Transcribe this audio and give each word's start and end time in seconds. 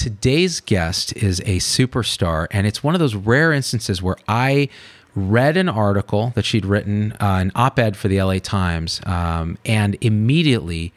Today's 0.00 0.60
guest 0.60 1.14
is 1.14 1.40
a 1.40 1.58
superstar, 1.58 2.46
and 2.52 2.66
it's 2.66 2.82
one 2.82 2.94
of 2.94 3.00
those 3.00 3.14
rare 3.14 3.52
instances 3.52 4.00
where 4.00 4.16
I 4.26 4.70
read 5.14 5.58
an 5.58 5.68
article 5.68 6.32
that 6.36 6.46
she'd 6.46 6.64
written, 6.64 7.12
uh, 7.20 7.36
an 7.42 7.52
op 7.54 7.78
ed 7.78 7.98
for 7.98 8.08
the 8.08 8.22
LA 8.22 8.38
Times, 8.38 9.02
um, 9.04 9.58
and 9.66 9.98
immediately 10.00 10.94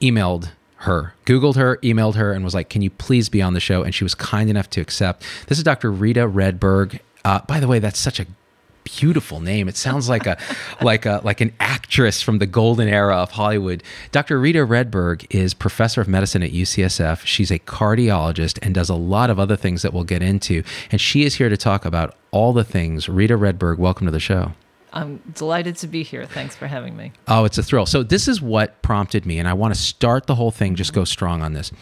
emailed 0.00 0.52
her, 0.76 1.12
Googled 1.26 1.56
her, 1.56 1.76
emailed 1.82 2.14
her, 2.14 2.32
and 2.32 2.42
was 2.42 2.54
like, 2.54 2.70
Can 2.70 2.80
you 2.80 2.88
please 2.88 3.28
be 3.28 3.42
on 3.42 3.52
the 3.52 3.60
show? 3.60 3.82
And 3.82 3.94
she 3.94 4.02
was 4.02 4.14
kind 4.14 4.48
enough 4.48 4.70
to 4.70 4.80
accept. 4.80 5.26
This 5.48 5.58
is 5.58 5.64
Dr. 5.64 5.92
Rita 5.92 6.26
Redberg. 6.26 7.00
Uh, 7.26 7.40
by 7.46 7.60
the 7.60 7.68
way, 7.68 7.80
that's 7.80 7.98
such 7.98 8.18
a 8.18 8.24
beautiful 8.84 9.40
name. 9.40 9.68
It 9.68 9.76
sounds 9.76 10.08
like 10.08 10.26
a 10.26 10.38
like 10.82 11.06
a 11.06 11.20
like 11.24 11.40
an 11.40 11.52
actress 11.60 12.22
from 12.22 12.38
the 12.38 12.46
golden 12.46 12.88
era 12.88 13.16
of 13.16 13.32
Hollywood. 13.32 13.82
Dr. 14.10 14.38
Rita 14.38 14.60
Redberg 14.60 15.26
is 15.30 15.54
professor 15.54 16.00
of 16.00 16.08
medicine 16.08 16.42
at 16.42 16.50
UCSF. 16.50 17.24
She's 17.24 17.50
a 17.50 17.58
cardiologist 17.58 18.58
and 18.62 18.74
does 18.74 18.88
a 18.88 18.94
lot 18.94 19.30
of 19.30 19.38
other 19.38 19.56
things 19.56 19.82
that 19.82 19.92
we'll 19.92 20.04
get 20.04 20.22
into. 20.22 20.62
And 20.90 21.00
she 21.00 21.24
is 21.24 21.36
here 21.36 21.48
to 21.48 21.56
talk 21.56 21.84
about 21.84 22.16
all 22.30 22.52
the 22.52 22.64
things. 22.64 23.08
Rita 23.08 23.36
Redberg, 23.36 23.78
welcome 23.78 24.06
to 24.06 24.10
the 24.10 24.20
show. 24.20 24.52
I'm 24.94 25.22
delighted 25.34 25.76
to 25.76 25.86
be 25.86 26.02
here. 26.02 26.26
Thanks 26.26 26.54
for 26.54 26.66
having 26.66 26.96
me. 26.96 27.12
Oh, 27.26 27.44
it's 27.44 27.56
a 27.56 27.62
thrill. 27.62 27.86
So 27.86 28.02
this 28.02 28.28
is 28.28 28.42
what 28.42 28.82
prompted 28.82 29.24
me 29.24 29.38
and 29.38 29.48
I 29.48 29.54
want 29.54 29.74
to 29.74 29.80
start 29.80 30.26
the 30.26 30.34
whole 30.34 30.50
thing 30.50 30.74
just 30.74 30.92
go 30.92 31.04
strong 31.04 31.42
on 31.42 31.54
this. 31.54 31.72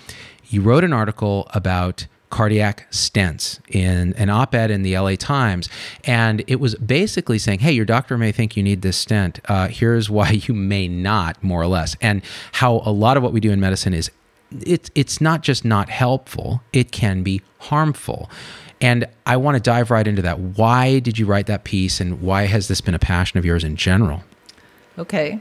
You 0.46 0.62
wrote 0.62 0.84
an 0.84 0.92
article 0.92 1.48
about 1.54 2.06
cardiac 2.30 2.90
stents 2.90 3.60
in 3.68 4.14
an 4.14 4.30
op 4.30 4.54
ed 4.54 4.70
in 4.70 4.82
the 4.82 4.96
LA 4.96 5.16
Times. 5.16 5.68
And 6.04 6.42
it 6.46 6.60
was 6.60 6.74
basically 6.76 7.38
saying, 7.38 7.58
hey, 7.58 7.72
your 7.72 7.84
doctor 7.84 8.16
may 8.16 8.32
think 8.32 8.56
you 8.56 8.62
need 8.62 8.82
this 8.82 8.96
stent. 8.96 9.40
Uh, 9.46 9.68
here's 9.68 10.08
why 10.08 10.30
you 10.46 10.54
may 10.54 10.88
not, 10.88 11.42
more 11.42 11.60
or 11.60 11.66
less. 11.66 11.96
And 12.00 12.22
how 12.52 12.82
a 12.84 12.92
lot 12.92 13.16
of 13.16 13.22
what 13.22 13.32
we 13.32 13.40
do 13.40 13.50
in 13.50 13.60
medicine 13.60 13.92
is 13.92 14.10
it's, 14.62 14.90
it's 14.94 15.20
not 15.20 15.42
just 15.42 15.64
not 15.64 15.88
helpful, 15.88 16.62
it 16.72 16.90
can 16.90 17.22
be 17.22 17.42
harmful. 17.58 18.30
And 18.80 19.06
I 19.26 19.36
want 19.36 19.56
to 19.56 19.60
dive 19.60 19.90
right 19.90 20.06
into 20.06 20.22
that. 20.22 20.38
Why 20.38 21.00
did 21.00 21.18
you 21.18 21.26
write 21.26 21.46
that 21.46 21.64
piece 21.64 22.00
and 22.00 22.22
why 22.22 22.46
has 22.46 22.68
this 22.68 22.80
been 22.80 22.94
a 22.94 22.98
passion 22.98 23.38
of 23.38 23.44
yours 23.44 23.62
in 23.62 23.76
general? 23.76 24.24
Okay. 24.98 25.40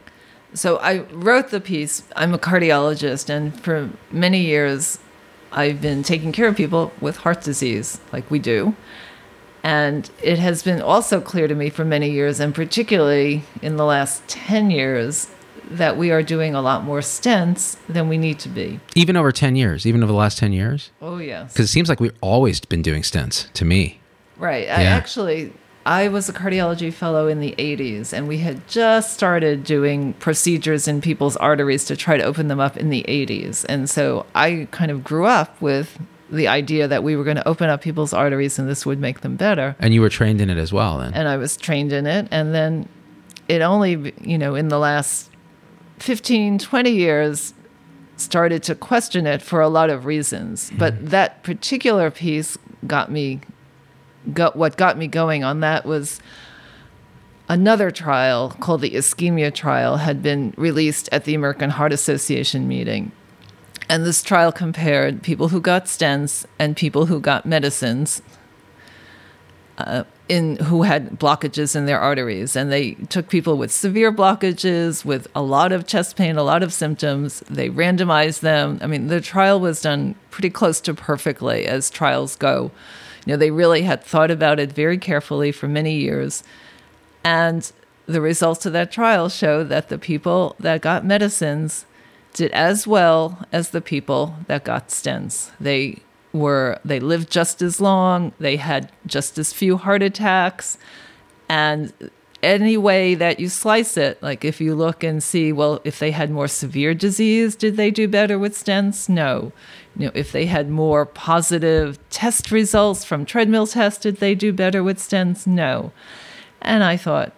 So 0.53 0.77
I 0.77 0.99
wrote 1.11 1.49
the 1.49 1.61
piece. 1.61 2.03
I'm 2.15 2.33
a 2.33 2.39
cardiologist, 2.39 3.29
and 3.29 3.59
for 3.61 3.89
many 4.11 4.41
years, 4.41 4.97
I've 5.51 5.81
been 5.81 6.03
taking 6.03 6.31
care 6.31 6.47
of 6.47 6.55
people 6.55 6.91
with 7.01 7.17
heart 7.17 7.41
disease, 7.41 7.99
like 8.11 8.29
we 8.29 8.39
do. 8.39 8.75
And 9.63 10.09
it 10.21 10.39
has 10.39 10.63
been 10.63 10.81
also 10.81 11.19
clear 11.19 11.47
to 11.47 11.55
me 11.55 11.69
for 11.69 11.83
many 11.83 12.09
years, 12.09 12.39
and 12.39 12.55
particularly 12.55 13.43
in 13.61 13.75
the 13.75 13.85
last 13.85 14.25
10 14.27 14.71
years, 14.71 15.29
that 15.69 15.97
we 15.97 16.11
are 16.11 16.23
doing 16.23 16.55
a 16.55 16.61
lot 16.61 16.83
more 16.83 16.99
stents 16.99 17.77
than 17.87 18.09
we 18.09 18.17
need 18.17 18.39
to 18.39 18.49
be. 18.49 18.79
Even 18.95 19.15
over 19.15 19.31
10 19.31 19.55
years, 19.55 19.85
even 19.85 20.01
over 20.01 20.11
the 20.11 20.17
last 20.17 20.37
10 20.37 20.53
years? 20.53 20.91
Oh, 21.01 21.17
yes. 21.17 21.53
Because 21.53 21.65
it 21.65 21.71
seems 21.71 21.89
like 21.89 21.99
we've 21.99 22.15
always 22.21 22.59
been 22.61 22.81
doing 22.81 23.01
stents 23.01 23.51
to 23.53 23.65
me. 23.65 23.99
Right. 24.37 24.67
I 24.67 24.83
actually, 24.83 25.53
I 25.89 26.07
was 26.07 26.29
a 26.29 26.33
cardiology 26.33 26.93
fellow 26.93 27.27
in 27.27 27.39
the 27.39 27.55
80s, 27.57 28.13
and 28.13 28.27
we 28.27 28.37
had 28.37 28.67
just 28.67 29.11
started 29.11 29.63
doing 29.63 30.13
procedures 30.13 30.87
in 30.87 31.01
people's 31.01 31.35
arteries 31.37 31.83
to 31.85 31.95
try 31.95 32.15
to 32.15 32.23
open 32.23 32.47
them 32.47 32.59
up 32.59 32.77
in 32.77 32.91
the 32.91 33.03
80s. 33.07 33.65
And 33.67 33.89
so 33.89 34.27
I 34.35 34.67
kind 34.69 34.91
of 34.91 35.03
grew 35.03 35.25
up 35.25 35.59
with 35.59 35.97
the 36.29 36.47
idea 36.47 36.87
that 36.87 37.03
we 37.03 37.15
were 37.15 37.23
going 37.23 37.37
to 37.37 37.47
open 37.47 37.71
up 37.71 37.81
people's 37.81 38.13
arteries 38.13 38.59
and 38.59 38.69
this 38.69 38.85
would 38.85 38.99
make 38.99 39.21
them 39.21 39.35
better. 39.35 39.75
And 39.79 39.91
you 39.91 40.01
were 40.01 40.09
trained 40.09 40.41
in 40.41 40.51
it 40.51 40.59
as 40.59 40.71
well 40.71 40.99
then. 40.99 41.11
And 41.15 41.27
I 41.27 41.37
was 41.37 41.57
trained 41.57 41.91
in 41.91 42.05
it. 42.05 42.27
And 42.29 42.53
then 42.53 42.87
it 43.47 43.63
only, 43.63 44.13
you 44.21 44.37
know, 44.37 44.53
in 44.53 44.67
the 44.67 44.77
last 44.77 45.31
15, 45.97 46.59
20 46.59 46.91
years, 46.91 47.55
started 48.15 48.61
to 48.61 48.75
question 48.75 49.25
it 49.25 49.41
for 49.41 49.59
a 49.59 49.69
lot 49.69 49.89
of 49.89 50.05
reasons. 50.05 50.71
But 50.77 50.93
mm-hmm. 50.93 51.05
that 51.07 51.41
particular 51.41 52.11
piece 52.11 52.59
got 52.85 53.11
me 53.11 53.41
got 54.33 54.55
what 54.55 54.77
got 54.77 54.97
me 54.97 55.07
going 55.07 55.43
on 55.43 55.59
that 55.61 55.85
was 55.85 56.19
another 57.49 57.89
trial 57.89 58.55
called 58.59 58.81
the 58.81 58.91
ischemia 58.91 59.53
trial 59.53 59.97
had 59.97 60.21
been 60.21 60.53
released 60.55 61.09
at 61.11 61.25
the 61.25 61.33
American 61.33 61.71
Heart 61.71 61.91
Association 61.91 62.67
meeting. 62.67 63.11
And 63.89 64.05
this 64.05 64.21
trial 64.21 64.51
compared 64.51 65.23
people 65.23 65.47
who 65.47 65.59
got 65.59 65.85
stents 65.85 66.45
and 66.59 66.77
people 66.77 67.07
who 67.07 67.19
got 67.19 67.47
medicines 67.47 68.21
uh, 69.79 70.03
in 70.27 70.57
who 70.57 70.83
had 70.83 71.19
blockages 71.19 71.75
in 71.75 71.87
their 71.87 71.99
arteries. 71.99 72.55
And 72.55 72.71
they 72.71 72.91
took 73.09 73.29
people 73.29 73.57
with 73.57 73.71
severe 73.71 74.11
blockages 74.11 75.03
with 75.03 75.27
a 75.33 75.41
lot 75.41 75.71
of 75.71 75.87
chest 75.87 76.15
pain 76.15 76.37
a 76.37 76.43
lot 76.43 76.61
of 76.61 76.71
symptoms. 76.71 77.39
They 77.49 77.69
randomized 77.69 78.41
them. 78.41 78.77
I 78.81 78.85
mean 78.85 79.07
the 79.07 79.21
trial 79.21 79.59
was 79.59 79.81
done 79.81 80.13
pretty 80.29 80.51
close 80.51 80.79
to 80.81 80.93
perfectly 80.93 81.65
as 81.65 81.89
trials 81.89 82.35
go 82.35 82.69
you 83.25 83.33
know 83.33 83.37
they 83.37 83.51
really 83.51 83.83
had 83.83 84.03
thought 84.03 84.31
about 84.31 84.59
it 84.59 84.71
very 84.71 84.97
carefully 84.97 85.51
for 85.51 85.67
many 85.67 85.95
years. 85.95 86.43
And 87.23 87.71
the 88.05 88.21
results 88.21 88.65
of 88.65 88.73
that 88.73 88.91
trial 88.91 89.29
show 89.29 89.63
that 89.63 89.89
the 89.89 89.99
people 89.99 90.55
that 90.59 90.81
got 90.81 91.05
medicines 91.05 91.85
did 92.33 92.51
as 92.51 92.87
well 92.87 93.45
as 93.51 93.69
the 93.69 93.81
people 93.81 94.35
that 94.47 94.63
got 94.63 94.89
stents. 94.89 95.51
They 95.59 95.99
were 96.33 96.79
they 96.85 96.99
lived 96.99 97.31
just 97.31 97.61
as 97.61 97.81
long. 97.81 98.33
They 98.39 98.57
had 98.57 98.91
just 99.05 99.37
as 99.37 99.53
few 99.53 99.77
heart 99.77 100.01
attacks. 100.01 100.77
And 101.47 101.93
any 102.41 102.77
way 102.77 103.15
that 103.15 103.39
you 103.39 103.49
slice 103.49 103.97
it 103.97 104.21
like 104.23 104.45
if 104.45 104.61
you 104.61 104.73
look 104.73 105.03
and 105.03 105.21
see 105.21 105.51
well 105.51 105.81
if 105.83 105.99
they 105.99 106.11
had 106.11 106.31
more 106.31 106.47
severe 106.47 106.93
disease 106.93 107.53
did 107.53 107.75
they 107.75 107.91
do 107.91 108.07
better 108.07 108.39
with 108.39 108.53
stents? 108.53 109.09
No 109.09 109.51
you 109.99 110.05
know 110.05 110.11
if 110.15 110.31
they 110.31 110.47
had 110.47 110.69
more 110.69 111.05
positive 111.05 111.99
test 112.09 112.49
results 112.49 113.03
from 113.03 113.25
treadmill 113.25 113.67
tests 113.67 114.01
did 114.01 114.17
they 114.17 114.33
do 114.33 114.51
better 114.51 114.81
with 114.81 114.97
stents? 114.97 115.45
No. 115.45 115.91
And 116.61 116.83
i 116.83 116.97
thought 116.97 117.33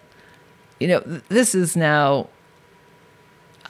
you 0.80 0.88
know 0.88 1.00
this 1.28 1.54
is 1.54 1.76
now 1.76 2.28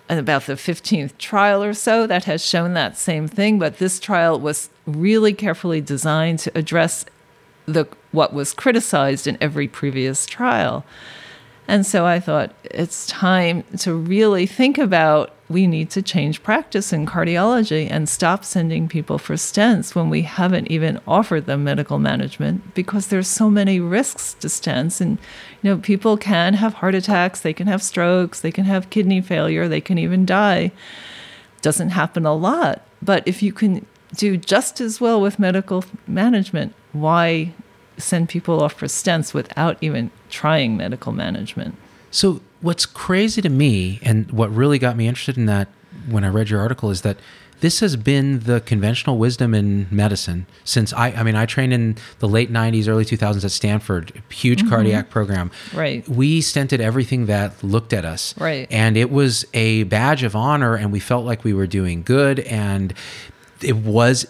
about 0.08 0.44
the 0.44 0.54
15th 0.54 1.16
trial 1.18 1.64
or 1.64 1.72
so 1.72 2.06
that 2.06 2.24
has 2.24 2.44
shown 2.44 2.74
that 2.74 2.98
same 2.98 3.26
thing 3.26 3.58
but 3.58 3.78
this 3.78 3.98
trial 3.98 4.38
was 4.38 4.68
really 4.86 5.32
carefully 5.32 5.80
designed 5.80 6.38
to 6.38 6.56
address 6.56 7.04
the 7.66 7.86
what 8.10 8.32
was 8.32 8.52
criticized 8.52 9.26
in 9.26 9.38
every 9.40 9.68
previous 9.68 10.26
trial 10.26 10.84
and 11.68 11.86
so 11.86 12.06
i 12.06 12.18
thought 12.18 12.54
it's 12.64 13.06
time 13.06 13.62
to 13.78 13.94
really 13.94 14.46
think 14.46 14.78
about 14.78 15.32
we 15.52 15.66
need 15.66 15.90
to 15.90 16.02
change 16.02 16.42
practice 16.42 16.92
in 16.92 17.06
cardiology 17.06 17.86
and 17.90 18.08
stop 18.08 18.44
sending 18.44 18.88
people 18.88 19.18
for 19.18 19.34
stents 19.34 19.94
when 19.94 20.08
we 20.08 20.22
haven't 20.22 20.70
even 20.70 20.98
offered 21.06 21.46
them 21.46 21.62
medical 21.62 21.98
management 21.98 22.74
because 22.74 23.08
there's 23.08 23.28
so 23.28 23.50
many 23.50 23.78
risks 23.78 24.34
to 24.34 24.48
stents. 24.48 25.00
And 25.00 25.18
you 25.62 25.70
know 25.70 25.76
people 25.78 26.16
can 26.16 26.54
have 26.54 26.74
heart 26.74 26.94
attacks 26.94 27.40
they 27.40 27.52
can 27.52 27.66
have 27.66 27.82
strokes 27.82 28.40
they 28.40 28.50
can 28.50 28.64
have 28.64 28.90
kidney 28.90 29.20
failure 29.20 29.68
they 29.68 29.80
can 29.80 29.98
even 29.98 30.24
die. 30.24 30.72
Doesn't 31.60 31.90
happen 31.90 32.26
a 32.26 32.34
lot. 32.34 32.82
But 33.02 33.22
if 33.26 33.42
you 33.42 33.52
can 33.52 33.86
do 34.16 34.36
just 34.36 34.80
as 34.80 35.00
well 35.00 35.20
with 35.20 35.38
medical 35.38 35.84
management 36.06 36.74
why 36.92 37.52
send 37.98 38.28
people 38.28 38.62
off 38.62 38.74
for 38.74 38.86
stents 38.86 39.34
without 39.34 39.76
even 39.80 40.10
trying 40.30 40.76
medical 40.76 41.12
management 41.12 41.74
So 42.12 42.40
what's 42.60 42.86
crazy 42.86 43.42
to 43.42 43.48
me, 43.48 43.98
and 44.02 44.30
what 44.30 44.54
really 44.54 44.78
got 44.78 44.96
me 44.96 45.08
interested 45.08 45.36
in 45.36 45.46
that 45.46 45.68
when 46.08 46.24
I 46.24 46.28
read 46.28 46.50
your 46.50 46.60
article, 46.60 46.90
is 46.90 47.00
that 47.00 47.16
this 47.60 47.80
has 47.80 47.96
been 47.96 48.40
the 48.40 48.60
conventional 48.60 49.18
wisdom 49.18 49.54
in 49.54 49.86
medicine 49.90 50.46
since 50.64 50.92
I, 50.92 51.12
I 51.12 51.22
mean, 51.22 51.36
I 51.36 51.46
trained 51.46 51.72
in 51.72 51.96
the 52.18 52.28
late 52.28 52.52
90s, 52.52 52.88
early 52.88 53.04
2000s 53.04 53.44
at 53.44 53.50
Stanford, 53.50 54.20
huge 54.28 54.60
mm-hmm. 54.60 54.68
cardiac 54.68 55.10
program. 55.10 55.50
Right. 55.72 56.06
We 56.08 56.40
stented 56.40 56.80
everything 56.80 57.26
that 57.26 57.62
looked 57.62 57.92
at 57.92 58.04
us. 58.04 58.34
Right. 58.36 58.66
And 58.70 58.96
it 58.96 59.10
was 59.10 59.46
a 59.54 59.84
badge 59.84 60.22
of 60.22 60.36
honor, 60.36 60.74
and 60.74 60.92
we 60.92 61.00
felt 61.00 61.24
like 61.24 61.44
we 61.44 61.54
were 61.54 61.68
doing 61.68 62.02
good. 62.02 62.40
And 62.40 62.92
it 63.62 63.76
was, 63.76 64.26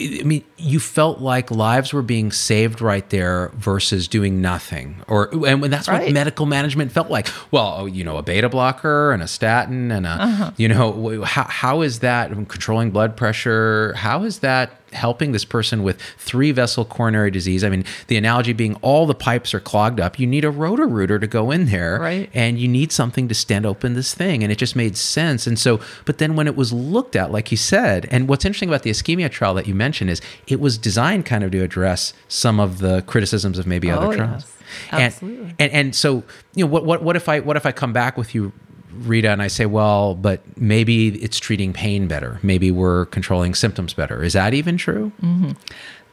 I 0.00 0.22
mean, 0.24 0.44
you 0.62 0.78
felt 0.80 1.20
like 1.20 1.50
lives 1.50 1.92
were 1.92 2.02
being 2.02 2.30
saved 2.32 2.80
right 2.80 3.08
there 3.10 3.50
versus 3.56 4.06
doing 4.08 4.40
nothing, 4.40 4.96
or 5.08 5.28
and 5.46 5.62
that's 5.64 5.88
what 5.88 6.00
Right. 6.02 6.12
medical 6.12 6.46
management 6.46 6.92
felt 6.92 7.10
like. 7.10 7.28
Well, 7.50 7.74
oh, 7.80 7.86
you 7.86 8.04
know, 8.04 8.16
a 8.16 8.22
beta 8.22 8.48
blocker 8.48 9.12
and 9.12 9.22
a 9.22 9.28
statin 9.28 9.90
and 9.90 10.06
a, 10.06 10.10
Uh-huh. 10.10 10.50
you 10.56 10.68
know, 10.68 11.22
how 11.24 11.44
how 11.44 11.82
is 11.82 11.98
that 11.98 12.30
controlling 12.48 12.90
blood 12.92 13.16
pressure? 13.16 13.92
How 13.96 14.22
is 14.24 14.38
that 14.38 14.78
helping 14.92 15.32
this 15.32 15.46
person 15.46 15.82
with 15.82 15.98
three 16.18 16.52
vessel 16.52 16.84
coronary 16.84 17.30
disease? 17.30 17.64
I 17.64 17.70
mean, 17.70 17.82
the 18.08 18.16
analogy 18.18 18.52
being 18.52 18.74
all 18.82 19.06
the 19.06 19.14
pipes 19.14 19.54
are 19.54 19.60
clogged 19.60 19.98
up. 19.98 20.18
You 20.18 20.26
need 20.26 20.44
a 20.44 20.50
rotor 20.50 20.86
rooter 20.86 21.18
to 21.18 21.26
go 21.26 21.50
in 21.50 21.64
there, 21.66 21.98
Right. 21.98 22.28
and 22.34 22.58
you 22.58 22.68
need 22.68 22.92
something 22.92 23.26
to 23.28 23.34
stand 23.34 23.64
open 23.64 23.94
this 23.94 24.12
thing 24.14 24.42
and 24.42 24.52
it 24.52 24.58
just 24.58 24.76
made 24.76 24.96
sense 24.96 25.46
and 25.46 25.58
so 25.58 25.80
but 26.04 26.18
then 26.18 26.36
when 26.36 26.46
it 26.46 26.56
was 26.56 26.72
looked 26.72 27.16
at 27.16 27.32
like 27.32 27.50
you 27.50 27.56
said 27.56 28.06
and 28.10 28.28
what's 28.28 28.44
interesting 28.44 28.68
about 28.68 28.82
the 28.82 28.90
ischemia 28.90 29.30
trial 29.30 29.54
that 29.54 29.66
you 29.66 29.74
mentioned 29.74 30.10
is 30.10 30.20
it 30.52 30.60
was 30.60 30.78
designed 30.78 31.24
kind 31.26 31.42
of 31.44 31.50
to 31.50 31.58
address 31.62 32.12
some 32.28 32.60
of 32.60 32.78
the 32.78 33.02
criticisms 33.02 33.58
of 33.58 33.66
maybe 33.66 33.90
Oh, 33.90 33.96
other 33.98 34.16
trials 34.16 34.44
yes. 34.44 34.92
and, 34.92 35.02
Absolutely. 35.02 35.54
and 35.58 35.72
and 35.72 35.94
so 35.94 36.22
you 36.54 36.64
know 36.64 36.70
what 36.70 36.84
what 36.84 37.02
what 37.02 37.16
if 37.16 37.28
i 37.28 37.40
what 37.40 37.56
if 37.56 37.66
i 37.66 37.72
come 37.72 37.92
back 37.92 38.16
with 38.16 38.34
you 38.34 38.52
Rita, 38.94 39.30
and 39.30 39.40
I 39.40 39.48
say, 39.48 39.64
well, 39.64 40.14
but 40.14 40.42
maybe 40.60 41.08
it's 41.24 41.38
treating 41.40 41.72
pain 41.72 42.08
better. 42.08 42.38
Maybe 42.42 42.70
we're 42.70 43.06
controlling 43.06 43.54
symptoms 43.54 43.94
better. 43.94 44.22
Is 44.22 44.34
that 44.34 44.52
even 44.52 44.76
true? 44.76 45.10
Mm-hmm. 45.22 45.52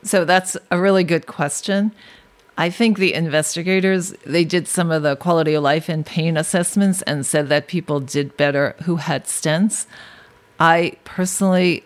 So 0.04 0.24
that's 0.24 0.56
a 0.72 0.80
really 0.80 1.04
good 1.04 1.26
question. 1.28 1.92
I 2.58 2.70
think 2.70 2.98
the 2.98 3.14
investigators 3.14 4.14
they 4.26 4.46
did 4.46 4.66
some 4.66 4.92
of 4.92 5.04
the 5.04 5.18
quality 5.18 5.56
of 5.56 5.64
life 5.64 5.90
and 5.90 6.06
pain 6.06 6.38
assessments 6.38 7.02
and 7.02 7.26
said 7.26 7.50
that 7.50 7.68
people 7.68 8.00
did 8.00 8.38
better 8.38 8.76
who 8.84 8.96
had 8.96 9.26
stents. 9.26 9.86
I 10.58 10.94
personally 11.04 11.84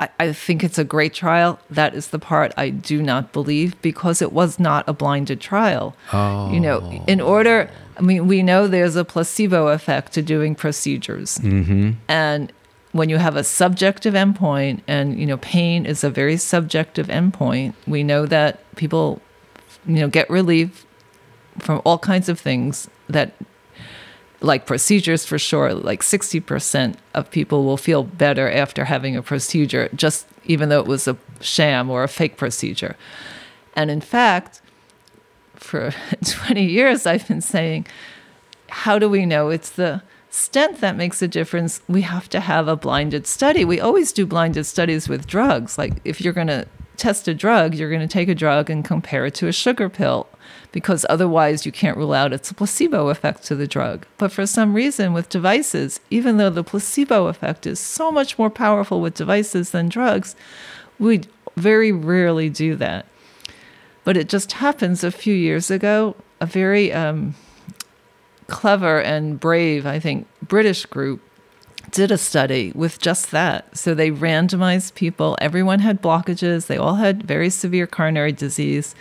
I, 0.00 0.08
I 0.18 0.32
think 0.32 0.64
it's 0.64 0.78
a 0.78 0.84
great 0.84 1.14
trial. 1.14 1.60
That 1.68 1.94
is 1.94 2.08
the 2.08 2.18
part 2.18 2.52
I 2.56 2.70
do 2.70 3.02
not 3.02 3.32
believe 3.32 3.80
because 3.82 4.20
it 4.22 4.32
was 4.32 4.58
not 4.58 4.88
a 4.88 4.92
blinded 4.92 5.40
trial. 5.40 5.94
Oh. 6.12 6.50
You 6.50 6.58
know, 6.58 7.04
in 7.06 7.20
order, 7.20 7.70
I 7.98 8.00
mean, 8.00 8.26
we 8.26 8.42
know 8.42 8.66
there's 8.66 8.96
a 8.96 9.04
placebo 9.04 9.68
effect 9.68 10.12
to 10.14 10.22
doing 10.22 10.54
procedures. 10.54 11.38
Mm-hmm. 11.38 11.92
And 12.08 12.52
when 12.92 13.08
you 13.10 13.18
have 13.18 13.36
a 13.36 13.44
subjective 13.44 14.14
endpoint, 14.14 14.80
and, 14.88 15.20
you 15.20 15.26
know, 15.26 15.36
pain 15.36 15.86
is 15.86 16.02
a 16.02 16.10
very 16.10 16.38
subjective 16.38 17.06
endpoint, 17.06 17.74
we 17.86 18.02
know 18.02 18.26
that 18.26 18.58
people, 18.76 19.20
you 19.86 20.00
know, 20.00 20.08
get 20.08 20.28
relief 20.30 20.86
from 21.58 21.82
all 21.84 21.98
kinds 21.98 22.28
of 22.28 22.40
things 22.40 22.88
that 23.08 23.34
like 24.40 24.66
procedures 24.66 25.26
for 25.26 25.38
sure 25.38 25.74
like 25.74 26.02
60% 26.02 26.96
of 27.14 27.30
people 27.30 27.64
will 27.64 27.76
feel 27.76 28.02
better 28.02 28.50
after 28.50 28.84
having 28.86 29.16
a 29.16 29.22
procedure 29.22 29.88
just 29.94 30.26
even 30.44 30.68
though 30.68 30.80
it 30.80 30.86
was 30.86 31.06
a 31.06 31.16
sham 31.40 31.90
or 31.90 32.02
a 32.02 32.08
fake 32.08 32.36
procedure. 32.36 32.96
And 33.74 33.90
in 33.90 34.00
fact 34.00 34.60
for 35.54 35.92
20 36.24 36.64
years 36.64 37.04
i've 37.04 37.28
been 37.28 37.42
saying 37.42 37.86
how 38.70 38.98
do 38.98 39.08
we 39.08 39.26
know 39.26 39.50
it's 39.50 39.70
the 39.70 40.02
stent 40.30 40.80
that 40.80 40.96
makes 40.96 41.20
a 41.20 41.26
difference? 41.28 41.82
We 41.88 42.02
have 42.02 42.28
to 42.28 42.38
have 42.38 42.68
a 42.68 42.76
blinded 42.76 43.26
study. 43.26 43.64
We 43.64 43.80
always 43.80 44.12
do 44.12 44.24
blinded 44.24 44.64
studies 44.64 45.08
with 45.08 45.26
drugs. 45.26 45.76
Like 45.76 45.94
if 46.04 46.20
you're 46.20 46.32
going 46.32 46.46
to 46.46 46.68
test 47.00 47.26
a 47.26 47.34
drug 47.34 47.74
you're 47.74 47.88
going 47.88 48.06
to 48.06 48.06
take 48.06 48.28
a 48.28 48.34
drug 48.34 48.68
and 48.68 48.84
compare 48.84 49.24
it 49.24 49.34
to 49.34 49.48
a 49.48 49.52
sugar 49.52 49.88
pill 49.88 50.28
because 50.72 51.06
otherwise 51.08 51.66
you 51.66 51.72
can't 51.72 51.96
rule 51.96 52.12
out 52.12 52.32
it's 52.32 52.50
a 52.50 52.54
placebo 52.54 53.08
effect 53.08 53.42
to 53.44 53.54
the 53.54 53.66
drug 53.66 54.06
but 54.18 54.32
for 54.32 54.46
some 54.46 54.74
reason 54.74 55.12
with 55.12 55.28
devices 55.28 56.00
even 56.10 56.36
though 56.36 56.50
the 56.50 56.64
placebo 56.64 57.26
effect 57.26 57.66
is 57.66 57.78
so 57.80 58.10
much 58.10 58.38
more 58.38 58.50
powerful 58.50 59.00
with 59.00 59.14
devices 59.14 59.70
than 59.70 59.88
drugs 59.88 60.34
we 60.98 61.20
very 61.56 61.92
rarely 61.92 62.48
do 62.48 62.76
that 62.76 63.06
but 64.04 64.16
it 64.16 64.28
just 64.28 64.52
happens 64.52 65.04
a 65.04 65.10
few 65.10 65.34
years 65.34 65.70
ago 65.70 66.14
a 66.40 66.46
very 66.46 66.92
um, 66.92 67.34
clever 68.50 69.00
and 69.00 69.40
brave, 69.40 69.86
I 69.86 69.98
think, 69.98 70.26
British 70.42 70.84
group 70.84 71.22
did 71.90 72.10
a 72.10 72.18
study 72.18 72.72
with 72.74 72.98
just 72.98 73.30
that. 73.30 73.76
So 73.76 73.94
they 73.94 74.10
randomized 74.10 74.94
people. 74.94 75.36
Everyone 75.40 75.78
had 75.78 76.02
blockages. 76.02 76.66
They 76.66 76.76
all 76.76 76.96
had 76.96 77.22
very 77.22 77.48
severe 77.48 77.86
coronary 77.86 78.32
disease. 78.32 78.94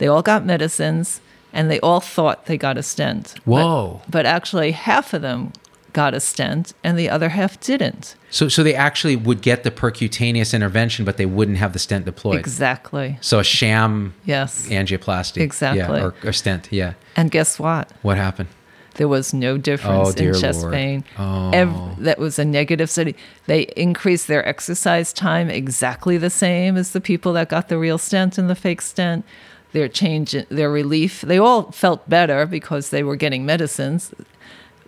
They 0.00 0.08
all 0.08 0.22
got 0.22 0.44
medicines 0.44 1.20
and 1.52 1.70
they 1.70 1.78
all 1.80 2.00
thought 2.00 2.46
they 2.46 2.56
got 2.56 2.76
a 2.78 2.82
stent. 2.82 3.34
Whoa. 3.44 4.00
But, 4.08 4.24
actually, 4.26 4.72
half 4.72 5.12
of 5.14 5.20
them 5.22 5.52
got 5.92 6.14
a 6.14 6.20
stent 6.20 6.72
and 6.84 6.96
the 6.98 7.10
other 7.10 7.28
half 7.30 7.58
didn't. 7.60 8.14
So, 8.30 8.48
so 8.48 8.62
they 8.62 8.74
actually 8.76 9.16
would 9.16 9.42
get 9.42 9.64
the 9.64 9.70
percutaneous 9.72 10.54
intervention, 10.54 11.04
but 11.04 11.16
they 11.16 11.26
wouldn't 11.26 11.58
have 11.58 11.72
the 11.72 11.80
stent 11.80 12.04
deployed. 12.04 12.38
Exactly. 12.38 13.18
So 13.20 13.40
a 13.40 13.44
sham 13.44 14.14
Yes. 14.24 14.68
angioplasty. 14.68 15.38
Exactly. 15.42 15.80
Yeah, 15.98 16.04
or, 16.06 16.14
or 16.24 16.32
stent. 16.32 16.68
Yeah. 16.70 16.94
And 17.16 17.30
guess 17.30 17.58
what? 17.58 17.90
What 18.02 18.16
happened? 18.16 18.48
There 18.94 19.08
was 19.08 19.32
no 19.34 19.56
difference 19.58 20.14
Oh, 20.20 20.24
in 20.24 20.34
chest 20.34 20.60
Lord. 20.62 20.72
pain. 20.74 21.04
Oh. 21.18 21.50
Ev- 21.52 22.04
that 22.04 22.18
was 22.18 22.38
a 22.38 22.44
negative 22.44 22.88
study. 22.90 23.16
They 23.46 23.62
increased 23.76 24.28
their 24.28 24.46
exercise 24.46 25.12
time 25.12 25.50
exactly 25.50 26.16
the 26.18 26.30
same 26.30 26.76
as 26.76 26.90
the 26.92 27.00
people 27.00 27.32
that 27.34 27.48
got 27.48 27.68
the 27.68 27.78
real 27.78 27.98
stent 27.98 28.38
and 28.38 28.48
the 28.50 28.54
fake 28.54 28.82
stent. 28.82 29.24
Their 29.72 29.88
change, 29.88 30.34
their 30.48 30.70
relief, 30.70 31.20
they 31.20 31.38
all 31.38 31.70
felt 31.70 32.08
better 32.08 32.46
because 32.46 32.90
they 32.90 33.02
were 33.02 33.16
getting 33.16 33.46
medicines. 33.46 34.12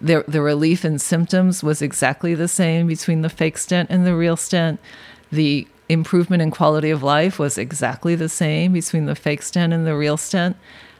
Their 0.01 0.25
the 0.27 0.43
relief 0.43 0.85
in 0.85 0.99
symptoms 0.99 1.63
was 1.63 1.81
exactly 1.81 2.35
the 2.35 2.49
same 2.49 2.89
between 2.89 3.23
the 3.23 3.29
fake 3.29 3.59
stent 3.59 3.91
and 3.91 4.05
the 4.05 4.17
real 4.17 4.37
stent. 4.37 4.81
The 5.31 5.69
improvement 5.89 6.43
in 6.43 6.51
quality 6.51 6.91
of 6.91 7.03
life 7.03 7.39
was 7.39 7.59
exactly 7.59 8.15
the 8.15 8.29
same 8.29 8.73
between 8.73 9.07
the 9.07 9.15
fake 9.15 9.43
stent 9.43 9.73
and 9.73 9.87
the 9.87 9.97
real 9.97 10.17
stent. 10.17 10.57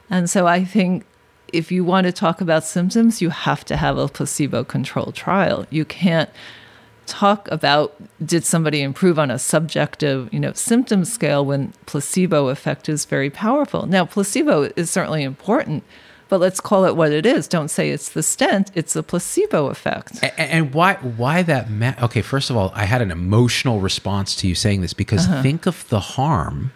And 0.09 0.29
so 0.29 0.47
I 0.47 0.63
think 0.63 1.05
if 1.51 1.71
you 1.71 1.83
want 1.83 2.05
to 2.05 2.11
talk 2.11 2.41
about 2.41 2.63
symptoms, 2.63 3.21
you 3.21 3.29
have 3.29 3.63
to 3.65 3.77
have 3.77 3.97
a 3.97 4.07
placebo 4.07 4.63
controlled 4.63 5.15
trial. 5.15 5.65
You 5.69 5.85
can't 5.85 6.29
talk 7.05 7.47
about 7.51 7.95
did 8.25 8.43
somebody 8.45 8.81
improve 8.81 9.17
on 9.19 9.29
a 9.31 9.37
subjective, 9.39 10.29
you 10.33 10.39
know, 10.39 10.53
symptom 10.53 11.05
scale 11.05 11.45
when 11.45 11.73
placebo 11.85 12.47
effect 12.49 12.89
is 12.89 13.05
very 13.05 13.29
powerful. 13.29 13.85
Now, 13.85 14.05
placebo 14.05 14.71
is 14.75 14.89
certainly 14.89 15.23
important, 15.23 15.83
but 16.29 16.39
let's 16.39 16.59
call 16.59 16.85
it 16.85 16.95
what 16.95 17.11
it 17.11 17.25
is. 17.25 17.47
Don't 17.47 17.67
say 17.69 17.89
it's 17.91 18.09
the 18.09 18.23
stent, 18.23 18.71
it's 18.73 18.95
a 18.95 19.03
placebo 19.03 19.67
effect. 19.67 20.23
A- 20.23 20.39
And 20.41 20.73
why 20.73 20.95
why 20.95 21.43
that 21.43 21.69
ma- 21.69 21.93
okay, 22.03 22.21
first 22.21 22.49
of 22.49 22.57
all, 22.57 22.71
I 22.75 22.85
had 22.85 23.01
an 23.01 23.11
emotional 23.11 23.79
response 23.81 24.35
to 24.37 24.47
you 24.47 24.55
saying 24.55 24.81
this 24.81 24.93
because 24.93 25.25
Uh-huh. 25.27 25.41
think 25.43 25.65
of 25.65 25.87
the 25.89 25.99
harm 25.99 26.71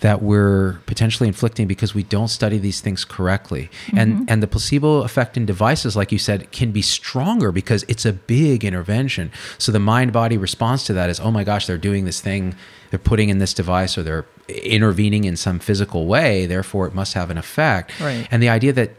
that 0.00 0.22
we're 0.22 0.78
potentially 0.86 1.26
inflicting 1.26 1.66
because 1.66 1.94
we 1.94 2.02
don't 2.02 2.28
study 2.28 2.58
these 2.58 2.80
things 2.80 3.04
correctly. 3.04 3.70
Mm-hmm. 3.86 3.98
And 3.98 4.30
and 4.30 4.42
the 4.42 4.46
placebo 4.46 5.02
effect 5.02 5.36
in 5.36 5.46
devices 5.46 5.96
like 5.96 6.12
you 6.12 6.18
said 6.18 6.50
can 6.52 6.72
be 6.72 6.82
stronger 6.82 7.52
because 7.52 7.84
it's 7.88 8.04
a 8.04 8.12
big 8.12 8.64
intervention. 8.64 9.30
So 9.58 9.72
the 9.72 9.78
mind 9.78 10.12
body 10.12 10.36
response 10.36 10.84
to 10.86 10.92
that 10.94 11.10
is, 11.10 11.20
"Oh 11.20 11.30
my 11.30 11.44
gosh, 11.44 11.66
they're 11.66 11.78
doing 11.78 12.04
this 12.04 12.20
thing, 12.20 12.54
they're 12.90 12.98
putting 12.98 13.28
in 13.28 13.38
this 13.38 13.54
device 13.54 13.96
or 13.96 14.02
they're 14.02 14.26
intervening 14.48 15.24
in 15.24 15.36
some 15.36 15.58
physical 15.58 16.06
way, 16.06 16.46
therefore 16.46 16.86
it 16.86 16.94
must 16.94 17.14
have 17.14 17.30
an 17.30 17.38
effect." 17.38 17.92
Right. 18.00 18.28
And 18.30 18.42
the 18.42 18.48
idea 18.48 18.72
that 18.74 18.90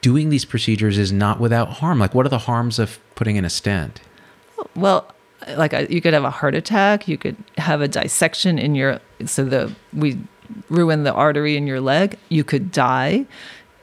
doing 0.00 0.30
these 0.30 0.44
procedures 0.44 0.98
is 0.98 1.12
not 1.12 1.40
without 1.40 1.74
harm. 1.74 1.98
Like, 1.98 2.14
what 2.14 2.26
are 2.26 2.30
the 2.30 2.38
harms 2.38 2.78
of 2.78 2.98
putting 3.14 3.36
in 3.36 3.44
a 3.44 3.50
stent? 3.50 4.00
Well, 4.74 5.12
like 5.56 5.74
uh, 5.74 5.86
you 5.88 6.00
could 6.00 6.12
have 6.12 6.24
a 6.24 6.30
heart 6.30 6.54
attack, 6.54 7.08
you 7.08 7.16
could 7.16 7.36
have 7.58 7.80
a 7.80 7.88
dissection 7.88 8.58
in 8.58 8.74
your 8.74 9.00
so 9.26 9.44
the 9.44 9.74
we 9.92 10.18
ruin 10.68 11.04
the 11.04 11.12
artery 11.12 11.56
in 11.56 11.66
your 11.66 11.80
leg, 11.80 12.18
you 12.28 12.44
could 12.44 12.72
die. 12.72 13.26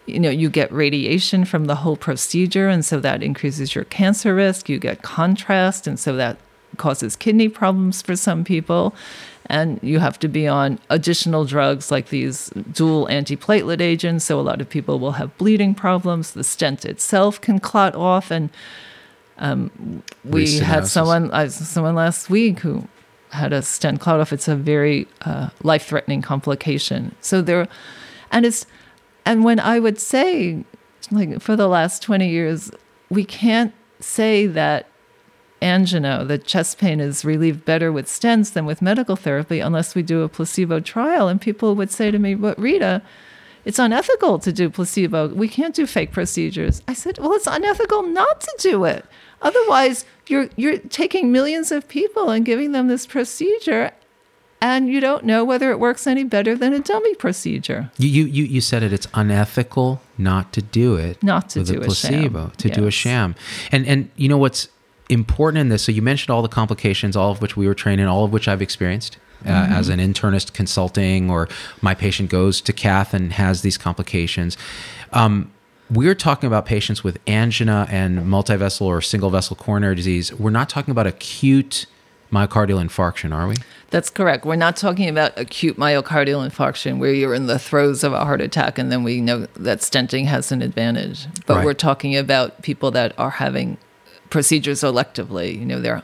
You 0.05 0.19
know, 0.19 0.29
you 0.29 0.49
get 0.49 0.71
radiation 0.71 1.43
from 1.43 1.65
the 1.65 1.75
whole 1.75 1.97
procedure 1.97 2.69
and 2.69 2.85
so 2.85 2.99
that 3.01 3.21
increases 3.21 3.75
your 3.75 3.83
cancer 3.85 4.33
risk, 4.35 4.69
you 4.69 4.79
get 4.79 5.01
contrast 5.01 5.85
and 5.85 5.99
so 5.99 6.15
that 6.15 6.37
causes 6.77 7.15
kidney 7.15 7.49
problems 7.49 8.01
for 8.01 8.15
some 8.15 8.43
people. 8.43 8.95
And 9.49 9.79
you 9.81 9.99
have 9.99 10.19
to 10.19 10.27
be 10.27 10.47
on 10.47 10.79
additional 10.89 11.45
drugs 11.45 11.89
like 11.89 12.09
these 12.09 12.49
dual 12.71 13.07
antiplatelet 13.07 13.81
agents. 13.81 14.25
So 14.25 14.39
a 14.39 14.41
lot 14.41 14.59
of 14.59 14.69
people 14.69 14.99
will 14.99 15.13
have 15.13 15.37
bleeding 15.37 15.73
problems. 15.73 16.31
The 16.31 16.43
stent 16.43 16.83
itself 16.83 17.39
can 17.39 17.59
clot 17.59 17.95
off 17.95 18.29
and 18.29 18.49
we 20.23 20.59
had 20.59 20.87
someone 20.87 21.31
uh, 21.31 21.49
someone 21.49 21.95
last 21.95 22.29
week 22.29 22.59
who 22.59 22.87
had 23.31 23.53
a 23.53 23.61
stent 23.61 23.99
clot 23.99 24.19
off. 24.19 24.33
It's 24.33 24.47
a 24.47 24.55
very 24.55 25.07
uh, 25.21 25.49
life 25.63 25.85
threatening 25.85 26.21
complication. 26.21 27.15
So 27.21 27.41
there, 27.41 27.67
and 28.31 28.45
it's 28.45 28.65
and 29.25 29.43
when 29.43 29.59
I 29.59 29.79
would 29.79 29.99
say 29.99 30.63
like 31.11 31.41
for 31.41 31.55
the 31.55 31.67
last 31.67 32.01
20 32.01 32.27
years, 32.29 32.71
we 33.09 33.23
can't 33.23 33.73
say 33.99 34.47
that 34.47 34.87
angina, 35.61 36.23
that 36.25 36.45
chest 36.45 36.77
pain 36.77 36.99
is 36.99 37.25
relieved 37.25 37.65
better 37.65 37.91
with 37.91 38.05
stents 38.07 38.53
than 38.53 38.65
with 38.65 38.81
medical 38.81 39.15
therapy 39.15 39.59
unless 39.59 39.95
we 39.95 40.03
do 40.03 40.21
a 40.21 40.29
placebo 40.29 40.79
trial. 40.79 41.27
And 41.27 41.41
people 41.41 41.75
would 41.75 41.91
say 41.91 42.11
to 42.11 42.19
me, 42.19 42.35
But 42.35 42.59
Rita, 42.59 43.01
it's 43.65 43.79
unethical 43.79 44.39
to 44.39 44.53
do 44.53 44.69
placebo. 44.69 45.29
We 45.29 45.47
can't 45.47 45.75
do 45.75 45.87
fake 45.87 46.11
procedures. 46.11 46.81
I 46.87 46.93
said, 46.93 47.17
Well, 47.17 47.33
it's 47.33 47.47
unethical 47.47 48.03
not 48.03 48.41
to 48.41 48.55
do 48.59 48.85
it. 48.85 49.05
Otherwise, 49.41 50.05
you're 50.27 50.49
you're 50.55 50.77
taking 50.77 51.31
millions 51.31 51.71
of 51.71 51.87
people 51.87 52.29
and 52.29 52.45
giving 52.45 52.71
them 52.71 52.87
this 52.87 53.05
procedure 53.05 53.91
and 54.61 54.89
you 54.89 54.99
don't 54.99 55.23
know 55.23 55.45
whether 55.45 55.71
it 55.71 55.79
works 55.79 56.07
any 56.07 56.23
better 56.23 56.55
than 56.55 56.73
a 56.73 56.79
dummy 56.79 57.13
procedure. 57.15 57.91
You, 57.97 58.09
you, 58.09 58.25
you, 58.25 58.43
you 58.45 58.61
said 58.61 58.81
it. 58.81 58.91
It's 58.91 59.07
unethical 59.13 60.01
not 60.17 60.51
to 60.53 60.61
do 60.61 60.95
it. 60.95 61.21
Not 61.21 61.51
to 61.51 61.59
with 61.59 61.67
do 61.67 61.75
a 61.75 61.81
a 61.81 61.85
placebo. 61.85 62.39
sham. 62.47 62.51
To 62.57 62.69
do 62.69 62.87
a 62.87 62.91
sham. 62.91 63.35
And 63.71 63.85
and 63.85 64.09
you 64.15 64.27
know 64.27 64.37
what's 64.37 64.69
important 65.09 65.61
in 65.61 65.69
this? 65.69 65.83
So 65.83 65.91
you 65.91 66.01
mentioned 66.01 66.31
all 66.31 66.41
the 66.41 66.47
complications, 66.47 67.15
all 67.15 67.31
of 67.31 67.41
which 67.41 67.55
we 67.55 67.67
were 67.67 67.75
trained 67.75 68.01
in, 68.01 68.07
all 68.07 68.25
of 68.25 68.31
which 68.33 68.47
I've 68.47 68.61
experienced. 68.61 69.17
Uh, 69.45 69.49
Mm-hmm. 69.49 69.73
As 69.73 69.89
an 69.89 69.99
internist 69.99 70.53
consulting, 70.53 71.29
or 71.29 71.47
my 71.81 71.93
patient 71.93 72.31
goes 72.31 72.59
to 72.61 72.73
cath 72.73 73.13
and 73.13 73.31
has 73.33 73.61
these 73.61 73.77
complications. 73.77 74.57
Um, 75.13 75.51
we're 75.89 76.15
talking 76.15 76.47
about 76.47 76.65
patients 76.65 77.03
with 77.03 77.19
angina 77.27 77.87
and 77.89 78.19
multivessel 78.19 78.81
or 78.81 79.01
single 79.01 79.29
vessel 79.29 79.55
coronary 79.55 79.95
disease. 79.95 80.33
We're 80.33 80.49
not 80.49 80.69
talking 80.69 80.91
about 80.91 81.07
acute 81.07 81.85
myocardial 82.31 82.83
infarction, 82.83 83.33
are 83.33 83.47
we? 83.47 83.55
That's 83.89 84.09
correct. 84.09 84.45
We're 84.45 84.57
not 84.57 84.75
talking 84.75 85.07
about 85.07 85.31
acute 85.37 85.77
myocardial 85.77 86.45
infarction 86.49 86.97
where 86.99 87.13
you're 87.13 87.33
in 87.33 87.47
the 87.47 87.57
throes 87.57 88.03
of 88.03 88.11
a 88.11 88.25
heart 88.25 88.41
attack 88.41 88.77
and 88.77 88.91
then 88.91 89.03
we 89.03 89.21
know 89.21 89.47
that 89.55 89.79
stenting 89.79 90.25
has 90.25 90.51
an 90.51 90.61
advantage. 90.61 91.25
But 91.45 91.57
Right. 91.57 91.65
we're 91.65 91.73
talking 91.73 92.17
about 92.17 92.61
people 92.63 92.91
that 92.91 93.13
are 93.17 93.29
having 93.31 93.77
procedures 94.29 94.81
electively. 94.81 95.57
You 95.57 95.65
know, 95.65 95.79
they're 95.79 96.03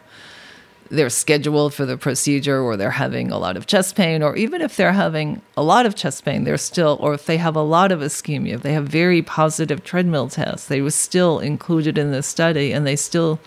they're 0.95 1.09
scheduled 1.09 1.73
for 1.73 1.85
the 1.85 1.97
procedure 1.97 2.61
or 2.61 2.77
they're 2.77 2.91
having 3.05 3.31
a 3.31 3.37
lot 3.37 3.57
of 3.57 3.65
chest 3.65 3.95
pain 3.95 4.21
or 4.23 4.35
even 4.35 4.61
if 4.61 4.75
they're 4.77 4.93
having 4.93 5.41
a 5.57 5.63
lot 5.63 5.85
of 5.85 5.95
chest 5.95 6.23
pain 6.23 6.43
they're 6.43 6.57
still 6.57 6.97
or 7.01 7.13
if 7.13 7.25
they 7.25 7.37
have 7.37 7.55
a 7.55 7.61
lot 7.61 7.91
of 7.91 7.99
ischemia 8.01 8.53
if 8.53 8.61
they 8.61 8.73
have 8.73 8.87
very 8.87 9.21
positive 9.21 9.83
treadmill 9.83 10.27
tests 10.29 10.67
they 10.67 10.81
were 10.81 10.91
still 10.91 11.39
included 11.39 11.97
in 11.97 12.11
the 12.11 12.21
study 12.23 12.71
and 12.71 12.85
they 12.85 12.95
still 12.95 13.39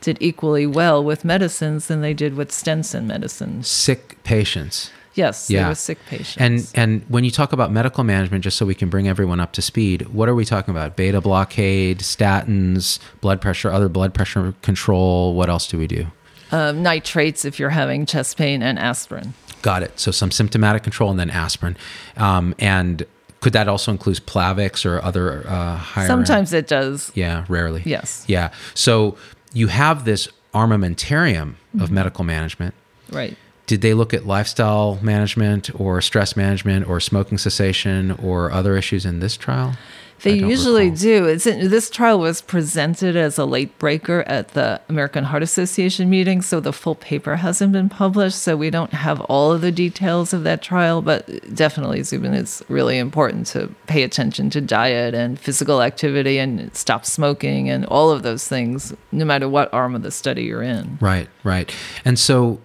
did 0.00 0.16
equally 0.20 0.66
well 0.66 1.02
with 1.04 1.24
medicines 1.24 1.86
than 1.86 2.00
they 2.00 2.14
did 2.14 2.34
with 2.34 2.50
stents 2.50 2.94
and 2.94 3.06
medicines 3.06 3.68
Sick 3.68 4.16
patients. 4.24 4.90
yes 5.14 5.50
Yeah. 5.50 5.62
they 5.64 5.68
were 5.68 5.74
sick 5.74 5.98
patients 6.06 6.38
And 6.38 6.70
and 6.74 7.04
when 7.08 7.22
you 7.24 7.30
talk 7.30 7.52
about 7.52 7.70
medical 7.70 8.04
management, 8.04 8.42
just 8.44 8.56
so 8.56 8.64
we 8.66 8.74
can 8.74 8.88
bring 8.88 9.06
everyone 9.08 9.40
up 9.40 9.52
to 9.52 9.62
speed, 9.62 10.08
what 10.08 10.28
are 10.28 10.34
we 10.34 10.44
talking 10.44 10.72
about? 10.72 10.96
Beta 10.96 11.20
blockade, 11.20 11.98
statins, 12.00 12.98
blood 13.20 13.40
pressure, 13.40 13.70
other 13.70 13.88
blood 13.88 14.14
pressure 14.14 14.54
control. 14.62 15.34
What 15.34 15.48
else 15.50 15.66
do 15.66 15.76
we 15.78 15.86
do? 15.86 16.06
Um, 16.52 16.82
nitrates 16.82 17.44
if 17.44 17.58
you're 17.58 17.70
having 17.70 18.06
chest 18.06 18.36
pain 18.36 18.62
and 18.62 18.78
aspirin 18.78 19.34
Got 19.62 19.82
it. 19.82 20.00
So 20.00 20.10
some 20.10 20.30
symptomatic 20.30 20.82
control 20.82 21.10
and 21.10 21.20
then 21.20 21.28
aspirin. 21.28 21.76
Um, 22.16 22.54
and 22.58 23.04
could 23.40 23.52
that 23.52 23.68
also 23.68 23.90
include 23.92 24.16
Plavix 24.26 24.86
or 24.86 25.04
other 25.04 25.46
uh, 25.46 25.76
higher? 25.76 26.06
sometimes 26.06 26.54
it 26.54 26.66
does 26.66 27.12
Yeah, 27.14 27.44
rarely. 27.48 27.82
Yes. 27.84 28.24
Yeah. 28.26 28.52
So 28.74 29.18
you 29.52 29.66
have 29.68 30.04
this 30.06 30.28
armamentarium 30.54 31.54
Mm-hmm. 31.74 31.82
of 31.82 31.90
medical 31.92 32.24
management. 32.24 32.74
right 33.12 33.36
Did 33.70 33.82
they 33.82 33.94
look 33.94 34.12
at 34.12 34.26
lifestyle 34.26 34.98
management 35.00 35.70
or 35.80 36.00
stress 36.00 36.34
management 36.34 36.88
or 36.88 36.98
smoking 36.98 37.38
cessation 37.38 38.10
or 38.10 38.50
other 38.50 38.76
issues 38.76 39.06
in 39.06 39.20
this 39.20 39.36
trial? 39.36 39.76
They 40.22 40.34
usually 40.34 40.86
recall. 40.86 40.96
do. 40.96 41.24
It's 41.26 41.44
this 41.44 41.88
trial 41.88 42.18
was 42.18 42.42
presented 42.42 43.14
as 43.14 43.38
a 43.38 43.44
late 43.44 43.78
breaker 43.78 44.24
at 44.26 44.48
the 44.48 44.80
American 44.88 45.22
Heart 45.22 45.44
Association 45.44 46.10
meeting, 46.10 46.42
so 46.42 46.58
the 46.58 46.72
full 46.72 46.96
paper 46.96 47.36
hasn't 47.36 47.72
been 47.72 47.88
published. 47.88 48.38
So 48.38 48.56
we 48.56 48.70
don't 48.70 48.92
have 48.92 49.20
all 49.20 49.52
of 49.52 49.60
the 49.60 49.70
details 49.70 50.32
of 50.32 50.42
that 50.42 50.62
trial, 50.62 51.00
but 51.00 51.54
definitely, 51.54 52.02
Zubin, 52.02 52.34
it's 52.34 52.64
really 52.68 52.98
important 52.98 53.46
to 53.48 53.72
pay 53.86 54.02
attention 54.02 54.50
to 54.50 54.60
diet 54.60 55.14
and 55.14 55.38
physical 55.38 55.80
activity 55.80 56.38
and 56.38 56.74
stop 56.74 57.06
smoking 57.06 57.70
and 57.70 57.86
all 57.86 58.10
of 58.10 58.24
those 58.24 58.48
things, 58.48 58.92
no 59.12 59.24
matter 59.24 59.48
what 59.48 59.72
arm 59.72 59.94
of 59.94 60.02
the 60.02 60.10
study 60.10 60.42
you're 60.42 60.60
in. 60.60 60.98
Right, 61.00 61.28
right. 61.44 61.72
And 62.04 62.18
so 62.18 62.58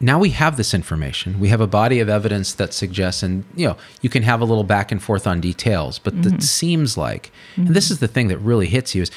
now 0.00 0.18
we 0.18 0.30
have 0.30 0.56
this 0.56 0.74
information. 0.74 1.40
We 1.40 1.48
have 1.48 1.60
a 1.60 1.66
body 1.66 1.98
of 2.00 2.08
evidence 2.08 2.54
that 2.54 2.72
suggests, 2.72 3.22
and 3.22 3.44
you 3.56 3.66
know, 3.68 3.76
you 4.00 4.08
can 4.08 4.22
have 4.22 4.40
a 4.40 4.44
little 4.44 4.64
back 4.64 4.92
and 4.92 5.02
forth 5.02 5.26
on 5.26 5.40
details, 5.40 5.98
but 5.98 6.14
Mm-hmm. 6.14 6.36
it 6.36 6.42
seems 6.42 6.96
like, 6.96 7.30
and 7.56 7.68
this 7.74 7.90
is 7.90 7.98
the 7.98 8.08
thing 8.08 8.28
that 8.28 8.38
really 8.38 8.66
hits 8.66 8.94
you, 8.94 9.02
is 9.02 9.10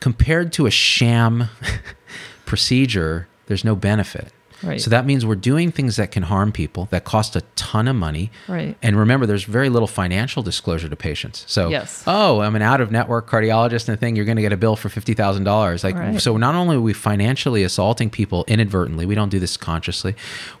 compared 0.00 0.52
to 0.54 0.66
a 0.66 0.70
sham 0.70 1.48
procedure, 2.46 3.28
there's 3.46 3.64
no 3.64 3.74
benefit. 3.74 4.32
Right. 4.62 4.80
So 4.80 4.90
that 4.90 5.06
means 5.06 5.24
we're 5.24 5.36
doing 5.36 5.70
things 5.70 5.96
that 5.96 6.10
can 6.10 6.24
harm 6.24 6.50
people, 6.52 6.86
that 6.90 7.04
cost 7.04 7.36
a 7.36 7.42
ton 7.54 7.86
of 7.86 7.94
money. 7.96 8.30
Right. 8.48 8.76
And 8.82 8.96
remember, 8.98 9.24
there's 9.26 9.44
very 9.44 9.68
little 9.68 9.86
financial 9.86 10.42
disclosure 10.42 10.88
to 10.88 10.96
patients. 10.96 11.44
So, 11.46 11.68
Yes. 11.68 12.02
oh, 12.06 12.40
I'm 12.40 12.56
an 12.56 12.62
out 12.62 12.80
of 12.80 12.90
network 12.90 13.28
cardiologist 13.30 13.88
and 13.88 13.96
a 13.96 13.96
thing, 13.96 14.16
you're 14.16 14.24
going 14.24 14.36
to 14.36 14.42
get 14.42 14.52
a 14.52 14.56
bill 14.56 14.74
for 14.76 14.88
$50,000. 14.88 15.84
Like, 15.84 15.94
Right. 15.94 16.20
so 16.20 16.36
not 16.36 16.54
only 16.54 16.76
are 16.76 16.80
we 16.80 16.92
financially 16.92 17.62
assaulting 17.62 18.10
people 18.10 18.44
inadvertently, 18.48 19.06
we 19.06 19.14
don't 19.14 19.28
do 19.28 19.38
this 19.38 19.56
consciously, 19.56 20.14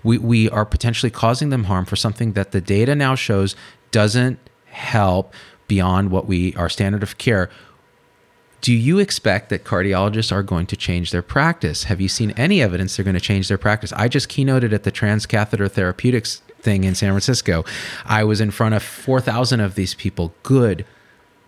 we, 0.04 0.18
we 0.18 0.48
are 0.50 0.64
potentially 0.64 1.10
causing 1.10 1.50
them 1.50 1.64
harm 1.64 1.84
for 1.84 1.96
something 1.96 2.32
that 2.34 2.52
the 2.52 2.60
data 2.60 2.94
now 2.94 3.14
shows 3.14 3.56
doesn't 3.90 4.38
help 4.66 5.34
beyond 5.66 6.10
what 6.10 6.26
we, 6.26 6.54
our 6.54 6.68
standard 6.68 7.02
of 7.02 7.18
care. 7.18 7.50
Do 8.60 8.72
you 8.72 8.98
expect 8.98 9.50
that 9.50 9.64
cardiologists 9.64 10.32
are 10.32 10.42
going 10.42 10.66
to 10.66 10.76
change 10.76 11.10
their 11.10 11.22
practice? 11.22 11.84
Have 11.84 12.00
you 12.00 12.08
seen 12.08 12.32
any 12.32 12.60
evidence 12.60 12.96
they're 12.96 13.04
going 13.04 13.14
to 13.14 13.20
change 13.20 13.48
their 13.48 13.58
practice? 13.58 13.92
I 13.92 14.08
just 14.08 14.28
keynoted 14.28 14.72
at 14.72 14.82
the 14.82 14.92
transcatheter 14.92 15.70
therapeutics 15.70 16.42
thing 16.60 16.84
in 16.84 16.94
San 16.94 17.10
Francisco. 17.10 17.64
I 18.04 18.24
was 18.24 18.40
in 18.40 18.50
front 18.50 18.74
of 18.74 18.82
4,000 18.82 19.60
of 19.60 19.74
these 19.74 19.94
people, 19.94 20.34
good, 20.42 20.84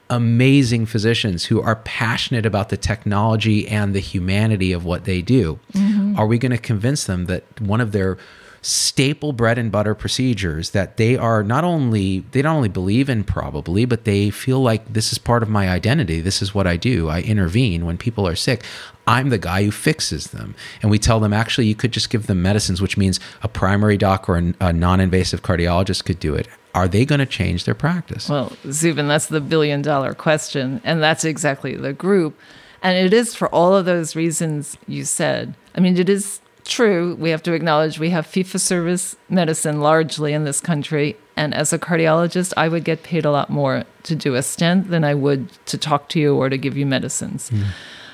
amazing 0.08 0.86
physicians 0.86 1.46
who 1.46 1.60
are 1.60 1.76
passionate 1.76 2.46
about 2.46 2.68
the 2.68 2.76
technology 2.76 3.66
and 3.68 3.94
the 3.94 4.00
humanity 4.00 4.72
of 4.72 4.84
what 4.84 5.04
they 5.04 5.22
do. 5.22 5.58
Mm-hmm. 5.72 6.18
Are 6.18 6.26
we 6.26 6.38
going 6.38 6.52
to 6.52 6.58
convince 6.58 7.04
them 7.04 7.26
that 7.26 7.44
one 7.60 7.80
of 7.80 7.92
their 7.92 8.18
staple 8.62 9.32
bread 9.32 9.56
and 9.56 9.72
butter 9.72 9.94
procedures 9.94 10.70
that 10.70 10.98
they 10.98 11.16
are 11.16 11.42
not 11.42 11.64
only 11.64 12.20
they 12.32 12.42
not 12.42 12.54
only 12.54 12.68
believe 12.68 13.08
in 13.08 13.24
probably 13.24 13.86
but 13.86 14.04
they 14.04 14.28
feel 14.28 14.60
like 14.60 14.92
this 14.92 15.12
is 15.12 15.18
part 15.18 15.42
of 15.42 15.48
my 15.48 15.70
identity 15.70 16.20
this 16.20 16.42
is 16.42 16.54
what 16.54 16.66
i 16.66 16.76
do 16.76 17.08
i 17.08 17.22
intervene 17.22 17.86
when 17.86 17.96
people 17.96 18.28
are 18.28 18.36
sick 18.36 18.62
i'm 19.06 19.30
the 19.30 19.38
guy 19.38 19.64
who 19.64 19.70
fixes 19.70 20.26
them 20.28 20.54
and 20.82 20.90
we 20.90 20.98
tell 20.98 21.20
them 21.20 21.32
actually 21.32 21.66
you 21.66 21.74
could 21.74 21.90
just 21.90 22.10
give 22.10 22.26
them 22.26 22.42
medicines 22.42 22.82
which 22.82 22.98
means 22.98 23.18
a 23.42 23.48
primary 23.48 23.96
doc 23.96 24.28
or 24.28 24.36
a, 24.36 24.72
non-invasive 24.72 25.40
cardiologist 25.42 26.04
could 26.04 26.20
do 26.20 26.34
it 26.34 26.46
are 26.74 26.86
they 26.86 27.04
going 27.04 27.18
to 27.18 27.26
change 27.26 27.64
their 27.64 27.74
practice 27.74 28.28
Well, 28.28 28.52
Zubin, 28.70 29.08
that's 29.08 29.26
the 29.26 29.40
billion 29.40 29.82
dollar 29.82 30.14
question. 30.14 30.80
And 30.84 31.02
that's 31.02 31.24
exactly 31.24 31.74
the 31.74 31.92
group. 31.92 32.38
And 32.82 32.96
it 32.96 33.12
is 33.12 33.34
for 33.34 33.48
all 33.48 33.74
of 33.74 33.84
those 33.84 34.14
reasons 34.14 34.76
you 34.86 35.04
said. 35.04 35.54
I 35.74 35.80
mean, 35.80 35.98
it 35.98 36.08
is 36.08 36.40
true. 36.70 37.16
We 37.16 37.30
have 37.30 37.42
to 37.42 37.52
acknowledge 37.52 37.98
we 37.98 38.10
have 38.10 38.26
fee 38.26 38.42
for 38.42 38.58
service 38.58 39.16
medicine 39.28 39.80
largely 39.80 40.32
in 40.32 40.44
this 40.44 40.60
country. 40.60 41.16
And 41.36 41.54
as 41.54 41.72
a 41.72 41.78
cardiologist, 41.78 42.52
I 42.56 42.68
would 42.68 42.84
get 42.84 43.02
paid 43.02 43.24
a 43.24 43.30
lot 43.30 43.50
more 43.50 43.84
to 44.04 44.14
do 44.14 44.34
a 44.34 44.42
stent 44.42 44.88
than 44.88 45.04
I 45.04 45.14
would 45.14 45.48
to 45.66 45.76
talk 45.76 46.08
to 46.10 46.20
you 46.20 46.36
or 46.36 46.48
to 46.48 46.56
give 46.56 46.76
you 46.76 46.86
medicines. 46.86 47.48
Hmm. 47.48 47.62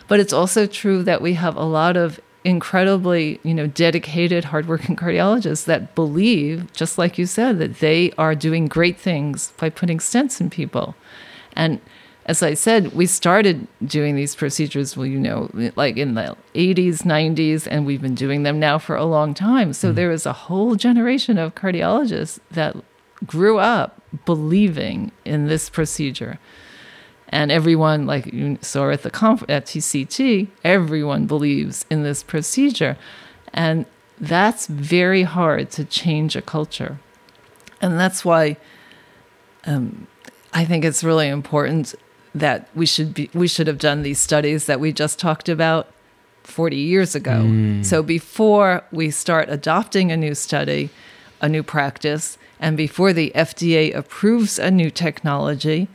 But 0.09 0.21
it's 0.21 0.33
also 0.33 0.67
true 0.67 1.03
that 1.03 1.21
we 1.21 1.35
have 1.35 1.57
a 1.57 1.65
lot 1.65 1.97
of 1.97 2.21
incredibly, 2.45 3.41
you 3.43 3.53
know, 3.53 3.67
dedicated, 3.67 4.45
hardworking 4.45 4.95
cardiologists 4.97 5.65
that 5.65 5.95
believe, 5.97 6.73
just 6.73 6.97
like 6.97 7.19
you 7.19 7.27
said, 7.27 7.59
that 7.59 7.81
they 7.81 8.13
are 8.17 8.35
doing 8.35 8.69
great 8.69 8.99
things 8.99 9.53
by 9.57 9.69
putting 9.69 9.99
stents 9.99 10.41
in 10.41 10.49
people. 10.49 10.95
And 11.55 11.81
as 12.27 12.43
I 12.43 12.55
said, 12.55 12.93
we 12.93 13.07
started 13.07 13.69
doing 13.85 14.17
these 14.17 14.35
procedures, 14.35 14.97
well, 14.97 15.07
you 15.07 15.19
know, 15.19 15.49
like 15.77 15.97
in 15.97 16.15
the 16.15 16.37
80s, 16.55 17.03
90s, 17.03 17.69
and 17.71 17.87
we've 17.87 18.03
been 18.03 18.17
doing 18.17 18.43
them 18.43 18.59
now 18.59 18.79
for 18.79 18.97
a 18.97 19.05
long 19.05 19.33
time. 19.33 19.73
So 19.73 19.93
there 19.93 20.11
is 20.11 20.27
a 20.27 20.33
whole 20.33 20.75
generation 20.75 21.39
of 21.39 21.55
cardiologists 21.55 22.41
that 22.51 22.77
grew 23.25 23.59
up 23.59 24.03
believing 24.25 25.13
in 25.25 25.47
this 25.47 25.71
procedure. 25.71 26.41
And 27.29 27.53
everyone 27.53 28.07
like 28.07 28.27
you 28.27 28.59
saw 28.61 28.91
at 28.91 29.03
the 29.03 29.11
conf- 29.11 29.49
at 29.49 29.67
TCT, 29.67 30.49
everyone 30.65 31.27
believes 31.27 31.87
in 31.91 32.03
this 32.03 32.25
procedure, 32.25 32.97
and 33.53 33.87
that's 34.19 34.67
very 34.67 35.23
hard 35.23 35.71
to 35.73 35.85
change 35.85 36.37
a 36.37 36.43
culture, 36.43 36.99
and 37.83 37.99
that's 37.99 38.25
why 38.25 38.57
um, 39.65 40.07
I 40.53 40.65
think 40.65 40.85
it's 40.85 41.03
really 41.03 41.27
important 41.27 41.97
that 42.37 42.69
we 42.75 42.87
should 42.87 43.15
be 43.15 43.31
we 43.35 43.49
should 43.49 43.67
have 43.67 43.79
done 43.79 44.03
these 44.03 44.21
studies 44.21 44.67
that 44.67 44.79
we 44.79 44.93
just 44.93 45.19
talked 45.19 45.49
about 45.49 45.89
40 46.45 46.77
years 46.77 47.15
ago. 47.15 47.43
Mm. 47.45 47.85
So 47.85 48.03
before 48.03 48.85
we 48.93 49.11
start 49.11 49.49
adopting 49.49 50.13
a 50.13 50.17
new 50.17 50.35
study, 50.35 50.91
a 51.41 51.49
new 51.49 51.63
practice, 51.63 52.39
and 52.61 52.77
before 52.77 53.13
the 53.13 53.33
FDA 53.35 53.95
approves 53.95 54.59
a 54.59 54.71
new 54.71 54.91
technology, 54.91 55.89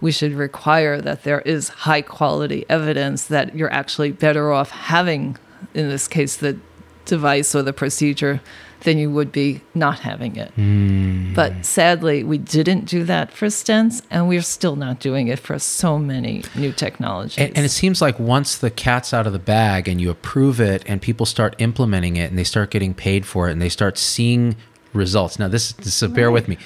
we 0.00 0.10
should 0.10 0.32
require 0.32 1.00
that 1.00 1.22
there 1.22 1.40
is 1.42 1.68
high 1.68 2.02
quality 2.02 2.64
evidence 2.68 3.26
that 3.26 3.54
you're 3.54 3.72
actually 3.72 4.12
better 4.12 4.50
off 4.50 4.70
having, 4.70 5.38
in 5.74 5.88
this 5.88 6.08
case, 6.08 6.36
the 6.36 6.58
device 7.04 7.54
or 7.54 7.62
the 7.62 7.72
procedure 7.72 8.40
than 8.82 8.98
you 8.98 9.10
would 9.10 9.32
be 9.32 9.60
not 9.74 10.00
having 10.00 10.36
it. 10.36 10.50
Hmm. 10.50 11.34
But 11.34 11.64
sadly, 11.64 12.24
we 12.24 12.38
didn't 12.38 12.84
do 12.86 13.04
that 13.04 13.32
for 13.32 13.46
stents, 13.46 14.02
and 14.10 14.28
we're 14.28 14.42
still 14.42 14.76
not 14.76 15.00
doing 15.00 15.28
it 15.28 15.38
for 15.38 15.58
so 15.58 15.98
many 15.98 16.44
new 16.54 16.72
technologies. 16.72 17.38
And, 17.38 17.56
and 17.56 17.64
it 17.64 17.70
seems 17.70 18.02
like 18.02 18.18
once 18.18 18.58
the 18.58 18.70
cat's 18.70 19.14
out 19.14 19.26
of 19.26 19.32
the 19.32 19.38
bag 19.38 19.88
and 19.88 20.00
you 20.00 20.10
approve 20.10 20.60
it 20.60 20.82
and 20.86 21.00
people 21.00 21.26
start 21.26 21.54
implementing 21.58 22.16
it 22.16 22.30
and 22.30 22.38
they 22.38 22.44
start 22.44 22.70
getting 22.70 22.94
paid 22.94 23.24
for 23.24 23.48
it 23.48 23.52
and 23.52 23.62
they 23.62 23.68
start 23.68 23.98
seeing 23.98 24.56
results. 24.92 25.38
Now, 25.38 25.48
this, 25.48 25.72
this 25.72 25.94
so 25.94 26.08
bear 26.08 26.30
with 26.30 26.48
me. 26.48 26.58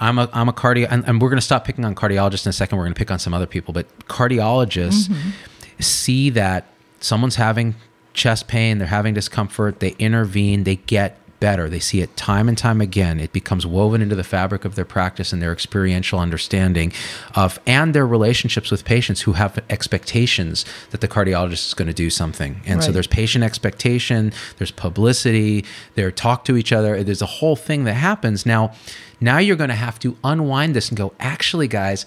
I'm 0.00 0.18
a, 0.18 0.28
I'm 0.32 0.48
a 0.48 0.52
cardio, 0.52 0.88
and, 0.90 1.04
and 1.06 1.22
we're 1.22 1.28
going 1.28 1.38
to 1.38 1.42
stop 1.44 1.64
picking 1.64 1.84
on 1.84 1.94
cardiologists 1.94 2.44
in 2.44 2.50
a 2.50 2.52
second. 2.52 2.76
We're 2.76 2.84
going 2.84 2.94
to 2.94 2.98
pick 2.98 3.10
on 3.10 3.20
some 3.20 3.34
other 3.34 3.46
people, 3.46 3.72
but 3.72 3.86
cardiologists 4.08 5.12
see 5.78 6.30
that 6.30 6.66
someone's 6.98 7.36
having 7.36 7.76
chest 8.12 8.48
pain, 8.48 8.78
they're 8.78 8.88
having 8.88 9.14
discomfort, 9.14 9.80
they 9.80 9.90
intervene, 9.98 10.64
they 10.64 10.76
get 10.76 11.18
better. 11.42 11.68
They 11.68 11.80
see 11.80 12.00
it 12.02 12.16
time 12.16 12.48
and 12.48 12.56
time 12.56 12.80
again. 12.80 13.18
It 13.18 13.32
becomes 13.32 13.66
woven 13.66 14.00
into 14.00 14.14
the 14.14 14.22
fabric 14.22 14.64
of 14.64 14.76
their 14.76 14.84
practice 14.84 15.32
and 15.32 15.42
their 15.42 15.52
experiential 15.52 16.20
understanding 16.20 16.92
of 17.34 17.58
and 17.66 17.92
their 17.92 18.06
relationships 18.06 18.70
with 18.70 18.84
patients 18.84 19.22
who 19.22 19.32
have 19.32 19.58
expectations 19.68 20.64
that 20.90 21.00
the 21.00 21.08
cardiologist 21.08 21.66
is 21.66 21.74
going 21.74 21.88
to 21.88 21.94
do 21.94 22.10
something. 22.10 22.62
And 22.64 22.84
so 22.84 22.92
there's 22.92 23.08
patient 23.08 23.42
expectation, 23.42 24.32
there's 24.58 24.70
publicity, 24.70 25.64
they're 25.96 26.12
talk 26.12 26.44
to 26.44 26.56
each 26.56 26.72
other. 26.72 27.02
There's 27.02 27.22
a 27.22 27.26
whole 27.26 27.56
thing 27.56 27.82
that 27.84 27.94
happens. 27.94 28.46
Now, 28.46 28.72
now 29.20 29.38
you're 29.38 29.56
going 29.56 29.70
to 29.70 29.74
have 29.74 29.98
to 29.98 30.16
unwind 30.22 30.76
this 30.76 30.90
and 30.90 30.96
go, 30.96 31.12
actually, 31.18 31.66
guys, 31.66 32.06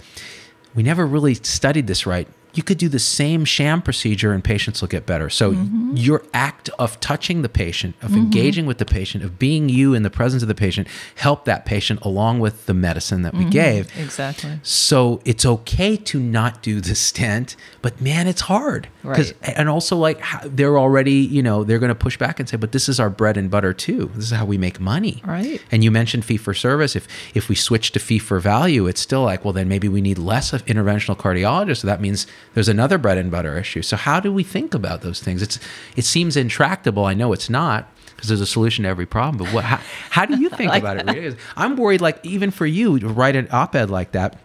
we 0.76 0.82
never 0.82 1.06
really 1.06 1.34
studied 1.34 1.88
this 1.88 2.06
right. 2.06 2.30
You 2.56 2.64
could 2.64 2.78
do 2.78 2.90
the 2.90 3.00
same 3.00 3.46
sham 3.46 3.82
procedure 3.82 4.32
and 4.32 4.44
patients 4.44 4.82
will 4.82 4.88
get 4.88 5.06
better. 5.06 5.30
So 5.30 5.52
mm-hmm. 5.52 5.96
your 5.96 6.24
act 6.34 6.70
of 6.80 7.00
touching 7.00 7.42
the 7.42 7.50
patient, 7.50 7.96
of 8.02 8.12
mm-hmm. 8.12 8.20
engaging 8.20 8.66
with 8.66 8.78
the 8.80 8.86
patient, 8.86 9.24
of 9.24 9.38
being 9.38 9.70
you 9.70 9.94
in 9.94 10.04
the 10.04 10.10
presence 10.10 10.42
of 10.42 10.48
the 10.48 10.56
patient, 10.56 10.88
help 11.16 11.46
that 11.46 11.66
patient 11.66 12.02
along 12.02 12.40
with 12.40 12.66
the 12.66 12.74
medicine 12.74 13.22
that 13.22 13.34
we 13.34 13.42
mm-hmm. 13.42 13.50
gave. 13.50 13.98
exactly. 13.98 14.60
So 14.64 15.22
it's 15.26 15.46
okay 15.46 15.98
to 15.98 16.20
not 16.20 16.64
do 16.64 16.82
the 16.82 16.96
stent, 17.06 17.56
but 17.82 18.02
man, 18.02 18.28
it's 18.28 18.42
hard. 18.42 18.88
'Cause- 19.14 19.34
Right. 19.46 19.54
And 19.58 19.70
also, 19.70 19.96
like, 19.98 20.22
they're 20.44 20.78
already, 20.78 21.14
you 21.14 21.44
know, 21.44 21.64
they're 21.64 21.80
going 21.80 21.90
to 21.90 21.96
push 21.96 22.18
back 22.18 22.40
and 22.40 22.48
say, 22.50 22.58
but 22.58 22.72
this 22.72 22.90
is 22.90 23.00
our 23.00 23.10
bread 23.10 23.38
and 23.38 23.50
butter 23.50 23.74
too. 23.74 24.10
This 24.16 24.26
is 24.26 24.32
how 24.32 24.46
we 24.46 24.58
make 24.58 24.80
money. 24.80 25.22
Right. 25.26 25.62
And 25.72 25.84
you 25.84 25.92
mentioned 25.92 26.26
fee 26.26 26.38
for 26.38 26.54
service. 26.54 26.96
If 26.96 27.08
if 27.34 27.50
we 27.50 27.56
switch 27.56 27.92
to 27.94 28.00
fee 28.00 28.20
for 28.20 28.40
value, 28.40 28.88
it's 28.88 29.02
still 29.02 29.24
like, 29.24 29.44
well, 29.46 29.54
then 29.54 29.68
maybe 29.68 29.88
we 29.88 30.02
need 30.02 30.18
less 30.18 30.54
of 30.54 30.66
interventional 30.66 31.18
cardiologists. 31.18 31.78
So 31.78 31.88
that 31.88 32.02
means 32.02 32.26
there's 32.54 32.70
another 32.70 32.98
bread 32.98 33.18
and 33.18 33.30
butter 33.30 33.58
issue. 33.58 33.82
So 33.82 33.96
how 33.98 34.20
do 34.20 34.32
we 34.32 34.44
think 34.44 34.74
about 34.74 35.02
those 35.02 35.20
things? 35.22 35.42
It's 35.42 35.60
it 35.96 36.06
seems 36.06 36.36
intractable. 36.38 37.06
I 37.06 37.14
know 37.14 37.34
it's 37.34 37.50
not 37.50 37.92
because 38.16 38.30
there's 38.30 38.42
a 38.42 38.46
solution 38.46 38.84
to 38.84 38.90
every 38.90 39.06
problem. 39.06 39.38
But 39.44 39.54
what? 39.54 39.66
How, 39.66 39.80
how 40.10 40.26
do 40.26 40.40
you 40.40 40.50
think 40.58 40.74
about 40.74 40.98
it? 40.98 41.06
Rita? 41.14 41.36
I'm 41.58 41.76
worried. 41.76 42.00
Like 42.02 42.20
even 42.26 42.50
for 42.52 42.66
you 42.66 42.98
to 43.00 43.08
write 43.10 43.36
an 43.36 43.48
op-ed 43.52 43.90
like 43.90 44.12
that. 44.14 44.40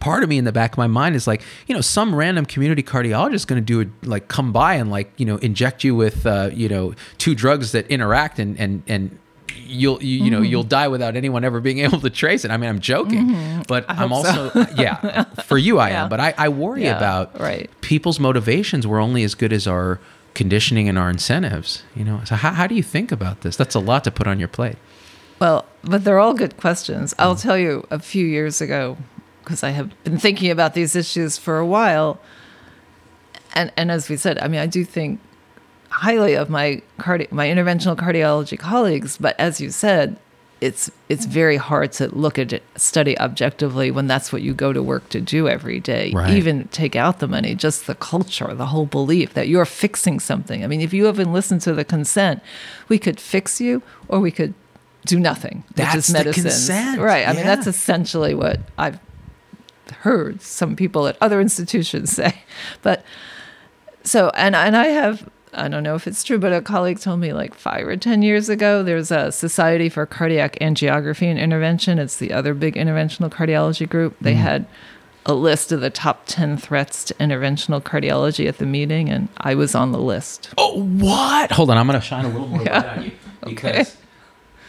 Part 0.00 0.22
of 0.22 0.28
me 0.28 0.38
in 0.38 0.44
the 0.44 0.52
back 0.52 0.72
of 0.72 0.78
my 0.78 0.86
mind 0.86 1.16
is 1.16 1.26
like, 1.26 1.42
you 1.66 1.74
know, 1.74 1.80
some 1.80 2.14
random 2.14 2.46
community 2.46 2.82
cardiologist 2.82 3.34
is 3.34 3.44
going 3.44 3.60
to 3.60 3.64
do 3.64 3.80
it, 3.80 3.88
like 4.02 4.28
come 4.28 4.52
by 4.52 4.74
and 4.74 4.90
like, 4.90 5.12
you 5.16 5.26
know, 5.26 5.36
inject 5.36 5.84
you 5.84 5.94
with, 5.94 6.26
uh, 6.26 6.50
you 6.52 6.68
know, 6.68 6.94
two 7.18 7.34
drugs 7.34 7.72
that 7.72 7.86
interact 7.88 8.38
and 8.38 8.58
and 8.58 8.82
and 8.86 9.18
you'll 9.68 10.02
you, 10.02 10.24
you 10.24 10.30
know 10.30 10.38
mm-hmm. 10.38 10.46
you'll 10.46 10.62
die 10.62 10.88
without 10.88 11.16
anyone 11.16 11.44
ever 11.44 11.60
being 11.60 11.78
able 11.86 12.00
to 12.00 12.10
trace 12.10 12.44
it. 12.44 12.50
I 12.50 12.56
mean, 12.56 12.68
I'm 12.68 12.80
joking, 12.80 13.28
mm-hmm. 13.28 13.62
but 13.68 13.84
I'm 13.88 14.10
hope 14.10 14.26
so. 14.26 14.50
also 14.54 14.66
yeah. 14.76 15.24
For 15.44 15.58
you, 15.58 15.78
I 15.78 15.90
Yeah. 15.90 16.04
am, 16.04 16.08
but 16.08 16.20
I, 16.20 16.34
I 16.36 16.48
worry 16.48 16.84
Yeah, 16.84 16.96
about 16.96 17.38
right. 17.40 17.70
people's 17.80 18.20
motivations. 18.20 18.86
Were 18.86 19.00
only 19.00 19.24
as 19.24 19.34
good 19.34 19.52
as 19.52 19.66
our 19.66 20.00
conditioning 20.34 20.88
and 20.88 20.98
our 20.98 21.08
incentives. 21.10 21.82
You 21.94 22.04
know, 22.04 22.20
so 22.24 22.34
how 22.36 22.52
how 22.52 22.66
do 22.66 22.74
you 22.74 22.82
think 22.82 23.12
about 23.12 23.40
this? 23.42 23.56
That's 23.56 23.74
a 23.74 23.80
lot 23.80 24.04
to 24.04 24.10
put 24.10 24.26
on 24.26 24.38
your 24.38 24.48
plate. 24.48 24.76
Well, 25.38 25.66
but 25.82 26.04
they're 26.04 26.18
all 26.18 26.34
good 26.34 26.56
questions. 26.56 27.14
I'll 27.18 27.36
mm. 27.36 27.42
tell 27.42 27.58
you 27.58 27.86
a 27.90 27.98
few 27.98 28.24
years 28.26 28.60
ago, 28.60 28.96
because 29.46 29.62
I 29.62 29.70
have 29.70 29.92
been 30.02 30.18
thinking 30.18 30.50
about 30.50 30.74
these 30.74 30.96
issues 30.96 31.38
for 31.38 31.58
a 31.58 31.66
while. 31.66 32.18
And, 33.54 33.72
and 33.76 33.92
as 33.92 34.08
we 34.08 34.16
said, 34.16 34.38
I 34.40 34.48
mean, 34.48 34.60
I 34.60 34.66
do 34.66 34.84
think 34.84 35.20
highly 35.88 36.34
of 36.34 36.50
my 36.50 36.82
cardi- 36.98 37.28
my 37.30 37.46
interventional 37.46 37.96
cardiology 37.96 38.58
colleagues, 38.58 39.16
but 39.16 39.38
as 39.38 39.60
you 39.60 39.70
said, 39.70 40.16
it's 40.60 40.90
it's 41.08 41.26
very 41.26 41.58
hard 41.58 41.92
to 41.92 42.08
look 42.08 42.40
at 42.40 42.52
it, 42.52 42.64
study 42.74 43.16
objectively 43.20 43.92
when 43.92 44.08
that's 44.08 44.32
what 44.32 44.42
you 44.42 44.52
go 44.52 44.72
to 44.72 44.82
work 44.82 45.08
to 45.10 45.20
do 45.20 45.48
every 45.48 45.78
day. 45.78 46.10
Right. 46.12 46.30
Even 46.34 46.66
take 46.68 46.96
out 46.96 47.20
the 47.20 47.28
money, 47.28 47.54
just 47.54 47.86
the 47.86 47.94
culture, 47.94 48.52
the 48.52 48.66
whole 48.66 48.86
belief 48.86 49.34
that 49.34 49.46
you're 49.48 49.64
fixing 49.64 50.18
something. 50.18 50.64
I 50.64 50.66
mean, 50.66 50.80
if 50.80 50.92
you 50.92 51.04
haven't 51.04 51.32
listened 51.32 51.60
to 51.62 51.72
the 51.72 51.84
consent, 51.84 52.42
we 52.88 52.98
could 52.98 53.20
fix 53.20 53.60
you 53.60 53.80
or 54.08 54.18
we 54.18 54.32
could 54.32 54.54
do 55.04 55.20
nothing, 55.20 55.62
which 55.68 55.76
That's 55.76 55.96
is 55.96 56.06
the 56.08 56.12
medicine. 56.14 56.42
consent, 56.42 57.00
Right. 57.00 57.28
I 57.28 57.32
mean, 57.32 57.44
that's 57.46 57.68
essentially 57.68 58.34
what 58.34 58.58
I've 58.76 58.98
heard 59.90 60.42
some 60.42 60.76
people 60.76 61.06
at 61.06 61.16
other 61.20 61.40
institutions 61.40 62.10
say. 62.16 62.42
But 62.82 63.04
so, 64.02 64.30
and 64.34 64.54
and 64.54 64.76
I 64.76 64.86
have, 64.86 65.28
I 65.52 65.68
don't 65.68 65.82
know 65.82 65.94
if 65.94 66.06
it's 66.06 66.22
true, 66.22 66.38
but 66.38 66.52
a 66.52 66.60
colleague 66.60 67.00
told 67.00 67.20
me 67.20 67.32
like 67.32 67.54
five 67.54 67.86
or 67.86 67.96
ten 67.96 68.22
years 68.22 68.48
ago, 68.48 68.82
there's 68.82 69.10
a 69.10 69.32
Society 69.32 69.88
for 69.88 70.06
Cardiac 70.06 70.58
Angiography 70.60 71.26
and 71.26 71.38
Intervention. 71.38 71.98
It's 71.98 72.16
the 72.16 72.32
other 72.32 72.54
big 72.54 72.74
interventional 72.74 73.30
cardiology 73.30 73.88
group. 73.88 74.16
They 74.20 74.32
mm-hmm. 74.32 74.42
had 74.42 74.66
a 75.26 75.34
list 75.34 75.72
of 75.72 75.80
the 75.80 75.90
top 75.90 76.22
ten 76.26 76.56
threats 76.56 77.04
to 77.04 77.14
interventional 77.14 77.82
cardiology 77.82 78.48
at 78.48 78.58
the 78.58 78.66
meeting, 78.66 79.08
and 79.08 79.28
I 79.38 79.56
was 79.56 79.74
on 79.74 79.92
the 79.92 80.00
list. 80.00 80.54
Oh, 80.56 80.82
what? 80.82 81.50
Hold 81.52 81.70
on, 81.70 81.76
I'm 81.76 81.86
going 81.86 82.00
to 82.00 82.06
shine 82.06 82.24
a 82.24 82.28
little 82.28 82.46
more 82.46 82.62
light 82.64 82.84
on 82.84 83.04
you 83.04 83.12
because 83.44 83.96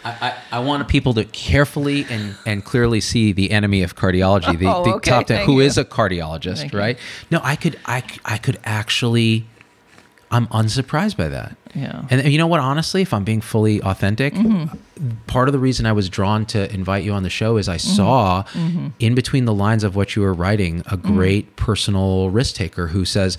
I, 0.06 0.12
I, 0.52 0.58
I 0.58 0.60
want 0.60 0.88
people 0.88 1.14
to 1.16 1.26
carefully 1.26 2.06
and, 2.10 2.36
and 2.46 2.64
clearly 2.64 3.02
see 3.02 3.34
the 3.34 3.52
enemy 3.52 3.84
of 3.84 3.96
cardiology, 3.96 4.58
the, 4.58 4.68
Oh, 4.74 4.84
the 4.84 4.94
okay, 4.96 5.10
top 5.12 5.28
ten, 5.28 5.46
who 5.46 5.54
you. 5.56 5.62
is 5.62 5.78
a 5.78 5.84
cardiologist, 5.86 6.58
Thank 6.60 6.74
you. 6.74 6.80
right? 6.80 6.98
No, 7.32 7.42
I 7.44 7.56
could, 7.56 7.78
I, 7.86 8.04
I 8.24 8.38
could 8.38 8.60
actually, 8.64 9.46
I'm 10.32 10.48
unsurprised 10.48 11.18
by 11.18 11.28
that. 11.30 11.58
Yeah. 11.78 12.06
And 12.10 12.32
you 12.32 12.38
know 12.40 12.48
what? 12.48 12.60
Honestly, 12.60 13.04
if 13.04 13.14
I'm 13.14 13.24
being 13.24 13.42
fully 13.42 13.82
authentic, 13.82 14.34
mm-hmm. 14.34 15.12
part 15.28 15.48
of 15.48 15.54
the 15.54 15.60
reason 15.60 15.86
I 15.86 15.92
was 15.92 16.10
drawn 16.10 16.46
to 16.48 16.74
invite 16.74 17.04
you 17.04 17.14
on 17.14 17.22
the 17.22 17.30
show 17.30 17.58
is 17.58 17.70
I 17.70 17.76
mm-hmm. 17.76 17.96
saw 17.96 18.44
mm-hmm. 18.44 18.88
in 19.00 19.14
between 19.14 19.46
the 19.46 19.54
lines 19.54 19.84
of 19.84 19.96
what 19.96 20.16
you 20.16 20.24
were 20.24 20.34
writing 20.34 20.84
a 20.92 20.98
great 20.98 21.56
personal 21.56 22.32
risk 22.32 22.56
taker 22.56 22.88
who 22.88 23.06
says, 23.06 23.38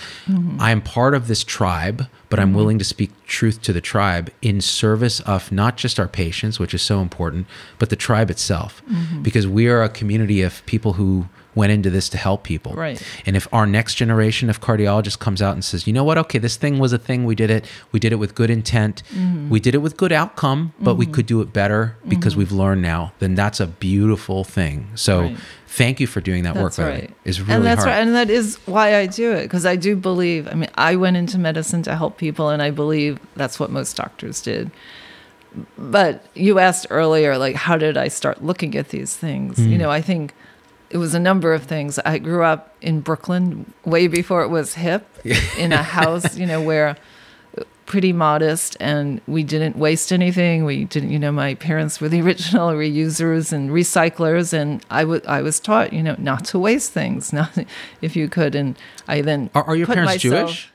I'm 0.59 0.81
part 0.81 1.15
of 1.15 1.27
this 1.27 1.43
tribe, 1.43 2.07
but 2.29 2.39
I'm 2.39 2.55
willing 2.55 2.79
to 2.79 2.85
speak 2.85 3.11
truth 3.27 3.61
to 3.63 3.73
the 3.73 3.81
tribe 3.81 4.31
in 4.41 4.61
service 4.61 5.21
of 5.21 5.51
not 5.51 5.77
just 5.77 5.99
our 5.99 6.09
patients, 6.09 6.61
which 6.61 6.75
is 6.75 6.83
so 6.83 7.01
important, 7.01 7.47
but 7.79 7.91
the 7.91 7.97
tribe 7.97 8.31
itself. 8.31 8.83
Because 9.23 9.47
we 9.49 9.67
are 9.67 9.83
a 9.83 9.89
community 9.89 10.43
of 10.43 10.65
people 10.67 10.93
who 10.93 11.27
went 11.59 11.73
into 11.77 11.91
this 11.91 12.09
to 12.11 12.17
help 12.19 12.41
people. 12.53 12.73
Right. 12.73 13.03
And 13.27 13.37
if 13.37 13.47
our 13.53 13.67
next 13.67 13.93
generation 14.03 14.49
of 14.49 14.61
cardiologists 14.61 15.19
comes 15.19 15.41
out 15.43 15.55
and 15.55 15.65
says, 15.65 15.87
you 15.87 15.93
know 15.93 16.05
what, 16.09 16.17
okay, 16.25 16.39
this 16.39 16.57
thing 16.57 16.79
was 16.79 16.93
a 16.93 16.99
thing, 16.99 17.25
we 17.25 17.35
did 17.35 17.51
it, 17.51 17.63
we 17.93 17.99
did 18.05 18.13
it 18.13 18.19
with 18.23 18.33
good 18.35 18.51
intent, 18.51 19.03
Mm-hmm. 19.15 19.51
we 19.55 19.61
did 19.61 19.75
it 19.75 19.83
with 19.87 19.97
good 19.97 20.13
outcome, 20.13 20.61
but 20.81 20.95
we 20.95 21.07
could 21.15 21.27
do 21.27 21.41
it 21.41 21.53
better 21.53 21.83
because 22.15 22.35
we've 22.37 22.53
learned 22.63 22.83
now, 22.83 23.13
then 23.19 23.35
that's 23.35 23.61
a 23.61 23.67
beautiful 23.67 24.45
thing. 24.45 24.77
So 24.95 25.15
Right. 25.23 25.37
thank 25.67 25.99
you 26.01 26.07
for 26.07 26.21
doing 26.21 26.43
that 26.45 26.55
work. 26.55 26.73
That's 26.75 26.79
way. 26.79 26.91
right. 27.01 27.11
It's 27.25 27.41
really 27.41 27.55
and 27.55 27.65
that's 27.67 27.85
hard. 27.85 27.91
right, 27.95 28.03
and 28.07 28.15
that 28.15 28.31
is 28.31 28.57
why 28.67 28.97
I 28.97 29.07
do 29.07 29.33
it 29.33 29.43
because 29.43 29.67
I 29.67 29.77
do 29.77 29.97
believe. 29.97 30.47
I 30.53 30.55
mean, 30.55 30.71
I 30.77 30.97
went 30.97 31.17
into 31.17 31.39
medicine 31.39 31.83
to 31.89 31.97
help 31.97 32.17
people, 32.19 32.49
and 32.51 32.61
I 32.63 32.71
believe 32.71 33.19
that's 33.37 33.59
what 33.61 33.71
most 33.71 33.97
doctors 33.97 34.41
did. 34.41 34.71
But 35.79 36.25
you 36.35 36.59
asked 36.59 36.87
earlier, 36.91 37.39
like, 37.39 37.57
how 37.57 37.77
did 37.79 37.97
I 37.97 38.09
start 38.09 38.45
looking 38.45 38.77
at 38.77 38.91
these 38.91 39.17
things? 39.17 39.57
Hmm. 39.57 39.69
You 39.71 39.79
know, 39.79 39.91
I 39.91 40.03
think 40.03 40.35
it 40.91 40.99
was 40.99 41.15
a 41.15 41.21
number 41.21 41.53
of 41.53 41.65
things. 41.65 41.99
I 42.01 42.19
grew 42.19 42.43
up 42.43 42.75
in 42.81 43.01
Brooklyn 43.01 43.73
way 43.85 44.07
before 44.07 44.43
it 44.43 44.49
was 44.49 44.75
hip, 44.75 45.07
in 45.59 45.73
a 45.73 45.83
house, 45.83 46.37
you 46.37 46.47
know, 46.47 46.63
where 46.63 46.97
pretty 47.89 48.13
modest 48.13 48.77
and 48.81 49.19
we 49.27 49.43
didn't 49.43 49.75
waste 49.75 50.13
anything 50.13 50.67
we 50.67 50.85
didn't 50.85 51.11
you 51.11 51.19
know 51.19 51.33
my 51.33 51.55
parents 51.55 52.03
were 52.03 52.09
the 52.11 52.21
original 52.21 52.73
reusers 52.73 53.51
and 53.51 53.71
recyclers 53.71 54.53
and 54.53 54.85
I 54.91 55.07
wa- 55.07 55.21
I 55.27 55.41
was 55.41 55.59
taught 55.59 55.91
you 55.95 56.03
know 56.03 56.15
not 56.19 56.45
to 56.47 56.59
waste 56.59 56.93
things 56.93 57.33
not 57.41 57.51
if 58.03 58.15
you 58.15 58.29
could 58.29 58.55
and 58.55 58.77
i 59.09 59.21
then 59.23 59.51
Are, 59.55 59.65
are 59.65 59.77
your 59.77 59.87
parents 59.87 60.13
myself- 60.23 60.51
Jewish? 60.51 60.71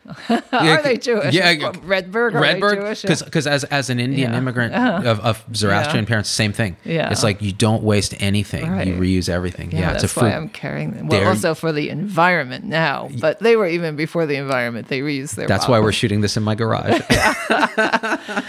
are 0.51 0.81
they 0.83 0.97
jewish 0.97 1.33
Yeah, 1.33 1.53
redberg 1.93 2.31
Redberg, 2.33 3.23
because 3.25 3.47
as 3.47 3.63
as 3.65 3.89
an 3.89 3.99
Indian 3.99 4.31
Yeah. 4.31 4.37
immigrant 4.39 4.73
Uh-huh. 4.81 5.09
of, 5.11 5.19
of 5.21 5.35
Zoroastrian 5.55 6.03
Yeah. 6.05 6.09
parents, 6.09 6.29
same 6.29 6.51
thing. 6.53 6.75
Yeah. 6.83 7.09
it's 7.11 7.23
like 7.23 7.41
you 7.41 7.53
don't 7.53 7.83
waste 7.83 8.13
anything; 8.19 8.69
Right. 8.69 8.87
you 8.87 8.95
reuse 8.95 9.29
everything. 9.29 9.71
Yeah, 9.71 9.79
yeah, 9.79 9.91
it's 9.93 10.01
that's 10.01 10.17
a 10.17 10.19
why. 10.19 10.33
I'm 10.33 10.49
carrying 10.49 10.91
them. 10.91 11.07
Well, 11.07 11.19
There- 11.19 11.29
also 11.29 11.53
for 11.53 11.71
the 11.71 11.89
environment 11.89 12.65
now, 12.65 13.09
but 13.21 13.39
they 13.39 13.55
were 13.55 13.67
even 13.67 13.95
before 13.95 14.25
the 14.25 14.35
environment. 14.35 14.87
They 14.87 14.99
reused 15.01 15.35
their. 15.35 15.47
That's 15.47 15.67
why 15.67 15.79
we're 15.79 15.91
shooting 16.01 16.21
this 16.21 16.35
in 16.37 16.43
my 16.43 16.55
garage. 16.55 16.99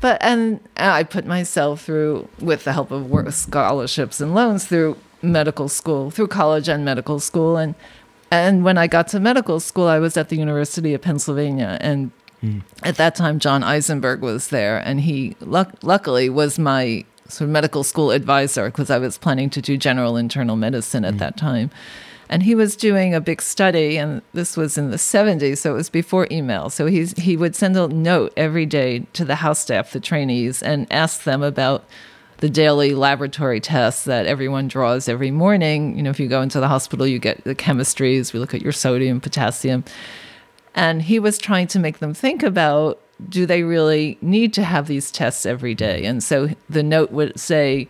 But 0.00 0.18
and 0.22 0.60
I 0.76 1.04
put 1.04 1.24
myself 1.26 1.80
through, 1.82 2.28
with 2.38 2.64
the 2.64 2.72
help 2.74 2.90
of 2.90 3.08
work 3.10 3.32
scholarships 3.32 4.20
and 4.20 4.34
loans, 4.34 4.66
through 4.66 4.98
medical 5.22 5.68
school, 5.70 6.10
through 6.10 6.28
college 6.28 6.68
and 6.68 6.84
medical 6.84 7.18
school. 7.18 7.56
And 7.56 7.74
and 8.30 8.64
when 8.64 8.78
I 8.78 8.86
got 8.86 9.08
to 9.08 9.20
medical 9.20 9.60
school, 9.60 9.86
I 9.86 9.98
was 9.98 10.16
at 10.16 10.28
the 10.28 10.36
University 10.36 10.94
of 10.94 11.02
Pennsylvania, 11.02 11.78
and 11.80 12.10
hmm. 12.40 12.60
at 12.82 12.96
that 12.96 13.14
time, 13.14 13.38
John 13.38 13.62
Eisenberg 13.62 14.20
was 14.20 14.48
there, 14.48 14.78
and 14.78 15.00
he 15.00 15.36
luck- 15.40 15.74
luckily 15.82 16.28
was 16.28 16.58
my 16.58 17.04
sort 17.28 17.48
of 17.48 17.52
medical 17.52 17.82
school 17.84 18.10
advisor 18.10 18.66
because 18.66 18.90
I 18.90 18.98
was 18.98 19.18
planning 19.18 19.50
to 19.50 19.60
do 19.60 19.76
general 19.76 20.16
internal 20.16 20.56
medicine 20.56 21.04
at 21.04 21.14
hmm. 21.14 21.18
that 21.18 21.36
time. 21.36 21.70
And 22.28 22.42
he 22.42 22.56
was 22.56 22.74
doing 22.74 23.14
a 23.14 23.20
big 23.20 23.40
study, 23.40 23.96
and 23.96 24.20
this 24.32 24.56
was 24.56 24.76
in 24.76 24.90
the 24.90 24.96
70s, 24.96 25.58
so 25.58 25.72
it 25.72 25.76
was 25.76 25.88
before 25.88 26.26
email. 26.30 26.70
So 26.70 26.86
he's, 26.86 27.12
he 27.12 27.36
would 27.36 27.54
send 27.54 27.76
a 27.76 27.86
note 27.86 28.32
every 28.36 28.66
day 28.66 29.06
to 29.12 29.24
the 29.24 29.36
house 29.36 29.60
staff, 29.60 29.92
the 29.92 30.00
trainees, 30.00 30.60
and 30.60 30.88
ask 30.92 31.22
them 31.22 31.44
about 31.44 31.84
the 32.38 32.50
daily 32.50 32.94
laboratory 32.94 33.60
tests 33.60 34.04
that 34.04 34.26
everyone 34.26 34.68
draws 34.68 35.08
every 35.08 35.30
morning. 35.30 35.96
You 35.96 36.02
know, 36.02 36.10
if 36.10 36.20
you 36.20 36.28
go 36.28 36.42
into 36.42 36.60
the 36.60 36.68
hospital, 36.68 37.06
you 37.06 37.18
get 37.18 37.44
the 37.44 37.54
chemistries, 37.54 38.32
we 38.32 38.40
look 38.40 38.54
at 38.54 38.62
your 38.62 38.72
sodium, 38.72 39.20
potassium. 39.20 39.84
And 40.74 41.02
he 41.02 41.18
was 41.18 41.38
trying 41.38 41.68
to 41.68 41.78
make 41.78 41.98
them 41.98 42.12
think 42.12 42.42
about 42.42 43.00
do 43.30 43.46
they 43.46 43.62
really 43.62 44.18
need 44.20 44.52
to 44.54 44.62
have 44.62 44.86
these 44.86 45.10
tests 45.10 45.46
every 45.46 45.74
day? 45.74 46.04
And 46.04 46.22
so 46.22 46.50
the 46.68 46.82
note 46.82 47.10
would 47.12 47.40
say, 47.40 47.88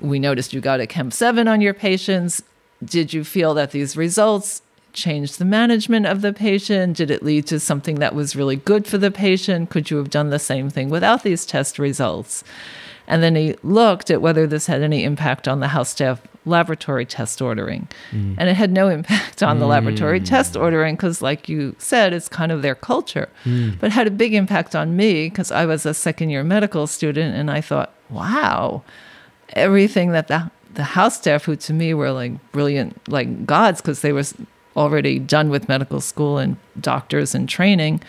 We 0.00 0.20
noticed 0.20 0.52
you 0.52 0.60
got 0.60 0.78
a 0.78 0.86
Chem 0.86 1.10
7 1.10 1.48
on 1.48 1.60
your 1.60 1.74
patients. 1.74 2.42
Did 2.84 3.12
you 3.12 3.24
feel 3.24 3.54
that 3.54 3.72
these 3.72 3.96
results 3.96 4.62
changed 4.92 5.40
the 5.40 5.44
management 5.44 6.06
of 6.06 6.22
the 6.22 6.32
patient? 6.32 6.96
Did 6.96 7.10
it 7.10 7.22
lead 7.22 7.48
to 7.48 7.58
something 7.58 7.96
that 7.96 8.14
was 8.14 8.36
really 8.36 8.54
good 8.54 8.86
for 8.86 8.96
the 8.96 9.10
patient? 9.10 9.70
Could 9.70 9.90
you 9.90 9.96
have 9.96 10.10
done 10.10 10.30
the 10.30 10.38
same 10.38 10.70
thing 10.70 10.88
without 10.88 11.24
these 11.24 11.44
test 11.44 11.80
results? 11.80 12.44
And 13.06 13.22
then 13.22 13.36
he 13.36 13.54
looked 13.62 14.10
at 14.10 14.22
whether 14.22 14.46
this 14.46 14.66
had 14.66 14.82
any 14.82 15.04
impact 15.04 15.46
on 15.46 15.60
the 15.60 15.68
house 15.68 15.90
staff 15.90 16.20
laboratory 16.46 17.06
test 17.06 17.40
ordering. 17.40 17.88
Mm. 18.10 18.36
And 18.38 18.48
it 18.48 18.54
had 18.54 18.70
no 18.70 18.88
impact 18.88 19.42
on 19.42 19.58
the 19.58 19.66
laboratory 19.66 20.20
mm. 20.20 20.26
test 20.26 20.56
ordering 20.56 20.96
because, 20.96 21.22
like 21.22 21.48
you 21.48 21.74
said, 21.78 22.12
it's 22.12 22.28
kind 22.28 22.52
of 22.52 22.62
their 22.62 22.74
culture. 22.74 23.28
Mm. 23.44 23.78
But 23.78 23.88
it 23.88 23.92
had 23.92 24.06
a 24.06 24.10
big 24.10 24.34
impact 24.34 24.74
on 24.74 24.96
me 24.96 25.28
because 25.28 25.50
I 25.50 25.66
was 25.66 25.86
a 25.86 25.94
second 25.94 26.30
year 26.30 26.44
medical 26.44 26.86
student 26.86 27.34
and 27.34 27.50
I 27.50 27.60
thought, 27.60 27.92
wow, 28.10 28.82
everything 29.50 30.12
that 30.12 30.28
the, 30.28 30.50
the 30.74 30.84
house 30.84 31.16
staff, 31.16 31.44
who 31.44 31.56
to 31.56 31.72
me 31.72 31.94
were 31.94 32.12
like 32.12 32.32
brilliant, 32.52 33.08
like 33.08 33.46
gods 33.46 33.80
because 33.80 34.00
they 34.00 34.12
were 34.12 34.24
already 34.76 35.18
done 35.18 35.50
with 35.50 35.68
medical 35.68 36.00
school 36.00 36.38
and 36.38 36.56
doctors 36.80 37.34
and 37.34 37.48
training. 37.48 38.00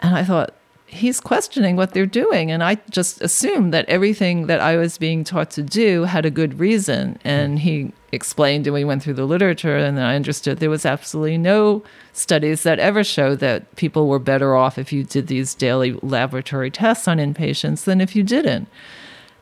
And 0.00 0.14
I 0.14 0.22
thought, 0.24 0.54
he's 0.94 1.20
questioning 1.20 1.76
what 1.76 1.92
they're 1.92 2.06
doing. 2.06 2.50
And 2.50 2.62
I 2.62 2.76
just 2.90 3.20
assumed 3.20 3.74
that 3.74 3.88
everything 3.88 4.46
that 4.46 4.60
I 4.60 4.76
was 4.76 4.96
being 4.96 5.24
taught 5.24 5.50
to 5.52 5.62
do 5.62 6.04
had 6.04 6.24
a 6.24 6.30
good 6.30 6.58
reason. 6.58 7.18
And 7.24 7.58
he 7.58 7.92
explained 8.12 8.66
and 8.66 8.74
we 8.74 8.84
went 8.84 9.02
through 9.02 9.14
the 9.14 9.24
literature 9.24 9.76
and 9.76 10.00
I 10.00 10.14
understood 10.14 10.58
there 10.58 10.70
was 10.70 10.86
absolutely 10.86 11.36
no 11.36 11.82
studies 12.12 12.62
that 12.62 12.78
ever 12.78 13.02
showed 13.02 13.40
that 13.40 13.74
people 13.74 14.06
were 14.06 14.20
better 14.20 14.54
off 14.54 14.78
if 14.78 14.92
you 14.92 15.02
did 15.02 15.26
these 15.26 15.52
daily 15.54 15.98
laboratory 16.00 16.70
tests 16.70 17.08
on 17.08 17.18
inpatients 17.18 17.84
than 17.84 18.00
if 18.00 18.14
you 18.14 18.22
didn't. 18.22 18.68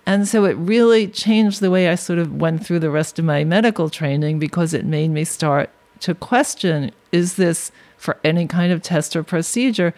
And 0.06 0.26
so 0.26 0.46
it 0.46 0.54
really 0.54 1.06
changed 1.06 1.60
the 1.60 1.70
way 1.70 1.88
I 1.88 1.94
sort 1.94 2.18
of 2.18 2.34
went 2.34 2.66
through 2.66 2.80
the 2.80 2.90
rest 2.90 3.18
of 3.18 3.24
my 3.24 3.44
medical 3.44 3.90
training 3.90 4.38
because 4.38 4.74
it 4.74 4.84
made 4.84 5.10
me 5.10 5.24
start 5.24 5.70
to 6.00 6.14
question 6.14 6.90
is 7.12 7.36
this 7.36 7.70
for 7.98 8.18
any 8.24 8.46
kind 8.46 8.72
of 8.72 8.82
test 8.82 9.14
or 9.14 9.22
procedure? 9.22 9.94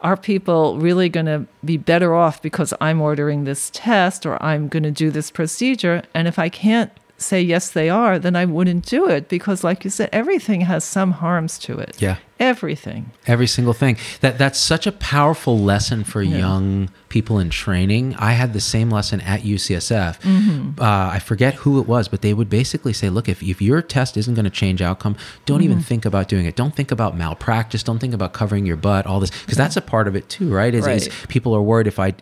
Are 0.00 0.16
people 0.16 0.78
really 0.78 1.08
going 1.08 1.26
to 1.26 1.46
be 1.64 1.76
better 1.76 2.14
off 2.14 2.40
because 2.40 2.72
I'm 2.80 3.00
ordering 3.00 3.44
this 3.44 3.70
test 3.74 4.24
or 4.24 4.40
I'm 4.42 4.68
going 4.68 4.84
to 4.84 4.90
do 4.90 5.10
this 5.10 5.30
procedure? 5.30 6.02
And 6.14 6.28
if 6.28 6.38
I 6.38 6.48
can't 6.48 6.92
say 7.18 7.42
yes, 7.42 7.70
they 7.70 7.90
are, 7.90 8.18
then 8.18 8.36
I 8.36 8.44
wouldn't 8.44 8.86
do 8.86 9.08
it 9.08 9.28
because, 9.28 9.64
like 9.64 9.84
you 9.84 9.90
said, 9.90 10.08
everything 10.12 10.60
has 10.62 10.84
some 10.84 11.10
harms 11.12 11.58
to 11.60 11.78
it. 11.78 12.00
Yeah. 12.00 12.16
Everything. 12.40 13.10
Every 13.26 13.48
single 13.48 13.72
thing. 13.74 13.96
That 14.20 14.38
that's 14.38 14.60
such 14.60 14.86
a 14.86 14.92
powerful 14.92 15.58
lesson 15.58 16.04
for 16.04 16.22
young 16.22 16.88
people 17.08 17.40
in 17.40 17.50
training. 17.50 18.14
I 18.16 18.32
had 18.32 18.52
the 18.52 18.60
same 18.60 18.90
lesson 18.90 19.20
at 19.22 19.40
UCSF. 19.40 20.20
Mm-hmm. 20.20 20.80
Uh, 20.80 20.84
I 21.12 21.18
forget 21.18 21.54
who 21.54 21.80
it 21.80 21.88
was, 21.88 22.06
but 22.06 22.22
they 22.22 22.32
would 22.32 22.48
basically 22.48 22.92
say, 22.92 23.10
"Look, 23.10 23.28
if, 23.28 23.42
if 23.42 23.60
your 23.60 23.82
test 23.82 24.16
isn't 24.16 24.34
going 24.34 24.44
to 24.44 24.50
change 24.52 24.80
outcome, 24.80 25.16
don't 25.46 25.62
even 25.62 25.78
Mm-hmm. 25.78 25.84
think 25.84 26.04
about 26.04 26.28
doing 26.28 26.46
it. 26.46 26.54
Don't 26.54 26.74
think 26.76 26.92
about 26.92 27.16
malpractice. 27.16 27.82
Don't 27.82 27.98
think 27.98 28.14
about 28.14 28.32
covering 28.32 28.64
your 28.66 28.76
butt. 28.76 29.04
All 29.04 29.18
this 29.18 29.30
because 29.42 29.56
that's 29.56 29.76
a 29.76 29.80
part 29.82 30.06
of 30.06 30.14
it 30.14 30.28
too, 30.28 30.52
right? 30.54 30.72
Is, 30.72 30.86
is 30.86 31.08
Right. 31.08 31.28
people 31.28 31.54
are 31.56 31.62
worried 31.62 31.88
if 31.88 31.98
I 31.98 32.14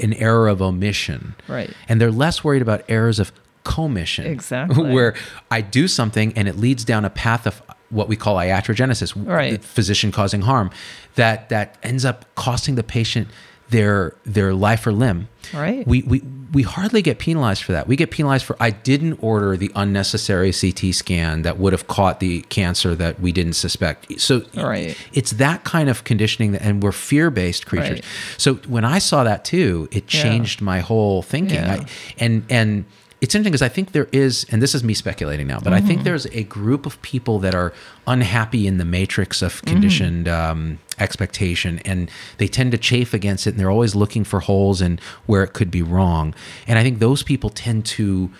an 0.00 0.12
error 0.14 0.46
of 0.46 0.62
omission, 0.62 1.34
Right. 1.48 1.70
And 1.88 2.00
they're 2.00 2.12
less 2.12 2.44
worried 2.44 2.62
about 2.62 2.84
errors 2.88 3.18
of 3.18 3.32
commission, 3.64 4.26
Exactly. 4.26 4.92
where 4.92 5.14
I 5.50 5.60
do 5.60 5.88
something 5.88 6.32
and 6.36 6.46
it 6.48 6.56
leads 6.56 6.84
down 6.84 7.04
a 7.04 7.10
path 7.10 7.46
of 7.46 7.62
what 7.90 8.08
we 8.08 8.16
call 8.16 8.36
iatrogenesis, 8.36 9.12
Right. 9.16 9.62
physician 9.64 10.12
causing 10.12 10.42
harm, 10.42 10.70
that 11.16 11.48
that 11.48 11.76
ends 11.82 12.04
up 12.04 12.24
costing 12.34 12.74
the 12.76 12.82
patient 12.82 13.28
their 13.70 14.14
their 14.24 14.52
life 14.52 14.86
or 14.86 14.92
limb. 14.92 15.28
Right. 15.52 15.86
We 15.86 16.02
we 16.02 16.22
we 16.52 16.62
hardly 16.62 17.00
get 17.02 17.18
penalized 17.18 17.62
for 17.62 17.72
that. 17.72 17.88
We 17.88 17.96
get 17.96 18.10
penalized 18.10 18.44
for 18.44 18.56
I 18.60 18.70
didn't 18.70 19.14
order 19.22 19.56
the 19.56 19.70
unnecessary 19.74 20.52
CT 20.52 20.92
scan 20.94 21.42
that 21.42 21.58
would 21.58 21.72
have 21.72 21.86
caught 21.88 22.20
the 22.20 22.42
cancer 22.50 22.94
that 22.94 23.20
we 23.20 23.32
didn't 23.32 23.54
suspect. 23.54 24.20
So 24.20 24.42
Right. 24.54 24.96
it's 25.14 25.32
that 25.32 25.64
kind 25.64 25.88
of 25.88 26.04
conditioning 26.04 26.52
that, 26.52 26.62
and 26.62 26.82
we're 26.82 26.92
fear-based 26.92 27.64
creatures. 27.66 27.90
Right. 28.00 28.04
So 28.36 28.54
when 28.68 28.84
I 28.84 28.98
saw 28.98 29.24
that 29.24 29.44
too, 29.46 29.88
it 29.90 30.12
Yeah. 30.12 30.22
changed 30.22 30.60
my 30.60 30.80
whole 30.80 31.22
thinking. 31.22 31.56
Yeah. 31.56 31.80
I, 31.80 31.86
and 32.18 32.44
and 32.50 32.84
it's 33.20 33.34
interesting 33.34 33.52
because 33.52 33.62
I 33.62 33.68
think 33.68 33.92
there 33.92 34.08
is, 34.12 34.44
and 34.50 34.60
this 34.60 34.74
is 34.74 34.84
me 34.84 34.92
speculating 34.94 35.46
now, 35.46 35.58
but 35.60 35.72
I 35.72 35.78
Mm-hmm. 35.78 35.86
think 35.88 36.02
there's 36.04 36.26
a 36.26 36.42
group 36.44 36.84
of 36.86 37.00
people 37.02 37.38
that 37.38 37.54
are 37.54 37.72
unhappy 38.06 38.66
in 38.66 38.76
the 38.78 38.84
matrix 38.84 39.40
of 39.42 39.52
Mm-hmm. 39.54 39.66
conditioned 39.72 40.28
um, 40.28 40.78
expectation, 40.98 41.78
and 41.84 42.10
they 42.38 42.48
tend 42.48 42.72
to 42.72 42.78
chafe 42.78 43.14
against 43.14 43.46
it, 43.46 43.50
and 43.50 43.58
they're 43.60 43.70
always 43.70 43.94
looking 43.94 44.24
for 44.24 44.40
holes 44.40 44.80
and 44.80 45.00
where 45.26 45.42
it 45.42 45.52
could 45.54 45.70
be 45.70 45.82
wrong. 45.82 46.34
And 46.66 46.78
I 46.78 46.82
think 46.82 46.98
those 46.98 47.22
people 47.22 47.50
tend 47.50 47.86
to 47.86 48.30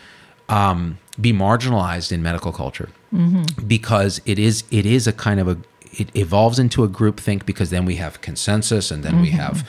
um, 0.48 0.98
be 1.20 1.32
marginalized 1.32 2.12
in 2.12 2.22
medical 2.22 2.52
culture 2.52 2.88
Mm-hmm. 3.14 3.68
because 3.68 4.20
it 4.26 4.40
is 4.40 4.64
it 4.72 4.84
is 4.84 5.06
a 5.06 5.12
kind 5.12 5.38
of 5.38 5.46
a 5.46 5.56
it 5.92 6.08
evolves 6.16 6.58
into 6.58 6.82
a 6.82 6.88
group 6.88 7.20
think 7.20 7.46
because 7.46 7.70
then 7.70 7.84
we 7.84 7.94
have 7.96 8.20
consensus 8.20 8.90
and 8.90 9.04
then 9.04 9.20
we 9.20 9.28
Mm-hmm. 9.28 9.37
have 9.38 9.68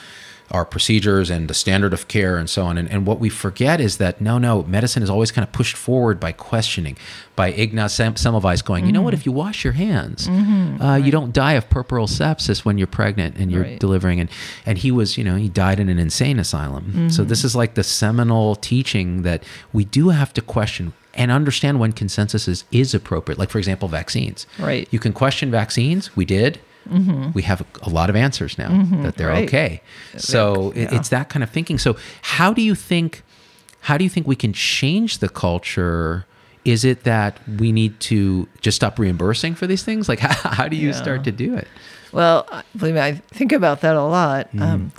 our 0.51 0.63
procedures 0.65 1.29
and 1.29 1.47
the 1.49 1.53
standard 1.53 1.91
of 1.93 2.08
care 2.08 2.38
and 2.38 2.49
so 2.49 2.63
on. 2.63 2.77
And, 2.77 2.89
and 2.89 3.08
what 3.08 3.19
we 3.19 3.29
forget 3.29 3.81
is 3.81 3.97
that 3.97 4.21
no, 4.21 4.38
no, 4.38 4.63
medicine 4.63 5.01
is 5.01 5.10
always 5.10 5.31
kind 5.31 5.45
of 5.45 5.51
pushed 5.51 5.75
forward 5.75 6.19
by 6.19 6.31
questioning, 6.31 6.97
by 7.36 7.47
Ignaz 7.49 7.93
Sem- 7.95 8.13
Semmelweis 8.15 8.63
going, 8.63 8.86
you 8.86 8.91
know 8.91 9.01
what, 9.01 9.13
Mm-hmm. 9.13 9.21
if 9.21 9.25
you 9.25 9.31
wash 9.31 9.63
your 9.63 9.73
hands, 9.73 10.27
uh, 10.29 10.99
you 11.03 11.12
don't 11.12 11.34
die 11.34 11.53
of 11.53 11.69
puerperal 11.69 12.08
sepsis 12.08 12.63
when 12.63 12.77
you're 12.77 12.86
pregnant 12.88 13.38
and 13.38 13.51
you're 13.51 13.63
Right. 13.63 13.79
delivering. 13.79 14.19
And, 14.19 14.29
and 14.65 14.77
he 14.77 14.91
was, 14.91 15.17
you 15.17 15.23
know, 15.23 15.36
he 15.36 15.49
died 15.49 15.79
in 15.79 15.89
an 15.89 15.97
insane 15.99 16.38
asylum. 16.39 17.10
So 17.10 17.21
Mm-hmm. 17.21 17.29
this 17.29 17.43
is 17.43 17.55
like 17.55 17.73
the 17.73 17.84
seminal 17.84 18.55
teaching 18.55 19.23
that 19.23 19.43
we 19.73 19.84
do 19.86 20.10
have 20.10 20.31
to 20.34 20.41
question 20.41 20.93
and 21.15 21.31
understand 21.31 21.79
when 21.79 21.91
consensus 21.93 22.47
is, 22.47 22.65
is 22.71 22.93
appropriate. 22.93 23.39
Like, 23.39 23.49
for 23.49 23.58
example, 23.58 23.88
vaccines. 23.88 24.45
Right. 24.60 24.88
You 24.91 24.99
can 24.99 25.13
question 25.13 25.49
vaccines. 25.49 26.15
We 26.15 26.25
did. 26.25 26.60
We 27.34 27.41
have 27.43 27.65
a 27.82 27.89
lot 27.89 28.10
of 28.10 28.15
answers 28.15 28.58
now 28.58 28.69
that 29.04 29.15
they're 29.17 29.28
Mm-hmm. 29.28 29.36
Right. 29.36 29.48
okay. 29.48 29.82
So 30.17 30.71
Yeah. 30.76 30.95
it's 30.95 31.10
that 31.10 31.30
kind 31.30 31.43
of 31.43 31.50
thinking. 31.50 31.78
So 31.78 31.98
how 32.21 32.54
do 32.54 32.62
you 32.62 32.76
think? 32.76 33.24
How 33.82 33.98
do 33.98 34.04
you 34.04 34.10
think 34.10 34.26
we 34.28 34.36
can 34.36 34.54
change 34.54 35.19
the 35.19 35.30
culture? 35.30 36.26
Is 36.63 36.84
it 36.84 37.04
that 37.04 37.39
we 37.60 37.71
need 37.71 38.00
to 38.02 38.48
just 38.62 38.76
stop 38.78 38.98
reimbursing 38.98 39.54
for 39.56 39.67
these 39.67 39.84
things? 39.84 40.10
Like, 40.10 40.19
how, 40.28 40.50
how 40.50 40.67
do 40.67 40.76
you 40.76 40.88
Yeah. 40.89 40.93
start 40.95 41.24
to 41.26 41.32
do 41.32 41.56
it? 41.56 41.67
Well, 42.12 42.48
I- 42.52 42.63
believe 42.76 42.95
me, 42.95 43.02
I 43.02 43.13
think 43.30 43.52
about 43.52 43.82
that 43.82 43.95
a 43.95 44.04
lot. 44.04 44.48
Mm-hmm. 44.50 44.62
Um, 44.63 44.91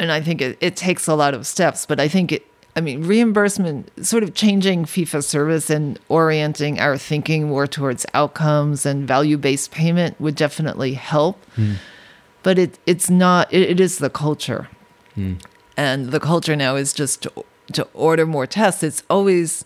and 0.00 0.10
I 0.10 0.20
think 0.20 0.40
it, 0.40 0.58
it 0.60 0.74
takes 0.74 1.06
a 1.06 1.14
lot 1.14 1.34
of 1.34 1.46
steps, 1.46 1.86
but 1.86 2.00
I 2.00 2.08
think 2.08 2.32
it, 2.32 2.44
I 2.76 2.80
mean, 2.80 3.02
reimbursement, 3.04 4.04
sort 4.04 4.24
of 4.24 4.34
changing 4.34 4.84
fee 4.86 5.04
for 5.04 5.22
service 5.22 5.70
and 5.70 5.98
orienting 6.08 6.80
our 6.80 6.98
thinking 6.98 7.48
more 7.48 7.68
towards 7.68 8.04
outcomes 8.14 8.84
and 8.84 9.06
value 9.06 9.38
based 9.38 9.70
payment 9.70 10.20
would 10.20 10.34
definitely 10.34 10.94
help. 10.94 11.44
Hmm. 11.54 11.74
But 12.42 12.58
it, 12.58 12.78
it's 12.84 13.08
not, 13.08 13.52
it, 13.52 13.70
it 13.70 13.80
is 13.80 13.98
the 13.98 14.10
culture. 14.10 14.68
Hmm. 15.14 15.34
And 15.76 16.10
the 16.10 16.20
culture 16.20 16.56
now 16.56 16.74
is 16.74 16.92
just 16.92 17.22
to, 17.22 17.44
to 17.74 17.88
order 17.94 18.26
more 18.26 18.46
tests. 18.46 18.82
It's 18.82 19.04
always, 19.08 19.64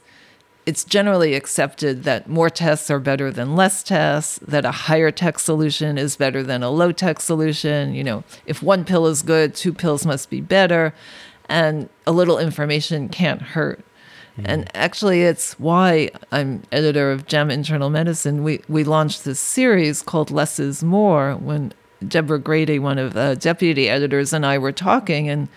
it's 0.66 0.84
generally 0.84 1.32
accepted 1.34 2.04
that 2.04 2.28
more 2.28 2.50
tests 2.50 2.90
are 2.90 3.00
better 3.00 3.30
than 3.30 3.56
less 3.56 3.82
tests, 3.82 4.38
that 4.46 4.66
a 4.66 4.70
higher 4.70 5.10
tech 5.10 5.38
solution 5.38 5.96
is 5.96 6.14
better 6.14 6.42
than 6.42 6.62
a 6.62 6.70
low 6.70 6.92
tech 6.92 7.20
solution. 7.20 7.94
You 7.94 8.04
know, 8.04 8.24
if 8.44 8.62
one 8.62 8.84
pill 8.84 9.06
is 9.06 9.22
good, 9.22 9.54
two 9.54 9.72
pills 9.72 10.04
must 10.04 10.28
be 10.28 10.42
better, 10.42 10.92
and 11.48 11.88
a 12.06 12.12
little 12.12 12.38
information 12.38 13.08
can't 13.08 13.42
hurt. 13.42 13.84
And 14.44 14.70
actually, 14.76 15.22
it's 15.22 15.58
why 15.58 16.10
I'm 16.30 16.62
editor 16.70 17.10
of 17.10 17.26
JAMA 17.26 17.52
Internal 17.52 17.90
Medicine. 17.90 18.44
We, 18.44 18.62
we 18.68 18.84
launched 18.84 19.24
this 19.24 19.40
series 19.40 20.00
called 20.00 20.30
Less 20.30 20.60
is 20.60 20.84
More 20.84 21.34
when 21.34 21.72
Deborah 22.06 22.38
Grady, 22.38 22.78
one 22.78 22.98
of 22.98 23.14
the 23.14 23.36
deputy 23.40 23.88
editors, 23.88 24.32
and 24.32 24.46
I 24.46 24.58
were 24.58 24.70
talking. 24.70 25.28
And 25.28 25.48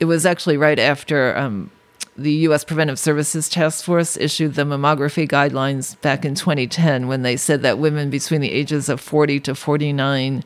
it 0.00 0.06
was 0.06 0.24
actually 0.24 0.56
right 0.56 0.78
after 0.78 1.36
um, 1.36 1.70
the 2.16 2.32
U.S. 2.32 2.64
Preventive 2.64 2.98
Services 2.98 3.48
Task 3.48 3.84
Force 3.84 4.16
issued 4.16 4.54
the 4.54 4.62
mammography 4.62 5.28
guidelines 5.28 6.00
back 6.00 6.24
in 6.24 6.34
2010 6.34 7.06
when 7.06 7.22
they 7.22 7.36
said 7.36 7.62
that 7.62 7.78
women 7.78 8.08
between 8.08 8.40
the 8.40 8.52
ages 8.52 8.88
of 8.88 9.00
40 9.00 9.40
to 9.40 9.54
49 9.54 10.42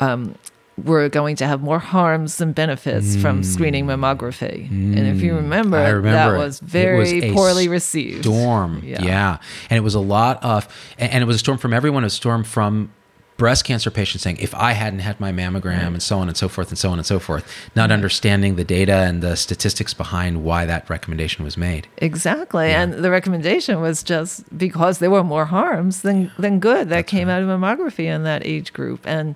um, 0.00 0.34
were 0.78 1.08
going 1.08 1.36
to 1.36 1.46
have 1.46 1.62
more 1.62 1.78
harms 1.78 2.36
than 2.36 2.52
benefits 2.52 3.16
mm. 3.16 3.20
from 3.20 3.42
screening 3.42 3.86
mammography. 3.86 4.70
Mm. 4.70 4.96
And 4.96 5.06
if 5.06 5.20
you 5.20 5.34
remember, 5.34 5.78
remember 5.78 6.12
that 6.12 6.38
was 6.38 6.60
very 6.60 7.20
was 7.20 7.32
poorly 7.34 7.68
received. 7.68 8.24
Storm, 8.24 8.82
yeah. 8.84 9.02
yeah. 9.02 9.38
and 9.68 9.76
it 9.76 9.82
was 9.82 9.94
a 9.94 10.00
lot 10.00 10.42
of, 10.42 10.66
and 10.98 11.22
it 11.22 11.26
was 11.26 11.36
a 11.36 11.40
storm 11.40 11.58
from 11.58 11.72
everyone. 11.72 12.04
A 12.04 12.10
storm 12.10 12.42
from 12.42 12.90
breast 13.36 13.64
cancer 13.64 13.90
patients 13.90 14.22
saying, 14.22 14.36
if 14.38 14.54
I 14.54 14.72
hadn't 14.72 15.00
had 15.00 15.18
my 15.18 15.32
mammogram 15.32 15.88
and 15.88 16.02
so 16.02 16.18
on 16.18 16.28
and 16.28 16.36
so 16.36 16.48
forth 16.48 16.68
and 16.68 16.78
so 16.78 16.90
on 16.90 16.98
and 16.98 17.06
so 17.06 17.18
forth, 17.18 17.44
not 17.74 17.90
understanding 17.90 18.56
the 18.56 18.64
data 18.64 18.94
and 18.94 19.22
the 19.22 19.36
statistics 19.36 19.92
behind 19.94 20.44
why 20.44 20.64
that 20.64 20.88
recommendation 20.88 21.44
was 21.44 21.56
made. 21.56 21.88
Exactly. 21.96 22.68
Yeah. 22.68 22.82
And 22.82 22.92
the 23.04 23.10
recommendation 23.10 23.80
was 23.80 24.02
just 24.02 24.56
because 24.56 25.00
there 25.00 25.10
were 25.10 25.24
more 25.24 25.46
harms 25.46 26.02
than, 26.02 26.30
than 26.38 26.60
good 26.60 26.88
that 26.88 26.94
That's 26.96 27.10
came 27.10 27.28
right. 27.28 27.34
out 27.34 27.42
of 27.42 27.48
mammography 27.48 28.04
in 28.04 28.22
that 28.22 28.46
age 28.46 28.72
group. 28.72 29.00
And 29.06 29.34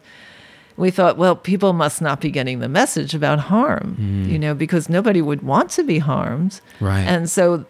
we 0.77 0.91
thought, 0.91 1.17
well, 1.17 1.35
people 1.37 1.73
must 1.73 2.03
not 2.03 2.21
be 2.21 2.31
getting 2.31 2.59
the 2.59 2.69
message 2.69 3.15
about 3.15 3.39
harm, 3.39 3.97
mm. 3.99 4.31
you 4.31 4.39
know, 4.39 4.55
because 4.55 4.89
nobody 4.89 5.23
would 5.23 5.43
want 5.43 5.71
to 5.71 5.83
be 5.83 5.99
harmed. 5.99 6.61
Right. 6.81 7.01
And 7.01 7.31
so, 7.31 7.65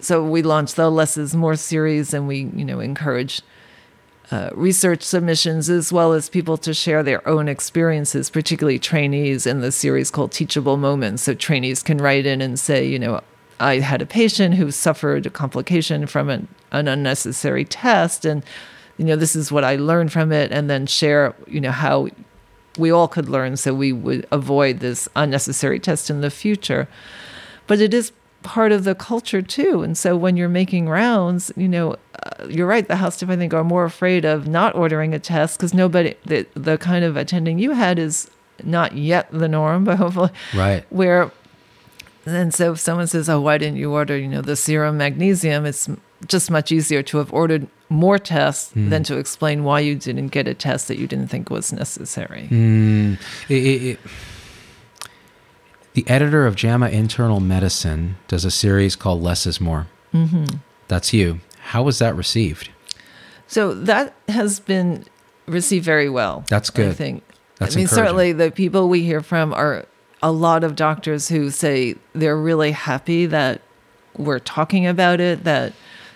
so 0.00 0.24
we 0.24 0.42
launched 0.42 0.76
the 0.76 0.90
Less 0.90 1.16
is 1.16 1.34
More 1.34 1.56
series, 1.56 2.14
and 2.14 2.28
we, 2.28 2.50
you 2.54 2.64
know, 2.64 2.78
encourage 2.80 3.42
uh, 4.30 4.50
research 4.54 5.02
submissions 5.02 5.68
as 5.68 5.92
well 5.92 6.12
as 6.12 6.28
people 6.28 6.56
to 6.56 6.72
share 6.72 7.02
their 7.02 7.26
own 7.28 7.48
experiences, 7.48 8.30
particularly 8.30 8.78
trainees 8.78 9.46
in 9.46 9.60
the 9.60 9.72
series 9.72 10.10
called 10.10 10.32
Teachable 10.32 10.76
Moments. 10.76 11.24
So 11.24 11.34
trainees 11.34 11.82
can 11.82 11.98
write 11.98 12.26
in 12.26 12.40
and 12.40 12.58
say, 12.58 12.86
you 12.86 12.98
know, 12.98 13.20
I 13.60 13.80
had 13.80 14.00
a 14.00 14.06
patient 14.06 14.54
who 14.54 14.70
suffered 14.70 15.26
a 15.26 15.30
complication 15.30 16.06
from 16.06 16.30
an, 16.30 16.48
an 16.70 16.88
unnecessary 16.88 17.64
test, 17.64 18.24
and 18.24 18.44
you 18.98 19.04
know, 19.04 19.16
this 19.16 19.34
is 19.34 19.50
what 19.50 19.64
I 19.64 19.76
learned 19.76 20.12
from 20.12 20.32
it, 20.32 20.52
and 20.52 20.70
then 20.70 20.86
share, 20.86 21.34
you 21.46 21.60
know, 21.60 21.70
how 21.70 22.08
we 22.78 22.90
all 22.90 23.08
could 23.08 23.28
learn 23.28 23.56
so 23.56 23.74
we 23.74 23.92
would 23.92 24.26
avoid 24.30 24.80
this 24.80 25.08
unnecessary 25.14 25.78
test 25.78 26.10
in 26.10 26.20
the 26.20 26.30
future. 26.30 26.88
But 27.66 27.80
it 27.80 27.94
is 27.94 28.12
part 28.42 28.72
of 28.72 28.84
the 28.84 28.94
culture 28.94 29.42
too. 29.42 29.82
And 29.82 29.96
so 29.96 30.16
when 30.16 30.36
you're 30.36 30.48
making 30.48 30.88
rounds, 30.88 31.52
you 31.56 31.68
know, 31.68 31.96
uh, 32.22 32.46
you're 32.48 32.66
right. 32.66 32.86
The 32.86 32.96
house 32.96 33.16
staff, 33.16 33.30
I 33.30 33.36
think, 33.36 33.54
are 33.54 33.64
more 33.64 33.84
afraid 33.84 34.24
of 34.24 34.48
not 34.48 34.74
ordering 34.74 35.14
a 35.14 35.18
test 35.18 35.58
because 35.58 35.72
nobody, 35.72 36.14
the, 36.24 36.46
the 36.54 36.78
kind 36.78 37.04
of 37.04 37.16
attending 37.16 37.58
you 37.58 37.72
had 37.72 37.98
is 37.98 38.30
not 38.62 38.96
yet 38.96 39.28
the 39.30 39.48
norm, 39.48 39.84
but 39.86 39.96
hopefully, 39.96 40.30
right. 40.54 40.84
Where, 40.90 41.30
and 42.26 42.52
so 42.52 42.72
if 42.72 42.80
someone 42.80 43.06
says, 43.06 43.28
"Oh, 43.28 43.40
why 43.40 43.58
didn't 43.58 43.78
you 43.78 43.92
order?" 43.92 44.16
You 44.16 44.28
know, 44.28 44.42
the 44.42 44.56
serum 44.56 44.96
magnesium. 44.96 45.66
It's 45.66 45.88
just 46.26 46.50
much 46.50 46.70
easier 46.70 47.02
to 47.02 47.18
have 47.18 47.32
ordered 47.32 47.66
more 47.92 48.18
tests 48.18 48.72
mm. 48.74 48.90
than 48.90 49.04
to 49.04 49.18
explain 49.18 49.64
why 49.64 49.80
you 49.80 49.94
didn't 49.94 50.28
get 50.28 50.48
a 50.48 50.54
test 50.54 50.88
that 50.88 50.98
you 50.98 51.06
didn't 51.06 51.28
think 51.28 51.50
was 51.50 51.72
necessary. 51.72 52.48
Mm. 52.50 53.18
It, 53.48 53.54
it, 53.54 53.82
it, 53.82 53.98
the 55.94 56.08
editor 56.08 56.46
of 56.46 56.56
JAMA 56.56 56.88
Internal 56.88 57.40
Medicine 57.40 58.16
does 58.28 58.44
a 58.44 58.50
series 58.50 58.96
called 58.96 59.22
Less 59.22 59.46
is 59.46 59.60
More. 59.60 59.86
Mm-hmm. 60.14 60.56
That's 60.88 61.12
you. 61.12 61.40
How 61.58 61.82
was 61.82 61.98
that 61.98 62.16
received? 62.16 62.70
So 63.46 63.74
that 63.74 64.14
has 64.28 64.60
been 64.60 65.04
received 65.46 65.84
very 65.84 66.08
well. 66.08 66.44
That's 66.48 66.70
good. 66.70 66.90
I 66.90 66.94
think. 66.94 67.22
That's 67.58 67.76
I 67.76 67.80
mean, 67.80 67.86
certainly 67.86 68.32
the 68.32 68.50
people 68.50 68.88
we 68.88 69.02
hear 69.02 69.20
from 69.20 69.52
are 69.52 69.84
a 70.22 70.32
lot 70.32 70.64
of 70.64 70.74
doctors 70.76 71.28
who 71.28 71.50
say 71.50 71.96
they're 72.14 72.36
really 72.36 72.72
happy 72.72 73.26
that 73.26 73.60
we're 74.16 74.38
talking 74.38 74.86
about 74.86 75.20
it, 75.20 75.44
that 75.44 75.72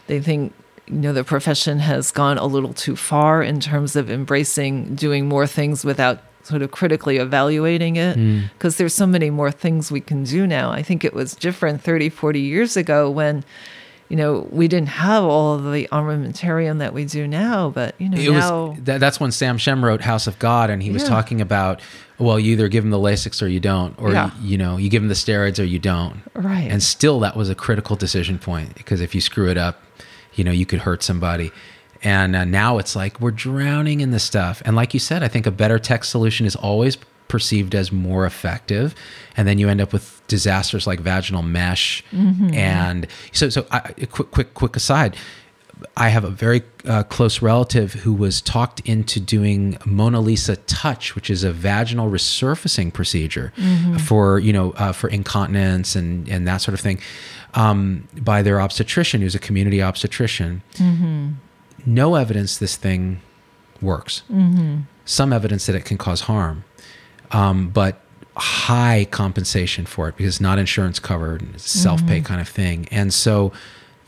they 0.06 0.20
think 0.20 0.54
you 0.88 0.96
know 0.96 1.12
the 1.12 1.24
profession 1.24 1.78
has 1.78 2.10
gone 2.10 2.38
a 2.38 2.46
little 2.46 2.72
too 2.72 2.96
far 2.96 3.42
in 3.42 3.60
terms 3.60 3.96
of 3.96 4.10
embracing 4.10 4.94
doing 4.94 5.28
more 5.28 5.46
things 5.46 5.84
without 5.84 6.20
sort 6.42 6.62
of 6.62 6.70
critically 6.70 7.16
evaluating 7.16 7.96
it 7.96 8.14
because 8.52 8.74
mm. 8.74 8.78
there's 8.78 8.94
so 8.94 9.06
many 9.06 9.30
more 9.30 9.50
things 9.50 9.90
we 9.90 10.00
can 10.00 10.22
do 10.22 10.46
now 10.46 10.70
i 10.70 10.82
think 10.82 11.04
it 11.04 11.12
was 11.12 11.34
different 11.34 11.82
30 11.82 12.08
40 12.08 12.40
years 12.40 12.76
ago 12.76 13.10
when 13.10 13.44
you 14.08 14.16
know 14.16 14.46
we 14.50 14.68
didn't 14.68 14.88
have 14.88 15.24
all 15.24 15.58
the 15.58 15.88
armamentarium 15.90 16.78
that 16.78 16.94
we 16.94 17.04
do 17.04 17.26
now 17.26 17.70
but 17.70 18.00
you 18.00 18.08
know 18.08 18.16
it 18.16 18.30
now 18.30 18.66
was, 18.66 18.78
that, 18.84 19.00
that's 19.00 19.18
when 19.18 19.32
sam 19.32 19.58
shem 19.58 19.84
wrote 19.84 20.00
house 20.00 20.28
of 20.28 20.38
god 20.38 20.70
and 20.70 20.84
he 20.84 20.90
was 20.90 21.02
yeah. 21.02 21.08
talking 21.08 21.40
about 21.40 21.80
well 22.18 22.38
you 22.38 22.52
either 22.52 22.68
give 22.68 22.84
them 22.84 22.92
the 22.92 22.98
lasix 22.98 23.42
or 23.42 23.48
you 23.48 23.58
don't 23.58 23.98
or 24.00 24.12
yeah. 24.12 24.30
you, 24.40 24.50
you 24.50 24.58
know 24.58 24.76
you 24.76 24.88
give 24.88 25.02
them 25.02 25.08
the 25.08 25.14
steroids 25.14 25.58
or 25.58 25.64
you 25.64 25.80
don't 25.80 26.22
right 26.34 26.70
and 26.70 26.80
still 26.80 27.18
that 27.18 27.36
was 27.36 27.50
a 27.50 27.56
critical 27.56 27.96
decision 27.96 28.38
point 28.38 28.72
because 28.76 29.00
if 29.00 29.16
you 29.16 29.20
screw 29.20 29.50
it 29.50 29.58
up 29.58 29.80
you 30.36 30.44
know, 30.44 30.52
you 30.52 30.66
could 30.66 30.80
hurt 30.80 31.02
somebody. 31.02 31.50
And 32.02 32.36
uh, 32.36 32.44
now 32.44 32.78
it's 32.78 32.94
like 32.94 33.20
we're 33.20 33.30
drowning 33.30 34.00
in 34.00 34.10
this 34.10 34.24
stuff. 34.24 34.62
And 34.64 34.76
like 34.76 34.94
you 34.94 35.00
said, 35.00 35.22
I 35.22 35.28
think 35.28 35.46
a 35.46 35.50
better 35.50 35.78
tech 35.78 36.04
solution 36.04 36.46
is 36.46 36.54
always 36.54 36.96
perceived 37.28 37.74
as 37.74 37.90
more 37.90 38.26
effective. 38.26 38.94
And 39.36 39.48
then 39.48 39.58
you 39.58 39.68
end 39.68 39.80
up 39.80 39.92
with 39.92 40.22
disasters 40.28 40.86
like 40.86 41.00
vaginal 41.00 41.42
mesh. 41.42 42.04
Mm-hmm. 42.12 42.54
And 42.54 43.06
so, 43.32 43.48
so 43.48 43.66
I, 43.70 43.80
quick, 44.10 44.30
quick, 44.30 44.54
quick 44.54 44.76
aside. 44.76 45.16
I 45.96 46.08
have 46.08 46.24
a 46.24 46.30
very 46.30 46.62
uh, 46.86 47.02
close 47.02 47.42
relative 47.42 47.92
who 47.92 48.12
was 48.12 48.40
talked 48.40 48.80
into 48.80 49.20
doing 49.20 49.76
Mona 49.84 50.20
Lisa 50.20 50.56
Touch, 50.56 51.14
which 51.14 51.28
is 51.28 51.44
a 51.44 51.52
vaginal 51.52 52.10
resurfacing 52.10 52.92
procedure 52.92 53.52
mm-hmm. 53.56 53.98
for 53.98 54.38
you 54.38 54.52
know 54.52 54.72
uh, 54.72 54.92
for 54.92 55.08
incontinence 55.08 55.94
and 55.94 56.28
and 56.28 56.48
that 56.48 56.58
sort 56.58 56.74
of 56.74 56.80
thing 56.80 56.98
um, 57.54 58.08
by 58.14 58.42
their 58.42 58.60
obstetrician, 58.60 59.20
who's 59.20 59.34
a 59.34 59.38
community 59.38 59.82
obstetrician. 59.82 60.62
Mm-hmm. 60.74 61.32
No 61.84 62.14
evidence 62.14 62.58
this 62.58 62.76
thing 62.76 63.20
works. 63.80 64.22
Mm-hmm. 64.30 64.82
Some 65.04 65.32
evidence 65.32 65.66
that 65.66 65.76
it 65.76 65.84
can 65.84 65.98
cause 65.98 66.22
harm, 66.22 66.64
um, 67.30 67.68
but 67.68 68.00
high 68.36 69.06
compensation 69.10 69.86
for 69.86 70.08
it 70.08 70.16
because 70.16 70.40
not 70.40 70.58
insurance 70.58 70.98
covered, 70.98 71.60
self 71.60 72.06
pay 72.06 72.18
mm-hmm. 72.18 72.24
kind 72.26 72.40
of 72.40 72.48
thing. 72.48 72.88
And 72.90 73.12
so, 73.12 73.52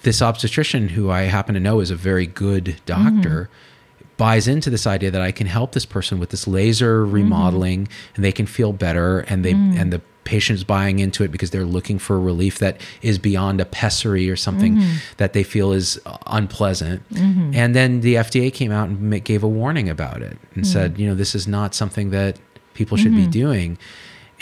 this 0.02 0.22
obstetrician, 0.22 0.90
who 0.90 1.10
I 1.10 1.22
happen 1.22 1.54
to 1.54 1.60
know 1.60 1.80
is 1.80 1.90
a 1.90 1.96
very 1.96 2.26
good 2.26 2.76
doctor, 2.86 3.48
mm-hmm. 3.50 4.08
buys 4.16 4.46
into 4.48 4.70
this 4.70 4.86
idea 4.86 5.10
that 5.10 5.22
I 5.22 5.32
can 5.32 5.46
help 5.46 5.72
this 5.72 5.86
person 5.86 6.18
with 6.18 6.30
this 6.30 6.46
laser 6.46 7.04
remodeling, 7.04 7.84
mm-hmm. 7.84 8.12
and 8.16 8.24
they 8.24 8.32
can 8.32 8.46
feel 8.46 8.72
better, 8.72 9.20
and 9.20 9.44
they 9.44 9.54
mm. 9.54 9.78
and 9.78 9.92
the 9.92 10.00
patients 10.28 10.62
buying 10.62 10.98
into 10.98 11.24
it 11.24 11.32
because 11.32 11.50
they're 11.50 11.64
looking 11.64 11.98
for 11.98 12.20
relief 12.20 12.58
that 12.58 12.78
is 13.00 13.18
beyond 13.18 13.62
a 13.62 13.64
pessary 13.64 14.28
or 14.28 14.36
something 14.36 14.76
mm-hmm. 14.76 14.96
that 15.16 15.32
they 15.32 15.42
feel 15.42 15.72
is 15.72 15.98
unpleasant. 16.26 17.02
Mm-hmm. 17.14 17.52
And 17.54 17.74
then 17.74 18.02
the 18.02 18.16
FDA 18.16 18.52
came 18.52 18.70
out 18.70 18.90
and 18.90 19.24
gave 19.24 19.42
a 19.42 19.48
warning 19.48 19.88
about 19.88 20.20
it 20.20 20.36
and 20.54 20.64
mm-hmm. 20.64 20.64
said, 20.64 20.98
you 20.98 21.08
know, 21.08 21.14
this 21.14 21.34
is 21.34 21.48
not 21.48 21.74
something 21.74 22.10
that 22.10 22.38
people 22.74 22.98
should 22.98 23.14
be 23.14 23.22
mm-hmm. 23.22 23.30
doing. 23.30 23.78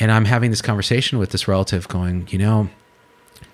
And 0.00 0.10
I'm 0.10 0.24
having 0.24 0.50
this 0.50 0.60
conversation 0.60 1.20
with 1.20 1.30
this 1.30 1.46
relative 1.46 1.86
going, 1.86 2.26
you 2.30 2.38
know, 2.38 2.68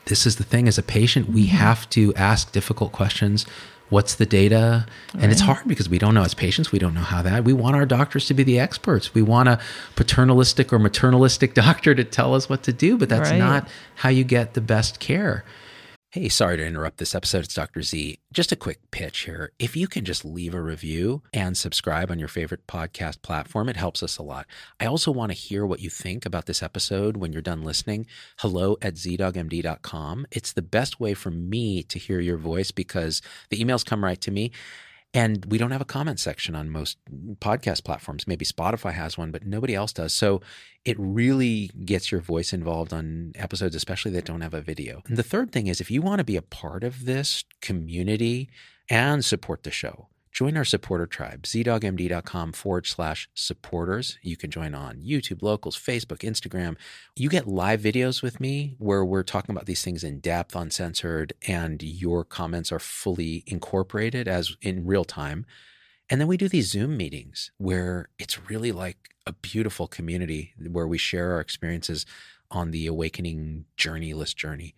this 0.07 0.27
is 0.27 0.37
the 0.37 0.45
thing 0.45 0.69
as 0.69 0.79
a 0.79 0.83
patient, 0.83 1.29
we 1.29 1.47
mm-hmm. 1.47 1.57
have 1.57 1.89
to 1.91 2.15
ask 2.15 2.53
difficult 2.53 2.93
questions. 2.93 3.47
What's 3.89 4.15
the 4.15 4.25
data? 4.25 4.87
And 5.19 5.31
it's 5.31 5.43
hard 5.43 5.69
because 5.69 5.87
we 5.87 5.99
don't 5.99 6.15
know. 6.15 6.23
As 6.23 6.33
patients 6.33 6.73
we 6.73 6.79
don't 6.79 6.95
know 6.95 7.03
how 7.03 7.21
that 7.21 7.45
we 7.45 7.53
want 7.53 7.77
our 7.77 7.85
doctors 7.85 8.25
to 8.27 8.35
be 8.35 8.43
the 8.43 8.59
experts. 8.59 9.13
We 9.13 9.21
want 9.21 9.51
a 9.51 9.61
paternalistic 9.97 10.73
or 10.73 10.79
maternalistic 10.79 11.53
doctor 11.67 11.95
to 11.95 12.03
tell 12.03 12.35
us 12.35 12.49
what 12.49 12.63
to 12.63 12.73
do 12.73 12.97
but 12.97 13.11
that's 13.11 13.31
right. 13.31 13.39
not 13.39 13.69
how 13.97 14.09
you 14.09 14.25
get 14.25 14.55
the 14.55 14.63
best 14.63 14.99
care 14.99 15.45
Hey, 16.13 16.29
sorry 16.29 16.59
to 16.59 16.67
interrupt 16.67 16.99
this 16.99 17.15
episode. 17.15 17.45
It's 17.45 17.55
Dr. 17.55 17.81
Z. 17.81 18.19
Just 18.35 18.53
a 18.53 18.57
quick 18.57 18.91
pitch 18.91 19.21
here. 19.21 19.51
If 19.59 19.75
you 19.75 19.89
can 19.89 20.05
just 20.05 20.27
leave 20.27 20.53
a 20.53 20.61
review 20.61 21.23
and 21.33 21.57
subscribe 21.57 22.11
on 22.11 22.19
your 22.19 22.29
favorite 22.29 22.67
podcast 22.67 23.23
platform, 23.23 23.71
it 23.71 23.79
helps 23.79 24.03
us 24.03 24.19
a 24.19 24.23
lot. 24.23 24.47
I 24.79 24.85
also 24.85 25.11
want 25.11 25.33
to 25.33 25.39
hear 25.39 25.65
what 25.65 25.81
you 25.81 25.89
think 25.89 26.27
about 26.27 26.45
this 26.45 26.63
episode 26.63 27.17
when 27.17 27.33
you're 27.33 27.41
done 27.41 27.63
listening. 27.63 28.05
Hello 28.41 28.77
at 28.83 28.97
zdoggmd.com. 28.97 30.27
It's 30.31 30.53
the 30.53 30.61
best 30.61 31.01
way 31.01 31.15
for 31.15 31.31
me 31.31 31.83
to 31.85 31.99
hear 31.99 32.21
your 32.21 32.37
voice 32.37 32.73
because 32.73 33.23
the 33.49 33.65
emails 33.65 33.83
come 33.83 34.05
right 34.05 34.21
to 34.21 34.31
me. 34.31 34.53
And 35.15 35.45
we 35.47 35.59
don't 35.59 35.73
have 35.73 35.83
a 35.83 35.87
comment 35.87 36.19
section 36.19 36.55
on 36.55 36.71
most 36.71 36.97
podcast 37.41 37.85
platforms. 37.85 38.27
Maybe 38.27 38.47
Spotify 38.47 38.95
has 38.95 39.19
one, 39.19 39.31
but 39.31 39.45
nobody 39.45 39.75
else 39.75 39.93
does. 39.93 40.15
So 40.15 40.41
it 40.87 40.97
really 40.99 41.71
gets 41.85 42.11
your 42.11 42.23
voice 42.23 42.53
involved 42.53 42.95
on 42.95 43.33
episodes, 43.35 43.77
especially 43.77 44.13
that 44.13 44.25
don't 44.25 44.41
have 44.41 44.55
a 44.55 44.63
video. 44.63 45.03
And 45.07 45.19
the 45.19 45.23
third 45.23 45.53
thing 45.53 45.67
is 45.67 45.81
if 45.81 45.91
you 45.91 46.01
want 46.01 46.21
to 46.21 46.25
be 46.25 46.37
a 46.37 46.43
part 46.43 46.83
of 46.83 47.05
this 47.05 47.45
community 47.61 48.49
and 48.89 49.23
support 49.23 49.65
the 49.65 49.71
show, 49.71 50.09
Join 50.33 50.57
our 50.57 50.65
supporter 50.65 51.07
tribe, 51.07 51.43
zdoggmd.com 51.43 52.53
forward 52.53 52.87
slash 52.87 53.29
supporters. 53.35 54.19
You 54.23 54.39
can 54.39 54.51
join 54.51 54.75
on 54.75 54.97
YouTube, 54.97 55.43
locals, 55.43 55.77
Facebook, 55.77 56.21
Instagram. 56.21 56.77
You 57.15 57.29
get 57.29 57.47
live 57.47 57.83
videos 57.83 58.23
with 58.23 58.41
me 58.41 58.75
where 58.79 59.05
we're 59.05 59.25
talking 59.25 59.55
about 59.55 59.67
these 59.67 59.85
things 59.85 60.03
in 60.03 60.21
depth, 60.21 60.57
uncensored, 60.57 61.35
and 61.47 61.83
your 61.83 62.25
comments 62.25 62.73
are 62.73 62.79
fully 62.79 63.45
incorporated 63.47 64.27
as 64.27 64.57
in 64.63 64.87
real 64.87 65.05
time. 65.05 65.45
And 66.09 66.19
then 66.19 66.29
we 66.29 66.39
do 66.39 66.49
these 66.49 66.71
Zoom 66.71 66.97
meetings 66.97 67.51
where 67.59 68.09
it's 68.19 68.49
really 68.49 68.73
like 68.73 69.11
a 69.27 69.35
beautiful 69.35 69.87
community 69.87 70.55
where 70.71 70.89
we 70.89 70.97
share 70.97 71.33
our 71.33 71.41
experiences 71.41 72.07
on 72.51 72.71
the 72.71 72.87
awakening 72.87 73.67
journeyless 73.77 74.35
journey. 74.35 74.75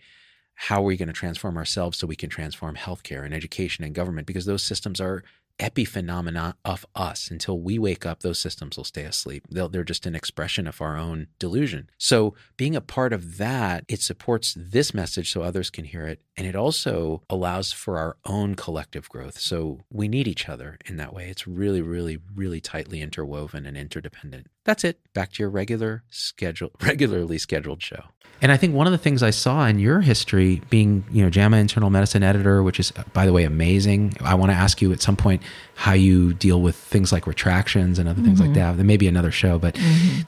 How 0.54 0.80
are 0.80 0.86
we 0.86 0.96
going 0.96 1.08
to 1.08 1.12
transform 1.12 1.56
ourselves 1.56 1.98
so 1.98 2.06
we 2.06 2.16
can 2.16 2.30
transform 2.30 2.76
healthcare 2.76 3.24
and 3.24 3.34
education 3.34 3.84
and 3.84 3.94
government? 3.94 4.26
Because 4.26 4.46
those 4.46 4.62
systems 4.62 5.00
are 5.00 5.22
epiphenomena 5.58 6.54
of 6.64 6.84
us. 6.94 7.30
Until 7.30 7.58
we 7.60 7.78
wake 7.78 8.04
up, 8.04 8.20
those 8.20 8.38
systems 8.38 8.76
will 8.76 8.84
stay 8.84 9.04
asleep. 9.04 9.46
They'll, 9.50 9.68
they're 9.68 9.84
just 9.84 10.06
an 10.06 10.14
expression 10.14 10.66
of 10.66 10.80
our 10.80 10.96
own 10.96 11.28
delusion. 11.38 11.90
So, 11.98 12.34
being 12.56 12.76
a 12.76 12.80
part 12.80 13.12
of 13.12 13.38
that, 13.38 13.84
it 13.88 14.00
supports 14.00 14.54
this 14.56 14.92
message 14.94 15.30
so 15.30 15.42
others 15.42 15.70
can 15.70 15.84
hear 15.84 16.06
it. 16.06 16.22
And 16.36 16.46
it 16.46 16.56
also 16.56 17.22
allows 17.30 17.72
for 17.72 17.98
our 17.98 18.16
own 18.24 18.54
collective 18.54 19.08
growth. 19.08 19.38
So, 19.38 19.80
we 19.90 20.08
need 20.08 20.28
each 20.28 20.48
other 20.48 20.78
in 20.86 20.96
that 20.96 21.14
way. 21.14 21.28
It's 21.28 21.46
really, 21.46 21.82
really, 21.82 22.18
really 22.34 22.60
tightly 22.60 23.00
interwoven 23.00 23.66
and 23.66 23.76
interdependent. 23.76 24.48
That's 24.64 24.84
it. 24.84 24.98
Back 25.12 25.32
to 25.32 25.42
your 25.42 25.50
regular 25.50 26.02
schedule, 26.10 26.70
regularly 26.80 27.38
scheduled 27.38 27.82
show. 27.82 28.04
And 28.42 28.50
I 28.50 28.56
think 28.56 28.74
one 28.74 28.86
of 28.86 28.92
the 28.92 28.98
things 28.98 29.22
I 29.22 29.30
saw 29.30 29.64
in 29.66 29.78
your 29.78 30.00
history, 30.00 30.60
being 30.68 31.04
you 31.10 31.22
know 31.22 31.30
JAMA 31.30 31.56
Internal 31.56 31.88
Medicine 31.88 32.22
editor, 32.22 32.62
which 32.62 32.80
is 32.80 32.90
by 33.12 33.26
the 33.26 33.32
way 33.32 33.44
amazing. 33.44 34.16
I 34.20 34.34
want 34.34 34.50
to 34.50 34.56
ask 34.56 34.82
you 34.82 34.92
at 34.92 35.00
some 35.00 35.16
point 35.16 35.42
how 35.76 35.92
you 35.92 36.34
deal 36.34 36.60
with 36.60 36.76
things 36.76 37.12
like 37.12 37.26
retractions 37.26 37.98
and 37.98 38.08
other 38.08 38.22
things 38.22 38.40
like 38.40 38.54
that. 38.54 38.76
There 38.76 38.84
may 38.84 38.96
be 38.96 39.08
another 39.08 39.30
show, 39.30 39.58
but 39.58 39.74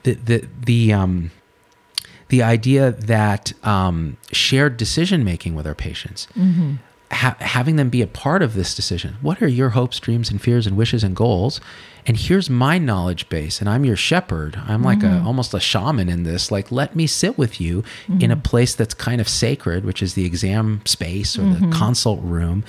the 0.05 0.15
the 0.15 0.49
the 0.65 0.93
um 0.93 1.31
the 2.29 2.43
idea 2.43 2.93
that 2.93 3.53
um, 3.65 4.17
shared 4.33 4.77
decision 4.77 5.25
making 5.25 5.55
with 5.55 5.67
our 5.67 5.75
patients. 5.75 6.27
Ha- 7.17 7.37
having 7.41 7.77
them 7.77 7.89
be 7.89 8.03
a 8.03 8.07
part 8.07 8.43
of 8.43 8.55
this 8.55 8.75
decision. 8.75 9.17
What 9.23 9.43
are 9.43 9.49
your 9.49 9.71
hopes, 9.71 9.99
dreams, 9.99 10.31
and 10.31 10.41
fears, 10.41 10.67
and 10.67 10.77
wishes 10.77 11.03
and 11.03 11.17
goals? 11.17 11.61
And 12.07 12.17
here's 12.17 12.49
my 12.49 12.79
knowledge 12.79 13.29
base, 13.29 13.61
and 13.61 13.69
I'm 13.69 13.85
your 13.85 13.97
shepherd. 13.97 14.61
I'm 14.67 14.83
like 14.83 15.03
a 15.03 15.07
mm-hmm. 15.07 15.27
almost 15.27 15.55
a 15.55 15.59
shaman 15.61 16.09
in 16.09 16.23
this. 16.23 16.53
Like, 16.53 16.71
let 16.71 16.95
me 16.95 17.07
sit 17.07 17.37
with 17.37 17.61
you 17.61 17.83
in 18.09 18.31
a 18.31 18.37
mm-hmm. 18.37 18.43
place 18.43 18.75
that's 18.75 18.95
kind 18.95 19.21
of 19.21 19.29
sacred, 19.29 19.85
which 19.85 20.03
is 20.03 20.15
the 20.15 20.25
exam 20.25 20.83
space 20.85 21.37
or 21.37 21.43
the 21.43 21.59
mm-hmm. 21.59 21.73
consult 21.73 22.21
room, 22.23 22.65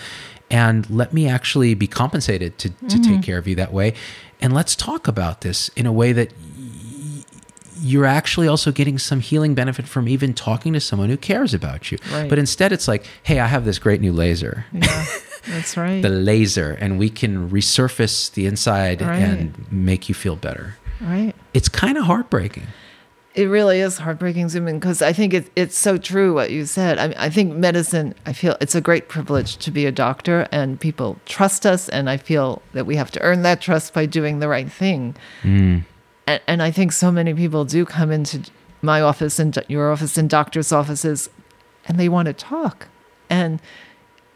and 0.49 0.89
let 0.89 1.13
me 1.13 1.27
actually 1.27 1.75
be 1.75 1.87
compensated 1.87 2.57
to 2.59 2.69
to 2.89 2.99
take 2.99 3.21
care 3.21 3.37
of 3.37 3.47
you 3.47 3.55
that 3.55 3.73
way. 3.73 3.93
And 4.41 4.53
let's 4.53 4.75
talk 4.75 5.07
about 5.07 5.41
this 5.41 5.69
in 5.69 5.85
a 5.85 5.91
way 5.91 6.13
that 6.13 6.31
you're 7.81 8.05
actually 8.05 8.47
also 8.47 8.71
getting 8.71 8.97
some 8.99 9.19
healing 9.19 9.53
benefit 9.55 9.87
from 9.87 10.07
even 10.07 10.33
talking 10.33 10.73
to 10.73 10.79
someone 10.79 11.09
who 11.09 11.17
cares 11.17 11.53
about 11.53 11.91
you. 11.91 11.97
Right. 12.11 12.29
But 12.29 12.39
instead, 12.39 12.71
it's 12.71 12.87
like, 12.87 13.05
hey, 13.23 13.39
I 13.39 13.47
have 13.47 13.65
this 13.65 13.79
great 13.79 14.01
new 14.01 14.11
laser, 14.13 14.65
Yeah, 14.73 15.05
that's 15.47 15.75
right. 15.83 16.01
the 16.01 16.09
laser, 16.09 16.71
and 16.79 16.97
we 16.99 17.09
can 17.09 17.49
resurface 17.49 18.31
the 18.33 18.45
inside 18.45 19.01
Right. 19.01 19.19
and 19.21 19.71
make 19.71 20.09
you 20.09 20.15
feel 20.15 20.35
better. 20.35 20.75
right. 21.01 21.33
It's 21.53 21.69
kind 21.69 21.97
of 21.97 22.05
heartbreaking. 22.05 22.67
It 23.35 23.45
really 23.49 23.81
is 23.81 23.99
heartbreaking, 23.99 24.49
Zubin, 24.49 24.79
because 24.79 25.03
I 25.03 25.13
think 25.13 25.31
it, 25.31 25.51
it's 25.55 25.77
so 25.77 25.97
true 25.99 26.33
what 26.33 26.49
you 26.49 26.65
said. 26.65 26.97
I 26.97 27.07
mean, 27.09 27.17
I 27.19 27.29
think 27.29 27.53
medicine, 27.55 28.15
I 28.25 28.33
feel 28.33 28.57
it's 28.59 28.73
a 28.73 28.81
great 28.81 29.09
privilege 29.09 29.57
to 29.57 29.69
be 29.69 29.85
a 29.85 29.91
doctor 29.91 30.47
and 30.51 30.79
people 30.79 31.17
trust 31.27 31.63
us. 31.63 31.87
And 31.87 32.09
I 32.09 32.17
feel 32.17 32.63
that 32.73 32.87
we 32.87 32.95
have 32.95 33.11
to 33.11 33.21
earn 33.21 33.43
that 33.43 33.61
trust 33.61 33.93
by 33.93 34.07
doing 34.07 34.39
the 34.39 34.47
right 34.47 34.71
thing. 34.71 35.15
Mm. 35.43 35.83
And, 36.27 36.41
and 36.45 36.61
I 36.61 36.69
think 36.69 36.91
so 36.91 37.11
many 37.11 37.33
people 37.33 37.65
do 37.65 37.85
come 37.85 38.11
into 38.11 38.41
my 38.81 39.01
office 39.01 39.39
and 39.39 39.57
your 39.67 39.91
office 39.91 40.17
and 40.17 40.29
doctors' 40.29 40.71
offices 40.71 41.29
and 41.87 41.99
they 41.99 42.09
want 42.09 42.27
to 42.27 42.33
talk. 42.33 42.87
And 43.29 43.59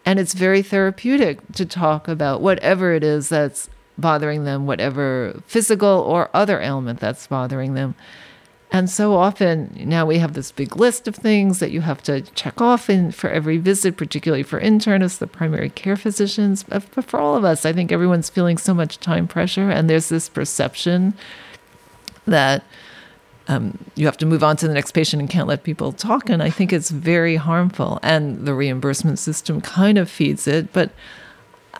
and 0.03 0.19
it's 0.19 0.33
very 0.33 0.63
therapeutic 0.63 1.39
to 1.53 1.65
talk 1.65 2.07
about 2.07 2.41
whatever 2.41 2.93
it 2.93 3.03
is 3.03 3.29
that's 3.29 3.69
bothering 3.99 4.45
them, 4.45 4.65
whatever 4.65 5.39
physical 5.45 5.87
or 5.87 6.29
other 6.33 6.59
ailment 6.59 6.99
that's 6.99 7.27
bothering 7.27 7.75
them. 7.75 7.93
And 8.71 8.89
so 8.89 9.15
often 9.15 9.75
now 9.77 10.05
we 10.05 10.17
have 10.17 10.33
this 10.33 10.51
big 10.51 10.75
list 10.77 11.07
of 11.07 11.15
things 11.15 11.59
that 11.59 11.71
you 11.71 11.81
have 11.81 12.01
to 12.03 12.21
check 12.21 12.61
off 12.61 12.89
in 12.89 13.11
for 13.11 13.29
every 13.29 13.57
visit, 13.57 13.97
particularly 13.97 14.43
for 14.43 14.59
internists, 14.59 15.19
the 15.19 15.27
primary 15.27 15.69
care 15.69 15.97
physicians, 15.97 16.63
but 16.63 16.83
but 16.95 17.05
for 17.05 17.19
all 17.19 17.35
of 17.35 17.43
us. 17.43 17.65
I 17.65 17.73
think 17.73 17.91
everyone's 17.91 18.29
feeling 18.29 18.57
so 18.57 18.73
much 18.73 18.99
time 18.99 19.27
pressure, 19.27 19.69
and 19.69 19.89
there's 19.89 20.09
this 20.09 20.29
perception 20.29 21.13
that 22.31 22.63
um, 23.47 23.77
you 23.95 24.05
have 24.05 24.17
to 24.17 24.25
move 24.25 24.43
on 24.43 24.55
to 24.57 24.67
the 24.67 24.73
next 24.73 24.91
patient 24.91 25.19
and 25.19 25.29
can't 25.29 25.47
let 25.47 25.63
people 25.63 25.91
talk. 25.91 26.29
And 26.29 26.41
I 26.41 26.49
think 26.49 26.71
it's 26.71 26.89
very 26.89 27.35
harmful. 27.35 27.99
And 28.01 28.45
the 28.45 28.53
reimbursement 28.53 29.19
system 29.19 29.61
kind 29.61 29.97
of 29.97 30.09
feeds 30.09 30.47
it. 30.47 30.71
But 30.71 30.91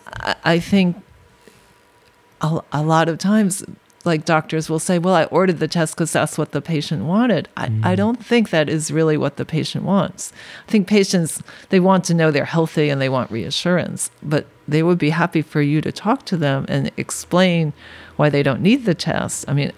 I, 0.08 0.36
I 0.44 0.60
think 0.60 0.98
a, 2.42 2.62
a 2.72 2.84
lot 2.84 3.08
of 3.08 3.20
times, 3.20 3.64
like 4.04 4.26
doctors 4.26 4.70
will 4.70 4.80
say, 4.80 4.98
Well, 4.98 5.14
I 5.14 5.26
ordered 5.26 5.60
the 5.60 5.68
test 5.68 5.96
because 5.96 6.12
that's 6.12 6.38
what 6.38 6.52
the 6.52 6.62
patient 6.62 7.06
wanted. 7.06 7.48
I, 7.56 7.72
I 7.84 7.96
don't 7.96 8.24
think 8.24 8.50
that 8.50 8.68
is 8.68 8.92
really 8.92 9.16
what 9.16 9.38
the 9.38 9.46
patient 9.46 9.86
wants. 9.86 10.34
I 10.68 10.72
think 10.72 10.88
patients, 10.88 11.42
they 11.70 11.80
want 11.80 12.04
to 12.06 12.14
know 12.14 12.32
they're 12.32 12.46
healthy 12.46 12.90
and 12.90 13.00
they 13.00 13.10
want 13.10 13.32
reassurance, 13.32 14.10
but 14.24 14.48
they 14.68 14.82
would 14.82 14.98
be 14.98 15.12
happy 15.12 15.44
for 15.44 15.62
you 15.62 15.82
to 15.82 15.92
talk 15.92 16.26
to 16.26 16.38
them 16.38 16.66
and 16.68 16.92
explain 16.98 17.74
why 18.16 18.30
they 18.30 18.42
don't 18.42 18.62
need 18.62 18.86
the 18.86 18.96
test. 18.96 19.46
I 19.48 19.54
mean, 19.54 19.72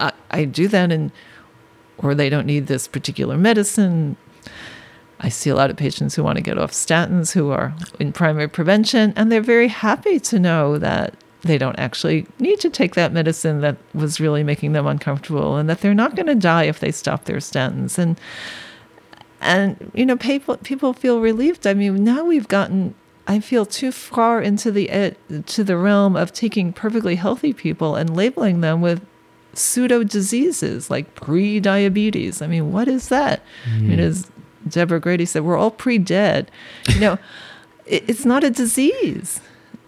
I, 0.00 0.12
I 0.30 0.44
do 0.44 0.68
that 0.68 0.90
and 0.90 1.12
or 1.98 2.14
they 2.14 2.30
don't 2.30 2.46
need 2.46 2.66
this 2.66 2.88
particular 2.88 3.36
medicine. 3.36 4.16
I 5.20 5.28
see 5.28 5.50
a 5.50 5.54
lot 5.54 5.70
of 5.70 5.76
patients 5.76 6.14
who 6.14 6.24
want 6.24 6.36
to 6.36 6.42
get 6.42 6.58
off 6.58 6.72
statins 6.72 7.32
who 7.32 7.50
are 7.50 7.74
in 7.98 8.12
primary 8.12 8.48
prevention 8.48 9.12
and 9.16 9.30
they're 9.30 9.42
very 9.42 9.68
happy 9.68 10.18
to 10.20 10.38
know 10.38 10.78
that 10.78 11.14
they 11.42 11.58
don't 11.58 11.78
actually 11.78 12.26
need 12.38 12.60
to 12.60 12.70
take 12.70 12.94
that 12.94 13.12
medicine 13.12 13.60
that 13.60 13.76
was 13.94 14.20
really 14.20 14.42
making 14.42 14.72
them 14.72 14.86
uncomfortable 14.86 15.56
and 15.56 15.68
that 15.68 15.80
they're 15.80 15.94
not 15.94 16.14
going 16.14 16.26
to 16.26 16.34
die 16.34 16.64
if 16.64 16.80
they 16.80 16.90
stop 16.90 17.24
their 17.24 17.38
statins 17.38 17.98
and 17.98 18.20
and 19.40 19.90
you 19.94 20.04
know 20.04 20.16
people 20.16 20.56
people 20.58 20.92
feel 20.92 21.20
relieved 21.20 21.66
i 21.66 21.72
mean 21.72 22.04
now 22.04 22.24
we've 22.24 22.48
gotten 22.48 22.94
i 23.26 23.40
feel 23.40 23.64
too 23.64 23.90
far 23.90 24.40
into 24.40 24.70
the 24.70 24.90
eh, 24.90 25.12
to 25.46 25.64
the 25.64 25.78
realm 25.78 26.14
of 26.14 26.32
taking 26.32 26.72
perfectly 26.72 27.16
healthy 27.16 27.52
people 27.52 27.96
and 27.96 28.14
labeling 28.14 28.60
them 28.60 28.82
with 28.82 29.04
pseudo 29.54 30.04
diseases 30.04 30.90
like 30.90 31.14
pre-diabetes. 31.14 32.42
I 32.42 32.46
mean 32.46 32.72
what 32.72 32.88
is 32.88 33.08
that? 33.08 33.42
I 33.66 33.78
mean 33.78 33.94
hmm. 33.94 34.00
as 34.00 34.30
deborah 34.68 35.00
grady 35.00 35.24
said 35.24 35.42
we're 35.42 35.56
all 35.56 35.70
pre-dead. 35.70 36.50
You 36.88 37.00
know 37.00 37.18
it, 37.86 38.04
it's 38.08 38.24
not 38.24 38.44
a 38.44 38.50
disease. 38.50 39.40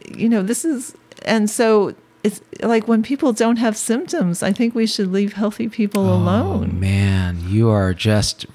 You 0.07 0.29
know 0.29 0.43
this 0.43 0.65
is 0.65 0.95
and 1.25 1.49
so 1.49 1.95
it's 2.25 2.41
like 2.61 2.87
when 2.87 3.03
people 3.03 3.33
don't 3.33 3.57
have 3.57 3.77
symptoms 3.77 4.45
i 4.45 4.53
think 4.53 4.77
we 4.77 4.87
should 4.87 5.11
leave 5.11 5.33
healthy 5.33 5.69
people 5.69 6.09
Oh 6.09 6.15
alone. 6.15 6.79
man, 6.79 7.39
you 7.49 7.69
are 7.69 7.93
just 7.95 8.47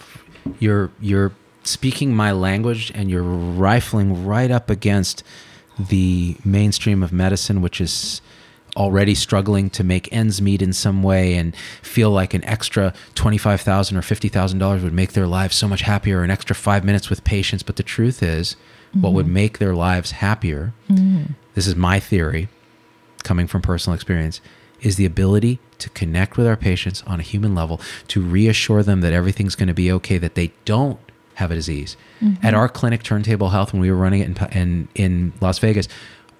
you're 0.59 0.89
you're 1.01 1.33
speaking 1.63 2.15
my 2.15 2.31
language 2.31 2.91
and 2.95 3.09
you're 3.09 3.23
rifling 3.23 4.25
right 4.25 4.49
up 4.49 4.69
against 4.69 5.23
the 5.77 6.37
mainstream 6.43 7.03
of 7.03 7.11
medicine, 7.11 7.61
which 7.61 7.79
is 7.81 8.21
already 8.77 9.15
struggling 9.15 9.69
to 9.71 9.83
make 9.83 10.07
ends 10.13 10.41
meet 10.41 10.61
in 10.61 10.71
some 10.71 11.03
way 11.03 11.35
and 11.35 11.55
feel 11.81 12.11
like 12.11 12.33
an 12.33 12.45
extra 12.45 12.93
25,000 13.15 13.97
or 13.97 14.01
fifty 14.01 14.29
thousand 14.29 14.59
dollars 14.59 14.83
would 14.83 14.93
make 14.93 15.13
their 15.13 15.27
lives 15.27 15.55
so 15.55 15.67
much 15.67 15.81
happier, 15.81 16.19
or 16.19 16.23
an 16.23 16.31
extra 16.31 16.55
five 16.55 16.85
minutes 16.85 17.09
with 17.09 17.23
patients. 17.23 17.63
But 17.63 17.75
the 17.75 17.83
truth 17.83 18.23
is, 18.23 18.55
what 18.93 19.13
would 19.13 19.27
make 19.27 19.57
their 19.57 19.75
lives 19.75 20.11
happier, 20.11 20.73
mm-hmm. 20.89 21.33
this 21.55 21.67
is 21.67 21.75
my 21.75 21.99
theory, 21.99 22.47
coming 23.23 23.47
from 23.47 23.61
personal 23.61 23.95
experience 23.95 24.39
is 24.81 24.95
the 24.95 25.05
ability 25.05 25.59
to 25.79 25.89
connect 25.89 26.37
with 26.37 26.47
our 26.47 26.55
patients 26.55 27.03
on 27.07 27.19
a 27.19 27.23
human 27.23 27.55
level, 27.55 27.81
to 28.07 28.21
reassure 28.21 28.83
them 28.83 29.01
that 29.01 29.13
everything's 29.13 29.55
going 29.55 29.67
to 29.67 29.73
be 29.73 29.91
okay, 29.91 30.17
that 30.17 30.35
they 30.35 30.51
don't 30.65 30.99
have 31.35 31.51
a 31.51 31.55
disease. 31.55 31.97
At 32.21 32.25
mm-hmm. 32.25 32.55
our 32.55 32.69
clinic, 32.69 33.03
Turntable 33.03 33.49
Health, 33.49 33.73
when 33.73 33.81
we 33.81 33.91
were 33.91 33.97
running 33.97 34.21
it 34.21 34.27
in, 34.27 34.47
in, 34.51 34.87
in 34.95 35.33
Las 35.41 35.59
Vegas, 35.59 35.87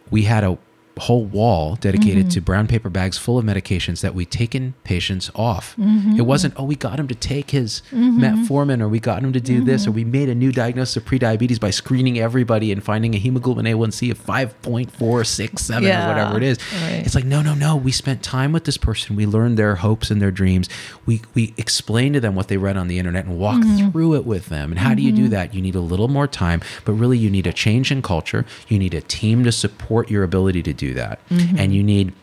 we 0.09 0.24
had 0.24 0.43
a 0.43 0.57
whole 0.98 1.26
wall 1.26 1.76
dedicated 1.76 2.32
to 2.32 2.39
mm-hmm. 2.39 2.45
brown 2.45 2.68
paper 2.68 2.89
bags 2.89 3.18
full 3.18 3.38
of 3.38 3.45
medications 3.45 4.02
that 4.02 4.14
we'd 4.14 4.32
taken 4.32 4.74
patients 4.84 5.30
off. 5.36 5.76
It 5.78 5.82
mm-hmm. 5.82 6.24
wasn't, 6.24 6.54
oh, 6.58 6.64
we 6.64 6.76
got 6.76 7.00
him 7.00 7.08
to 7.08 7.16
take 7.16 7.52
his 7.52 7.82
mm-hmm. 7.91 8.20
metformin 8.20 8.82
or 8.82 8.89
we 8.89 9.00
got 9.00 9.24
him 9.24 9.34
to 9.34 9.39
do 9.39 9.64
this 9.64 9.88
or 9.88 9.91
we 9.91 10.04
made 10.04 10.30
a 10.30 10.36
new 10.36 10.52
diagnosis 10.52 10.98
of 10.98 11.06
prediabetes 11.06 11.60
by 11.60 11.70
screening 11.70 12.20
everybody 12.20 12.72
and 12.72 12.84
finding 12.84 13.16
a 13.16 13.18
hemoglobin 13.18 13.66
A1C 13.66 14.12
of 14.12 14.20
5.467 14.20 15.82
Yeah, 15.82 16.06
or 16.06 16.10
whatever 16.10 16.38
it 16.38 16.43
is. 16.43 16.60
right. 16.82 17.04
It's 17.06 17.16
like, 17.16 17.26
no, 17.26 17.41
no, 17.41 17.54
no. 17.54 17.76
We 17.76 17.91
spent 17.91 18.24
time 18.24 18.52
with 18.52 18.66
this 18.66 18.78
person. 18.78 19.16
We 19.16 19.26
learned 19.26 19.58
their 19.58 19.76
hopes 19.76 20.12
and 20.12 20.22
their 20.22 20.32
dreams. 20.32 20.70
We 21.06 21.22
we 21.34 21.54
explained 21.58 22.16
to 22.16 22.20
them 22.20 22.36
what 22.36 22.48
they 22.48 22.58
read 22.58 22.78
on 22.78 22.88
the 22.88 23.00
internet 23.00 23.26
and 23.26 23.38
walked 23.38 23.66
through 23.91 24.16
it 24.16 24.26
with 24.26 24.48
them. 24.48 24.72
And 24.72 24.80
how 24.80 24.93
do 24.93 25.02
you 25.02 25.12
do 25.12 25.28
that? 25.30 25.54
You 25.54 25.62
need 25.62 25.76
a 25.76 25.80
little 25.80 26.08
more 26.08 26.28
time, 26.28 26.62
but 26.86 26.93
really 26.93 27.18
you 27.18 27.30
need 27.30 27.48
a 27.48 27.54
change 27.54 27.91
in 27.91 28.02
culture. 28.02 28.45
You 28.68 28.80
need 28.80 28.93
a 28.93 29.02
team 29.02 29.43
to 29.43 29.52
support 29.52 30.10
your 30.10 30.24
ability 30.24 30.64
to 30.64 30.74
do 30.74 30.87
that. 30.96 31.20
Mm-hmm. 31.30 31.58
And 31.58 31.74
you 31.74 31.84
need 31.84 32.14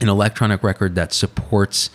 an 0.00 0.08
electronic 0.08 0.62
record 0.62 0.94
that 0.94 1.12
supports 1.12 1.90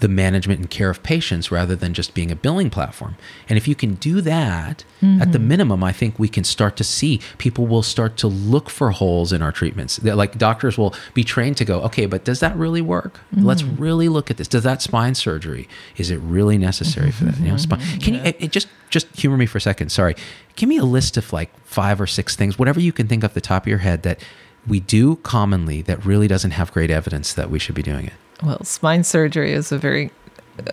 the 0.00 0.08
management 0.08 0.60
and 0.60 0.68
care 0.68 0.90
of 0.90 1.02
patients 1.02 1.50
rather 1.50 1.74
than 1.74 1.94
just 1.94 2.14
being 2.14 2.30
a 2.30 2.36
billing 2.36 2.68
platform. 2.68 3.16
And 3.48 3.56
if 3.56 3.66
you 3.66 3.74
can 3.74 3.94
do 3.94 4.20
that, 4.20 4.84
at 5.02 5.32
the 5.32 5.38
mm-hmm. 5.38 5.48
minimum, 5.48 5.84
I 5.84 5.92
think 5.92 6.18
we 6.18 6.28
can 6.28 6.44
start 6.44 6.76
to 6.76 6.84
see 6.84 7.20
people 7.38 7.66
will 7.66 7.82
start 7.82 8.16
to 8.18 8.26
look 8.26 8.70
for 8.70 8.90
holes 8.90 9.32
in 9.32 9.42
our 9.42 9.52
treatments. 9.52 9.98
They're 9.98 10.14
like 10.14 10.38
doctors 10.38 10.78
will 10.78 10.94
be 11.12 11.24
trained 11.24 11.56
to 11.58 11.64
go, 11.64 11.80
okay, 11.82 12.06
but 12.06 12.24
does 12.24 12.40
that 12.40 12.56
really 12.56 12.80
work? 12.80 13.20
Mm-hmm. 13.34 13.44
Let's 13.44 13.62
really 13.62 14.08
look 14.08 14.30
at 14.30 14.38
this. 14.38 14.48
Does 14.48 14.62
that 14.62 14.80
spine 14.80 15.14
surgery 15.14 15.68
is 15.96 16.10
it 16.10 16.16
really 16.18 16.58
necessary 16.58 17.10
for 17.10 17.24
that? 17.24 17.38
You 17.38 17.48
know, 17.48 17.56
spine. 17.58 17.80
Can 18.00 18.14
you 18.14 18.20
it, 18.20 18.36
it 18.40 18.50
just 18.50 18.68
just 18.88 19.08
humor 19.14 19.36
me 19.36 19.46
for 19.46 19.58
a 19.58 19.60
second? 19.60 19.90
Sorry. 19.90 20.16
Give 20.56 20.68
me 20.68 20.78
a 20.78 20.84
list 20.84 21.16
of 21.16 21.32
like 21.32 21.50
five 21.66 22.00
or 22.00 22.06
six 22.06 22.34
things, 22.34 22.58
whatever 22.58 22.80
you 22.80 22.92
can 22.92 23.06
think 23.06 23.24
off 23.24 23.34
the 23.34 23.40
top 23.40 23.64
of 23.64 23.68
your 23.68 23.78
head 23.78 24.04
that 24.04 24.20
we 24.66 24.80
do 24.80 25.16
commonly 25.16 25.82
that 25.82 26.04
really 26.04 26.28
doesn't 26.28 26.52
have 26.52 26.72
great 26.72 26.90
evidence 26.90 27.32
that 27.34 27.50
we 27.50 27.58
should 27.58 27.74
be 27.74 27.82
doing 27.82 28.06
it. 28.06 28.12
Well, 28.42 28.62
spine 28.64 29.04
surgery 29.04 29.52
is 29.52 29.72
a 29.72 29.78
very 29.78 30.10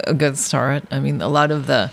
a 0.06 0.14
good 0.14 0.38
start. 0.38 0.84
I 0.92 1.00
mean, 1.00 1.22
a 1.22 1.28
lot 1.28 1.52
of 1.52 1.68
the 1.68 1.92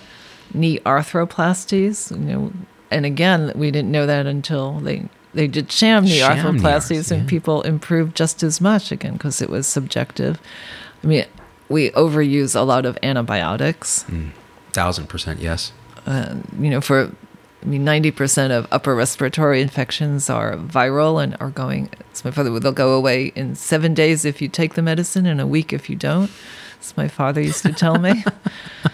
knee 0.53 0.78
arthroplasties, 0.80 2.11
you 2.11 2.18
know, 2.18 2.53
and 2.90 3.05
again, 3.05 3.53
we 3.55 3.70
didn't 3.70 3.90
know 3.90 4.07
that 4.07 4.26
until 4.26 4.80
they 4.80 5.09
they 5.34 5.46
did 5.46 5.70
sham 5.70 6.05
knee 6.05 6.18
Sham 6.18 6.36
knee 6.36 6.61
arthroplasties, 6.61 7.11
and 7.11 7.22
yeah. 7.22 7.28
people 7.28 7.62
improved 7.62 8.16
just 8.16 8.42
as 8.42 8.61
much 8.61 8.90
again 8.90 9.14
because 9.14 9.42
it 9.42 9.51
was 9.51 9.66
subjective. 9.66 10.40
I 11.03 11.07
mean, 11.07 11.26
we 11.68 11.90
overuse 11.90 12.57
a 12.57 12.62
lot 12.62 12.86
of 12.86 12.99
antibiotics. 13.03 14.05
Mm. 14.05 14.30
Thousand 14.72 15.09
percent 15.09 15.40
yes. 15.40 15.72
Uh, 16.07 16.36
you 16.59 16.70
know, 16.70 16.80
for 16.80 17.12
mean, 17.68 17.84
ninety 17.84 18.10
percent 18.10 18.52
of 18.52 18.66
upper 18.70 18.94
respiratory 18.94 19.62
infections 19.62 20.28
are 20.28 20.56
viral 20.56 21.22
and 21.22 21.36
are 21.40 21.50
going. 21.50 21.90
As 22.12 22.24
my 22.24 22.30
father, 22.30 22.58
they'll 22.58 22.72
go 22.72 22.94
away 22.94 23.26
in 23.34 23.54
seven 23.54 23.94
days 23.94 24.24
if 24.24 24.42
you 24.42 24.48
take 24.48 24.74
the 24.74 24.82
medicine, 24.82 25.26
and 25.26 25.40
a 25.40 25.46
week 25.46 25.72
if 25.72 25.88
you 25.88 25.96
don't. 25.96 26.30
As 26.80 26.96
my 26.96 27.08
father 27.08 27.40
used 27.40 27.62
to 27.62 27.72
tell 27.72 27.98
me. 27.98 28.24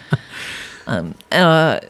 um, 0.86 1.14
uh, 1.30 1.80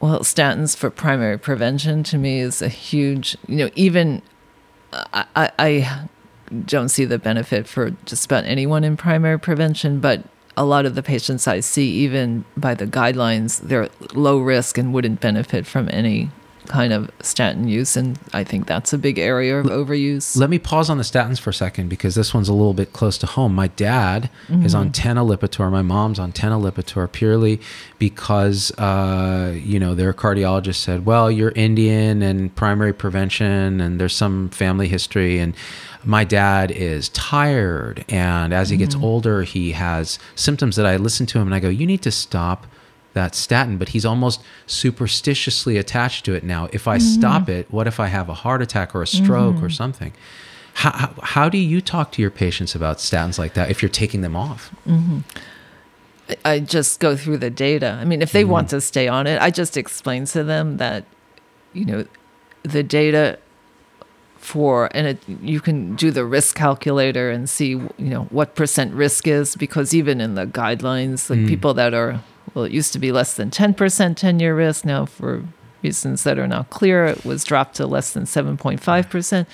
well, 0.00 0.20
statins 0.20 0.76
for 0.76 0.90
primary 0.90 1.38
prevention 1.38 2.02
to 2.04 2.18
me 2.18 2.40
is 2.40 2.60
a 2.60 2.68
huge. 2.68 3.36
You 3.46 3.56
know, 3.56 3.70
even 3.74 4.22
I, 4.92 5.26
I, 5.34 5.50
I 5.58 6.08
don't 6.66 6.88
see 6.88 7.04
the 7.04 7.18
benefit 7.18 7.66
for 7.66 7.90
just 8.04 8.26
about 8.26 8.44
anyone 8.44 8.84
in 8.84 8.96
primary 8.96 9.38
prevention, 9.38 10.00
but 10.00 10.24
a 10.56 10.64
lot 10.64 10.86
of 10.86 10.94
the 10.94 11.02
patients 11.02 11.48
I 11.48 11.60
see, 11.60 11.90
even 11.90 12.44
by 12.56 12.74
the 12.74 12.86
guidelines, 12.86 13.60
they're 13.60 13.88
low 14.14 14.38
risk 14.38 14.78
and 14.78 14.92
wouldn't 14.92 15.20
benefit 15.20 15.66
from 15.66 15.88
any 15.92 16.30
kind 16.72 16.92
of 16.94 17.10
statin 17.20 17.68
use. 17.68 17.98
And 17.98 18.18
I 18.32 18.44
think 18.44 18.66
that's 18.66 18.94
a 18.94 18.98
big 18.98 19.18
area 19.18 19.58
of 19.60 19.66
overuse. 19.66 20.38
Let 20.38 20.48
me 20.48 20.58
pause 20.58 20.88
on 20.88 20.96
the 20.96 21.04
statins 21.04 21.38
for 21.38 21.50
a 21.50 21.54
second 21.54 21.88
because 21.90 22.14
this 22.14 22.32
one's 22.32 22.48
a 22.48 22.54
little 22.54 22.72
bit 22.72 22.94
close 22.94 23.18
to 23.18 23.26
home. 23.26 23.54
My 23.54 23.68
dad 23.68 24.30
is 24.64 24.74
on 24.74 24.90
tenelipitor. 24.90 25.70
My 25.70 25.82
mom's 25.82 26.18
on 26.18 26.32
tenelipitor 26.32 27.12
purely 27.12 27.60
because, 27.98 28.72
uh, 28.78 29.54
you 29.62 29.78
know, 29.78 29.94
their 29.94 30.14
cardiologist 30.14 30.76
said, 30.76 31.04
well, 31.04 31.30
you're 31.30 31.52
Indian 31.54 32.22
and 32.22 32.54
primary 32.54 32.94
prevention 32.94 33.80
and 33.80 34.00
there's 34.00 34.16
some 34.16 34.48
family 34.48 34.88
history. 34.88 35.38
And 35.38 35.54
my 36.04 36.24
dad 36.24 36.70
is 36.70 37.10
tired. 37.10 38.04
And 38.08 38.54
as 38.54 38.70
he 38.70 38.78
gets 38.78 38.96
older, 38.96 39.42
he 39.42 39.72
has 39.72 40.18
symptoms 40.34 40.76
that 40.76 40.86
I 40.86 40.96
listen 40.96 41.26
to 41.26 41.38
him 41.38 41.48
and 41.48 41.54
I 41.54 41.60
go, 41.60 41.68
you 41.68 41.86
need 41.86 42.02
to 42.02 42.10
stop 42.10 42.66
that 43.14 43.34
statin, 43.34 43.78
but 43.78 43.90
he's 43.90 44.04
almost 44.04 44.42
superstitiously 44.66 45.78
attached 45.78 46.24
to 46.24 46.34
it 46.34 46.44
now. 46.44 46.68
If 46.72 46.88
I 46.88 46.98
mm-hmm. 46.98 47.20
stop 47.20 47.48
it, 47.48 47.70
what 47.70 47.86
if 47.86 48.00
I 48.00 48.06
have 48.06 48.28
a 48.28 48.34
heart 48.34 48.62
attack 48.62 48.94
or 48.94 49.02
a 49.02 49.06
stroke 49.06 49.56
or 49.56 49.58
mm-hmm. 49.58 49.68
something? 49.68 50.12
How, 50.74 50.90
how, 50.92 51.14
how 51.22 51.48
do 51.48 51.58
you 51.58 51.80
talk 51.80 52.12
to 52.12 52.22
your 52.22 52.30
patients 52.30 52.74
about 52.74 52.98
statins 52.98 53.38
like 53.38 53.54
that 53.54 53.70
if 53.70 53.82
you're 53.82 53.90
taking 53.90 54.22
them 54.22 54.34
off? 54.34 54.74
Mm-hmm. 54.86 55.18
I 56.44 56.60
just 56.60 56.98
go 57.00 57.16
through 57.16 57.38
the 57.38 57.50
data. 57.50 57.98
I 58.00 58.04
mean, 58.04 58.22
if 58.22 58.32
they 58.32 58.44
want 58.44 58.70
to 58.70 58.80
stay 58.80 59.08
on 59.08 59.26
it, 59.26 59.40
I 59.42 59.50
just 59.50 59.76
explain 59.76 60.24
to 60.26 60.42
them 60.42 60.78
that, 60.78 61.04
you 61.74 61.84
know, 61.84 62.06
the 62.62 62.82
data 62.82 63.38
for 64.42 64.88
and 64.92 65.06
it, 65.06 65.18
you 65.40 65.60
can 65.60 65.94
do 65.94 66.10
the 66.10 66.24
risk 66.24 66.56
calculator 66.56 67.30
and 67.30 67.48
see 67.48 67.68
you 67.68 67.90
know 67.98 68.24
what 68.24 68.56
percent 68.56 68.92
risk 68.92 69.28
is 69.28 69.54
because 69.54 69.94
even 69.94 70.20
in 70.20 70.34
the 70.34 70.46
guidelines 70.46 71.30
like 71.30 71.38
mm. 71.38 71.46
people 71.46 71.72
that 71.74 71.94
are 71.94 72.20
well 72.54 72.64
it 72.64 72.72
used 72.72 72.92
to 72.92 72.98
be 72.98 73.12
less 73.12 73.34
than 73.34 73.50
10% 73.50 74.16
10 74.16 74.40
year 74.40 74.56
risk. 74.56 74.84
Now 74.84 75.06
for 75.06 75.44
reasons 75.82 76.24
that 76.24 76.38
are 76.38 76.48
not 76.48 76.70
clear 76.70 77.06
it 77.06 77.24
was 77.24 77.44
dropped 77.44 77.74
to 77.76 77.86
less 77.86 78.12
than 78.12 78.24
7.5% 78.24 79.46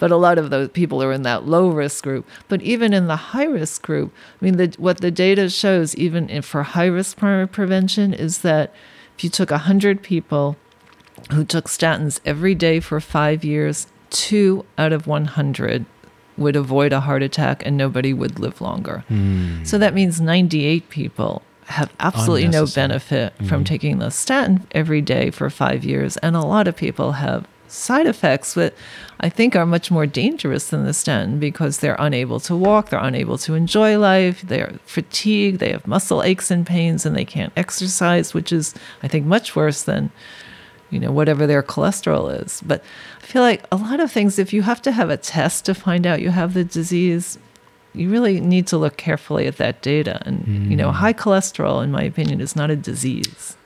but 0.00 0.10
a 0.10 0.16
lot 0.16 0.38
of 0.38 0.50
those 0.50 0.68
people 0.70 1.02
are 1.02 1.12
in 1.12 1.22
that 1.22 1.46
low 1.46 1.68
risk 1.70 2.04
group. 2.04 2.28
But 2.48 2.60
even 2.60 2.92
in 2.92 3.06
the 3.06 3.16
high 3.16 3.44
risk 3.44 3.82
group 3.82 4.12
i 4.40 4.44
mean 4.44 4.56
the, 4.56 4.74
what 4.78 5.00
the 5.00 5.10
data 5.10 5.48
shows 5.48 5.94
even 5.96 6.28
in, 6.28 6.42
for 6.42 6.62
high 6.62 6.86
risk 6.86 7.16
primary 7.16 7.48
prevention 7.48 8.12
is 8.12 8.38
that 8.38 8.72
if 9.16 9.24
you 9.24 9.30
took 9.30 9.50
100 9.50 10.02
people 10.02 10.56
who 11.32 11.44
took 11.44 11.66
statins 11.66 12.20
every 12.24 12.54
day 12.54 12.80
for 12.80 13.00
five 13.00 13.44
years, 13.44 13.86
two 14.10 14.64
out 14.78 14.92
of 14.92 15.06
100 15.06 15.86
would 16.36 16.56
avoid 16.56 16.92
a 16.92 17.00
heart 17.00 17.22
attack 17.22 17.64
and 17.64 17.76
nobody 17.76 18.12
would 18.12 18.38
live 18.38 18.60
longer. 18.60 19.04
Hmm. 19.08 19.62
So 19.64 19.78
that 19.78 19.94
means 19.94 20.20
98 20.20 20.88
people 20.90 21.42
have 21.66 21.92
absolutely 22.00 22.48
no 22.48 22.66
benefit 22.66 23.34
from 23.38 23.46
mm-hmm. 23.46 23.62
taking 23.64 23.98
the 23.98 24.10
statin 24.10 24.66
every 24.72 25.00
day 25.00 25.30
for 25.30 25.48
five 25.50 25.84
years. 25.84 26.16
And 26.18 26.36
a 26.36 26.40
lot 26.40 26.68
of 26.68 26.76
people 26.76 27.12
have 27.12 27.46
side 27.68 28.06
effects 28.06 28.54
that 28.54 28.74
I 29.20 29.28
think 29.28 29.56
are 29.56 29.66
much 29.66 29.90
more 29.90 30.06
dangerous 30.06 30.68
than 30.68 30.84
the 30.84 30.94
statin 30.94 31.38
because 31.38 31.78
they're 31.78 31.96
unable 31.98 32.38
to 32.40 32.54
walk, 32.54 32.90
they're 32.90 33.00
unable 33.00 33.38
to 33.38 33.54
enjoy 33.54 33.98
life, 33.98 34.42
they're 34.42 34.78
fatigued, 34.86 35.58
they 35.58 35.72
have 35.72 35.86
muscle 35.86 36.22
aches 36.22 36.50
and 36.50 36.66
pains, 36.66 37.04
and 37.04 37.16
they 37.16 37.24
can't 37.24 37.52
exercise, 37.56 38.34
which 38.34 38.52
is, 38.52 38.74
I 39.02 39.08
think, 39.08 39.26
much 39.26 39.56
worse 39.56 39.82
than 39.82 40.10
you 40.90 41.00
know, 41.00 41.10
whatever 41.10 41.46
their 41.46 41.62
cholesterol 41.62 42.44
is. 42.44 42.62
But 42.64 42.84
I 43.20 43.26
feel 43.26 43.42
like 43.42 43.64
a 43.72 43.76
lot 43.76 43.98
of 43.98 44.12
things, 44.12 44.38
if 44.38 44.52
you 44.52 44.62
have 44.62 44.80
to 44.82 44.92
have 44.92 45.10
a 45.10 45.16
test 45.16 45.64
to 45.64 45.74
find 45.74 46.06
out 46.06 46.22
you 46.22 46.30
have 46.30 46.54
the 46.54 46.62
disease, 46.62 47.36
you 47.94 48.10
really 48.10 48.40
need 48.40 48.66
to 48.68 48.76
look 48.76 48.96
carefully 48.96 49.46
at 49.46 49.56
that 49.56 49.82
data. 49.82 50.20
And, 50.26 50.70
you 50.70 50.76
know, 50.76 50.90
mm. 50.90 50.94
high 50.94 51.12
cholesterol, 51.12 51.82
in 51.82 51.90
my 51.90 52.02
opinion, 52.02 52.40
is 52.40 52.56
not 52.56 52.70
a 52.70 52.76
disease. 52.76 53.56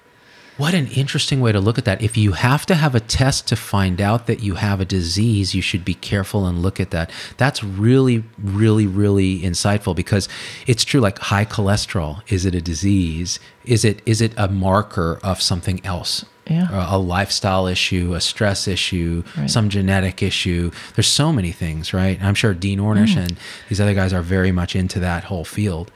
What 0.59 0.75
an 0.75 0.89
interesting 0.89 1.41
way 1.41 1.53
to 1.53 1.61
look 1.61 1.79
at 1.79 1.85
that. 1.87 2.03
If 2.03 2.17
you 2.17 2.33
have 2.33 2.67
to 2.67 2.75
have 2.75 2.95
a 2.97 3.01
test 3.01 3.47
to 3.49 3.57
find 3.57 4.01
out 4.01 4.27
that 4.27 4.43
you 4.43 4.57
have 4.57 4.81
a 4.81 4.85
disease, 4.85 5.55
you 5.55 5.63
should 5.63 5.85
be 5.85 5.95
careful 5.95 6.47
and 6.47 6.61
look 6.61 6.81
at 6.81 6.91
that. 6.91 7.11
That's 7.37 7.63
really, 7.63 8.25
really, 8.43 8.87
really 8.87 9.41
insightful 9.41 9.95
because 9.95 10.29
it's 10.67 10.85
true. 10.85 11.01
Like 11.01 11.19
high 11.19 11.45
cholesterol, 11.45 12.23
is 12.31 12.45
it 12.45 12.57
a 12.57 12.61
disease? 12.61 13.39
Is 13.65 13.85
it 13.85 14.03
is 14.05 14.21
it 14.21 14.33
a 14.37 14.49
marker 14.49 15.21
of 15.23 15.41
something 15.41 15.81
else? 15.87 16.25
Yeah. 16.51 16.69
A, 16.73 16.99
lifestyle 16.99 17.67
issue, 17.67 18.15
a 18.15 18.21
stress 18.21 18.67
issue, 18.67 19.23
Right. 19.37 19.51
some 19.51 19.69
genetic 19.69 20.23
issue. 20.23 20.71
There's 20.95 21.07
so 21.07 21.31
many 21.31 21.53
things, 21.53 21.93
right? 21.93 22.19
I'm 22.23 22.35
sure 22.35 22.55
Dean 22.55 22.79
Ornish 22.81 23.15
Mm. 23.15 23.23
and 23.29 23.37
these 23.69 23.81
other 23.83 23.93
guys 23.95 24.13
are 24.15 24.23
very 24.23 24.51
much 24.51 24.75
into 24.75 24.99
that 25.01 25.25
whole 25.25 25.45
field. 25.45 25.91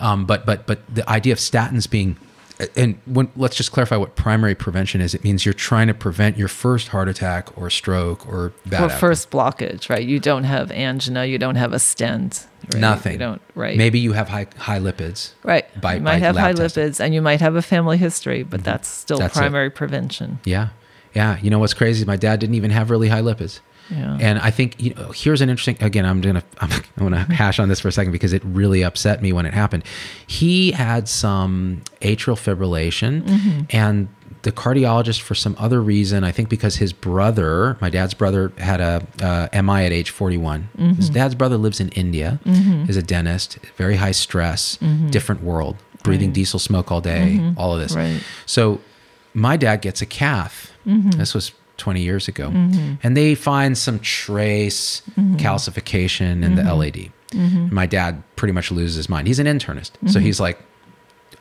Um, 0.00 0.24
but 0.24 0.46
but 0.46 0.66
but 0.66 0.78
the 0.92 1.08
idea 1.08 1.34
of 1.34 1.38
statins 1.38 1.88
being 1.88 2.16
and 2.76 2.98
when 3.06 3.30
let's 3.36 3.56
just 3.56 3.72
clarify 3.72 3.96
what 3.96 4.16
primary 4.16 4.54
prevention 4.54 5.00
is. 5.00 5.14
It 5.14 5.24
means 5.24 5.44
you're 5.44 5.52
trying 5.52 5.86
to 5.88 5.94
prevent 5.94 6.36
your 6.36 6.48
first 6.48 6.88
heart 6.88 7.08
attack 7.08 7.56
or 7.56 7.70
stroke 7.70 8.28
or 8.28 8.52
bad 8.66 8.80
or 8.80 8.84
outcome. 8.84 8.98
first 8.98 9.30
blockage, 9.30 9.88
right? 9.88 10.06
You 10.06 10.20
don't 10.20 10.44
have 10.44 10.70
angina, 10.70 11.24
you 11.24 11.38
don't 11.38 11.56
have 11.56 11.72
a 11.72 11.78
stent. 11.78 12.46
right? 12.72 12.80
nothing. 12.80 13.12
You 13.12 13.18
don't, 13.18 13.42
right? 13.54 13.76
Maybe 13.76 13.98
you 13.98 14.12
have 14.12 14.28
high 14.28 14.46
high 14.56 14.78
lipids. 14.78 15.32
Right. 15.42 15.66
by- 15.80 15.94
you 15.94 16.00
by 16.00 16.12
might 16.12 16.22
have 16.22 16.36
high 16.36 16.52
testing. 16.52 16.84
lipids 16.84 17.00
and 17.00 17.14
you 17.14 17.22
might 17.22 17.40
have 17.40 17.54
a 17.56 17.62
family 17.62 17.96
history, 17.96 18.42
but 18.42 18.60
mm-hmm. 18.60 18.64
that's 18.64 18.88
still 18.88 19.18
That's 19.18 19.36
it. 19.36 19.38
primary 19.38 19.70
prevention. 19.70 20.40
Yeah, 20.44 20.68
yeah. 21.14 21.38
You 21.40 21.50
know 21.50 21.58
what's 21.58 21.74
crazy? 21.74 22.04
My 22.04 22.16
dad 22.16 22.40
didn't 22.40 22.56
even 22.56 22.70
have 22.70 22.90
really 22.90 23.08
high 23.08 23.22
lipids. 23.22 23.60
Yeah. 23.90 24.16
And 24.20 24.38
I 24.38 24.50
think 24.50 24.80
you 24.80 24.94
know, 24.94 25.12
here's 25.12 25.40
an 25.40 25.50
interesting. 25.50 25.76
Again, 25.80 26.06
I'm 26.06 26.20
gonna 26.20 26.42
I'm, 26.60 26.70
I'm 26.96 27.02
gonna 27.04 27.24
hash 27.34 27.58
on 27.58 27.68
this 27.68 27.80
for 27.80 27.88
a 27.88 27.92
second 27.92 28.12
because 28.12 28.32
it 28.32 28.42
really 28.44 28.82
upset 28.82 29.20
me 29.22 29.32
when 29.32 29.46
it 29.46 29.54
happened. 29.54 29.84
He 30.26 30.72
had 30.72 31.08
some 31.08 31.82
atrial 32.00 32.36
fibrillation, 32.36 33.22
Mm-hmm. 33.22 33.60
and 33.70 34.08
the 34.42 34.52
cardiologist, 34.52 35.20
for 35.20 35.34
some 35.34 35.54
other 35.58 35.82
reason, 35.82 36.24
I 36.24 36.32
think 36.32 36.48
because 36.48 36.76
his 36.76 36.94
brother, 36.94 37.76
my 37.82 37.90
dad's 37.90 38.14
brother, 38.14 38.52
had 38.56 38.80
a 38.80 39.06
uh, 39.22 39.62
MI 39.62 39.84
at 39.84 39.92
age 39.92 40.08
41. 40.08 40.68
Mm-hmm. 40.78 40.92
His 40.94 41.10
dad's 41.10 41.34
brother 41.34 41.58
lives 41.58 41.78
in 41.78 41.90
India, 41.90 42.40
is 42.46 42.96
a 42.96 43.02
dentist, 43.02 43.58
very 43.76 43.96
high 43.96 44.12
stress, 44.12 44.78
different 45.10 45.42
world, 45.42 45.76
breathing 46.04 46.32
diesel 46.32 46.58
smoke 46.58 46.90
all 46.90 47.02
day, 47.02 47.52
all 47.58 47.74
of 47.74 47.80
this. 47.80 47.92
Mm-hmm. 47.94 48.14
Right. 48.14 48.22
So 48.46 48.80
my 49.34 49.58
dad 49.58 49.82
gets 49.82 50.00
a 50.00 50.06
cath. 50.06 50.72
Mm-hmm. 50.86 51.10
This 51.10 51.34
was 51.34 51.52
20 51.80 52.00
years 52.00 52.28
ago. 52.28 52.48
And 53.02 53.16
they 53.16 53.34
find 53.34 53.76
some 53.76 53.98
trace 54.00 55.02
Mm-hmm. 55.18 55.36
calcification 55.36 56.42
in 56.44 56.54
the 56.56 56.62
LAD. 56.74 57.10
My 57.72 57.86
dad 57.86 58.22
pretty 58.36 58.52
much 58.52 58.70
loses 58.70 58.96
his 58.96 59.08
mind. 59.08 59.26
He's 59.26 59.38
an 59.38 59.46
internist. 59.46 59.92
So 60.06 60.06
Mm-hmm. 60.06 60.20
he's 60.20 60.40
like, 60.40 60.58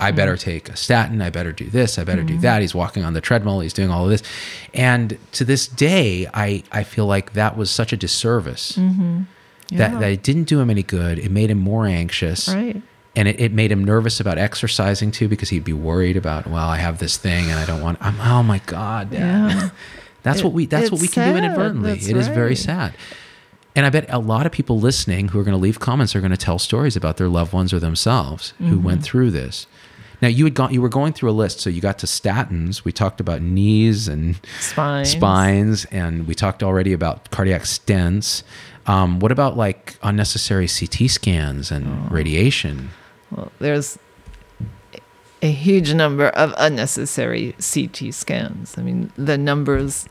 I 0.01 0.11
better 0.11 0.37
take 0.37 0.69
a 0.69 0.77
statin. 0.77 1.21
I 1.21 1.29
better 1.29 1.51
do 1.51 1.65
this. 1.69 1.99
I 1.99 2.03
better 2.05 2.21
Mm-hmm. 2.21 2.35
do 2.37 2.41
that. 2.41 2.61
He's 2.61 2.73
walking 2.73 3.03
on 3.03 3.13
the 3.13 3.21
treadmill. 3.21 3.59
He's 3.59 3.73
doing 3.73 3.89
all 3.91 4.05
of 4.05 4.09
this. 4.09 4.23
And 4.73 5.17
to 5.33 5.43
this 5.43 5.67
day, 5.67 6.27
I, 6.33 6.63
I 6.71 6.83
feel 6.83 7.05
like 7.05 7.33
that 7.33 7.57
was 7.57 7.69
such 7.69 7.91
a 7.91 7.97
disservice 7.97 8.75
that, 8.75 8.81
Mm-hmm. 8.81 9.21
Yeah. 9.71 9.99
that 9.99 10.11
it 10.11 10.23
didn't 10.23 10.45
do 10.45 10.59
him 10.59 10.69
any 10.69 10.83
good. 10.83 11.19
It 11.19 11.31
made 11.31 11.49
him 11.51 11.59
more 11.59 11.85
anxious 11.85 12.47
Right. 12.47 12.81
and 13.15 13.27
it, 13.27 13.39
it 13.39 13.51
made 13.51 13.71
him 13.71 13.83
nervous 13.83 14.19
about 14.19 14.37
exercising 14.37 15.11
too 15.11 15.27
because 15.27 15.49
he'd 15.49 15.63
be 15.63 15.73
worried 15.73 16.15
about 16.17 16.47
well 16.47 16.69
i 16.69 16.77
have 16.77 16.99
this 16.99 17.17
thing 17.17 17.49
and 17.51 17.59
i 17.59 17.65
don't 17.65 17.81
want 17.81 17.97
i'm 18.01 18.19
oh 18.21 18.41
my 18.43 18.59
god 18.67 19.09
Dad. 19.11 19.19
Yeah. 19.19 19.69
that's 20.23 20.39
It- 20.39 20.43
what 20.43 20.53
we 20.53 20.65
that's 20.65 20.91
what 20.91 21.01
we 21.01 21.07
can 21.07 21.31
do 21.33 21.37
inadvertently. 21.37 21.93
That's 21.93 22.07
It 22.07 22.17
is 22.17 22.27
very 22.27 22.55
sad. 22.55 22.93
And 23.75 23.85
i 23.85 23.89
bet 23.89 24.05
a 24.09 24.19
lot 24.19 24.45
of 24.45 24.51
people 24.51 24.79
listening 24.79 25.29
who 25.29 25.39
are 25.39 25.43
going 25.43 25.53
to 25.55 25.61
leave 25.61 25.79
comments 25.79 26.15
are 26.15 26.19
going 26.19 26.31
to 26.31 26.37
tell 26.37 26.59
stories 26.59 26.95
about 26.97 27.17
their 27.17 27.29
loved 27.29 27.53
ones 27.53 27.71
or 27.73 27.79
themselves 27.79 28.53
who 28.57 28.65
Mm-hmm. 28.65 28.83
went 28.83 29.03
through 29.03 29.31
this. 29.31 29.67
Now 30.21 30.27
you 30.27 30.43
had 30.43 30.53
gone 30.53 30.73
you 30.73 30.81
were 30.81 30.89
going 30.89 31.13
through 31.13 31.29
a 31.29 31.37
list. 31.43 31.61
So 31.61 31.69
you 31.69 31.79
got 31.79 31.97
to 31.99 32.05
statins. 32.05 32.83
We 32.83 32.91
talked 32.91 33.21
about 33.21 33.41
knees 33.41 34.07
and 34.09 34.35
Spines. 34.59 35.11
spines 35.11 35.85
and 35.85 36.27
we 36.27 36.35
talked 36.35 36.61
already 36.63 36.91
about 36.93 37.29
cardiac 37.31 37.61
stents. 37.61 38.43
Um, 38.85 39.19
what 39.19 39.31
about 39.31 39.55
like 39.55 39.97
unnecessary 40.03 40.67
ct 40.67 41.09
scans 41.09 41.71
and 41.71 41.85
Oh. 41.87 42.13
radiation? 42.13 42.89
Well, 43.31 43.51
there's 43.59 43.97
a 45.41 45.51
huge 45.51 45.93
number 45.93 46.27
of 46.29 46.53
unnecessary 46.57 47.55
CT 47.59 48.13
scans. 48.13 48.77
I 48.77 48.81
mean, 48.81 49.11
the 49.15 49.37
numbers 49.37 50.07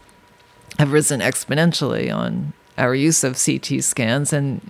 have 0.79 0.93
risen 0.93 1.21
exponentially 1.21 2.15
on 2.15 2.53
our 2.79 2.95
use 2.95 3.25
of 3.25 3.39
CT 3.43 3.83
scans. 3.83 4.33
And 4.33 4.61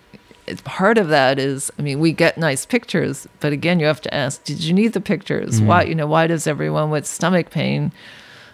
part 0.64 0.98
of 0.98 1.08
that 1.08 1.38
is, 1.38 1.70
I 1.78 1.82
mean, 1.82 2.00
we 2.00 2.12
get 2.12 2.38
nice 2.38 2.66
pictures, 2.66 3.28
but 3.40 3.52
again, 3.52 3.78
you 3.78 3.86
have 3.86 4.00
to 4.00 4.14
ask, 4.14 4.42
did 4.44 4.60
you 4.60 4.72
need 4.72 4.94
the 4.94 5.00
pictures? 5.00 5.58
Mm-hmm. 5.58 5.66
Why, 5.66 5.82
you 5.84 5.94
know, 5.94 6.06
why 6.06 6.26
does 6.26 6.46
everyone 6.46 6.90
with 6.90 7.06
stomach 7.06 7.50
pain 7.50 7.92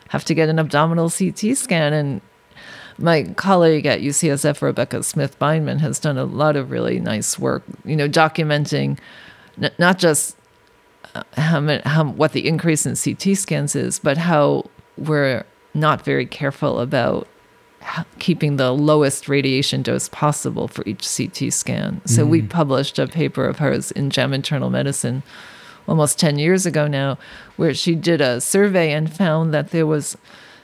have 0.09 0.25
to 0.25 0.35
get 0.35 0.49
an 0.49 0.59
abdominal 0.59 1.09
CT 1.09 1.57
scan? 1.57 1.93
And 1.93 2.21
my 2.99 3.25
colleague 3.37 3.87
at 3.87 4.01
UCSF, 4.01 4.61
Rebecca 4.61 5.03
Smith-Bindman, 5.03 5.79
has 5.79 5.99
done 5.99 6.19
a 6.19 6.25
lot 6.25 6.57
of 6.57 6.71
really 6.71 7.01
nice 7.01 7.39
work, 7.39 7.63
you 7.85 7.97
know, 7.97 8.09
documenting 8.09 8.99
n- 9.61 9.73
not 9.79 9.99
just 9.99 10.37
how, 11.37 11.81
how 11.85 12.05
what 12.05 12.33
the 12.33 12.47
increase 12.47 12.87
in 12.87 12.97
CT 12.97 13.37
scans 13.37 13.75
is, 13.75 13.99
but 13.99 14.17
how 14.17 14.65
we're 14.97 15.45
not 15.75 16.05
very 16.05 16.27
careful 16.27 16.81
about 16.81 17.29
keeping 18.19 18.57
the 18.57 18.73
lowest 18.73 19.29
radiation 19.29 19.83
dose 19.83 20.09
possible 20.09 20.69
for 20.69 20.83
each 20.87 21.07
CT 21.07 21.53
scan. 21.53 22.01
So 22.07 22.25
we 22.25 22.41
mm. 22.41 22.49
published 22.49 22.99
a 22.99 23.07
paper 23.07 23.47
of 23.47 23.59
hers 23.59 23.91
in 23.91 24.11
JAMA 24.11 24.37
Internal 24.37 24.71
Medicine 24.71 25.23
almost 25.87 26.19
10 26.19 26.39
years 26.39 26.65
ago 26.65 26.87
now, 26.87 27.19
where 27.57 27.75
she 27.75 27.95
did 27.95 28.21
a 28.21 28.41
survey 28.41 28.93
and 28.93 29.13
found 29.13 29.53
that 29.53 29.71
there 29.71 29.87
was 29.87 30.17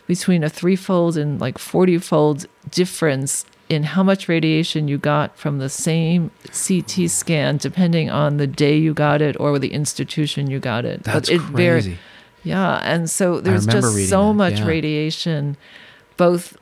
between 0.06 0.42
a 0.42 0.48
threefold 0.48 1.16
and 1.16 1.40
like 1.40 1.58
40 1.58 1.98
fold 1.98 2.46
difference 2.70 3.44
in 3.70 3.84
how 3.84 4.02
much 4.02 4.28
radiation 4.28 4.88
you 4.88 4.98
got 4.98 5.36
from 5.38 5.58
the 5.58 5.68
same 5.68 6.30
CT 6.46 7.08
scan, 7.08 7.56
depending 7.56 8.10
on 8.10 8.36
the 8.36 8.46
day 8.46 8.76
you 8.76 8.92
got 8.92 9.22
it 9.22 9.38
or 9.38 9.58
the 9.60 9.72
institution 9.72 10.50
you 10.50 10.58
got 10.58 10.84
it. 10.84 11.04
That's 11.04 11.30
it 11.30 11.40
very- 11.40 11.80
crazy. 11.80 11.98
yeah, 12.42 12.80
and 12.82 13.08
so 13.08 13.40
there's 13.40 13.66
just 13.66 14.08
so 14.10 14.28
that, 14.28 14.34
much 14.34 14.58
yeah. 14.58 14.66
radiation, 14.66 15.56
both 16.16 16.56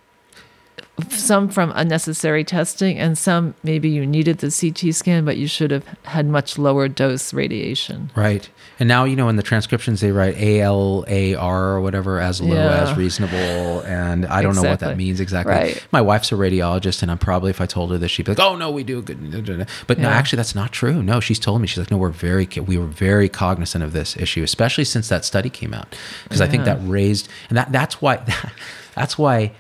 some 1.11 1.49
from 1.49 1.73
unnecessary 1.75 2.45
testing 2.45 2.99
and 2.99 3.17
some 3.17 3.55
maybe 3.63 3.89
you 3.89 4.07
needed 4.07 4.39
the 4.39 4.51
CT 4.51 4.95
scan, 4.95 5.25
but 5.25 5.37
you 5.37 5.47
should 5.47 5.71
have 5.71 5.85
had 6.05 6.27
much 6.27 6.59
lower 6.59 6.89
dose 6.89 7.33
radiation. 7.33 8.11
Right. 8.17 8.49
And 8.81 8.89
now, 8.89 9.05
you 9.05 9.17
know, 9.17 9.29
in 9.29 9.37
the 9.37 9.43
transcriptions, 9.43 10.01
they 10.01 10.13
write 10.13 10.37
ALARA 10.37 11.43
or 11.43 11.81
whatever 11.81 12.21
as 12.21 12.41
low 12.41 12.55
Yeah. 12.55 12.83
as 12.83 12.97
reasonable. 12.97 13.81
And 13.81 14.27
I 14.27 14.43
don't 14.43 14.55
know 14.55 14.63
what 14.63 14.81
that 14.81 14.97
means 14.97 15.21
exactly. 15.21 15.53
Right. 15.55 15.87
My 15.93 16.01
wife's 16.01 16.31
a 16.33 16.35
radiologist, 16.37 17.03
and 17.03 17.11
I'm 17.11 17.19
probably, 17.19 17.51
if 17.51 17.61
I 17.61 17.67
told 17.67 17.91
her 17.91 17.99
this, 17.99 18.11
she'd 18.11 18.27
be 18.27 18.33
like, 18.33 18.41
oh, 18.41 18.57
no, 18.57 18.71
we 18.71 18.85
do 18.85 19.03
good. 19.03 19.67
But 19.87 19.99
no, 19.99 20.09
actually, 20.09 20.37
that's 20.39 20.55
not 20.55 20.73
true. 20.73 21.03
No, 21.03 21.21
she's 21.21 21.39
told 21.39 21.61
me, 21.61 21.67
she's 21.67 21.79
like, 21.79 21.91
no, 21.91 21.97
we're 21.97 22.11
very, 22.11 22.49
we 22.67 22.79
were 22.79 22.87
very 22.87 23.29
cognizant 23.29 23.83
of 23.83 23.93
this 23.93 24.17
issue, 24.17 24.43
especially 24.43 24.85
since 24.85 25.09
that 25.09 25.25
study 25.25 25.51
came 25.51 25.75
out. 25.75 25.95
Because 26.25 26.41
I 26.41 26.47
think 26.47 26.65
that 26.65 26.79
raised, 26.83 27.29
and 27.49 27.59
that 27.59 27.73
that's 27.73 28.01
why, 28.01 28.23
that's 28.95 29.19
why 29.19 29.53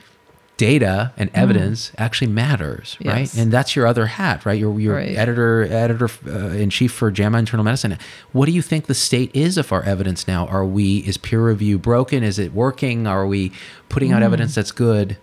data 0.59 1.12
and 1.16 1.30
evidence 1.34 1.92
actually 1.96 2.26
matters, 2.26 2.98
right? 3.04 3.26
Mm. 3.28 3.42
And 3.42 3.52
that's 3.52 3.74
your 3.74 3.86
other 3.86 4.06
hat, 4.06 4.44
right? 4.44 4.59
You're, 4.59 4.78
you're 4.78 4.96
Right. 4.96 5.16
editor 5.16 5.62
editor 5.64 6.11
uh, 6.26 6.48
in 6.62 6.68
chief 6.68 6.92
for 6.92 7.11
JAMA 7.11 7.38
Internal 7.38 7.64
Medicine. 7.64 7.96
What 8.32 8.44
do 8.46 8.52
you 8.52 8.61
think 8.61 8.86
the 8.86 8.94
state 8.94 9.30
is 9.34 9.56
of 9.56 9.72
our 9.72 9.82
evidence 9.84 10.28
now? 10.28 10.46
Are 10.48 10.66
we 10.66 10.98
is 10.98 11.16
peer 11.16 11.40
review 11.46 11.78
broken? 11.78 12.22
Is 12.22 12.38
it 12.38 12.52
working? 12.52 13.06
Are 13.06 13.26
we 13.26 13.52
putting 13.88 14.11
Mm. 14.11 14.16
out 14.16 14.22
evidence 14.22 14.54
that's 14.54 14.72
good? 14.72 15.16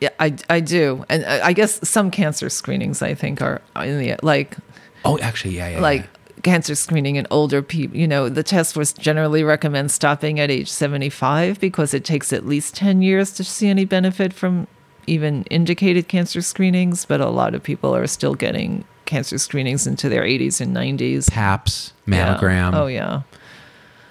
Yeah, 0.00 0.10
I, 0.20 0.36
I 0.48 0.60
do, 0.60 1.04
and 1.08 1.24
I 1.24 1.48
I 1.48 1.52
guess 1.52 1.88
some 1.88 2.10
cancer 2.12 2.48
screenings 2.48 3.02
I 3.02 3.14
think 3.14 3.42
are 3.42 3.60
in 3.76 3.98
the 3.98 4.14
like 4.22 4.56
Oh, 5.04 5.18
actually, 5.18 5.56
yeah, 5.56 5.70
yeah. 5.70 5.80
like 5.80 6.02
yeah. 6.02 6.06
Cancer 6.42 6.74
screening 6.74 7.16
in 7.16 7.26
older 7.30 7.62
people. 7.62 7.96
You 7.96 8.06
know, 8.08 8.28
the 8.28 8.42
task 8.42 8.74
force 8.74 8.92
generally 8.92 9.44
recommends 9.44 9.94
stopping 9.94 10.40
at 10.40 10.50
age 10.50 10.68
75 10.70 11.60
because 11.60 11.94
it 11.94 12.04
takes 12.04 12.32
at 12.32 12.46
least 12.46 12.74
10 12.74 13.02
years 13.02 13.30
to 13.32 13.44
see 13.44 13.68
any 13.68 13.84
benefit 13.84 14.32
from 14.32 14.66
even 15.06 15.44
indicated 15.44 16.08
cancer 16.08 16.40
screenings. 16.42 17.04
But 17.04 17.20
a 17.20 17.28
lot 17.28 17.54
of 17.54 17.62
people 17.62 17.94
are 17.94 18.06
still 18.06 18.34
getting 18.34 18.84
cancer 19.04 19.38
screenings 19.38 19.86
into 19.86 20.08
their 20.08 20.22
80s 20.22 20.60
and 20.60 20.74
90s. 20.74 21.28
PAPS, 21.30 21.92
Yeah. 22.06 22.36
mammogram. 22.38 22.74
Oh, 22.74 22.86
yeah. 22.86 23.22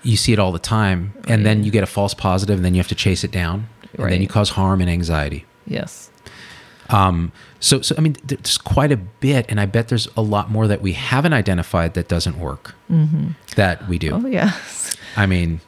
You 0.04 0.18
see 0.18 0.34
it 0.34 0.40
all 0.40 0.52
the 0.52 0.60
time, 0.60 1.14
and 1.28 1.46
then 1.46 1.64
you 1.64 1.72
get 1.72 1.84
a 1.84 1.88
false 1.88 2.14
positive, 2.14 2.58
and 2.58 2.66
then 2.66 2.74
you 2.74 2.80
have 2.80 2.88
to 2.90 2.96
chase 2.96 3.24
it 3.24 3.32
down, 3.32 3.68
and 3.98 4.12
then 4.12 4.22
you 4.22 4.28
cause 4.28 4.50
harm 4.52 4.82
and 4.82 4.90
anxiety. 4.90 5.46
Yes. 5.68 6.10
Um, 6.92 7.32
so, 7.60 7.82
so 7.82 7.96
I 7.98 8.02
mean, 8.02 8.16
there's 8.24 8.58
quite 8.58 8.92
a 8.92 8.98
bit, 8.98 9.46
and 9.50 9.60
I 9.60 9.66
bet 9.66 9.88
there's 9.88 10.08
a 10.18 10.22
lot 10.22 10.50
more 10.52 10.68
that 10.68 10.82
we 10.82 10.94
haven't 10.94 11.34
identified 11.34 11.94
that 11.94 12.08
doesn't 12.08 12.38
work. 12.40 12.76
That 13.56 13.88
we 13.88 13.98
do. 13.98 14.12
Oh, 14.14 14.26
yes. 14.28 14.96
I 15.16 15.26
mean, 15.26 15.62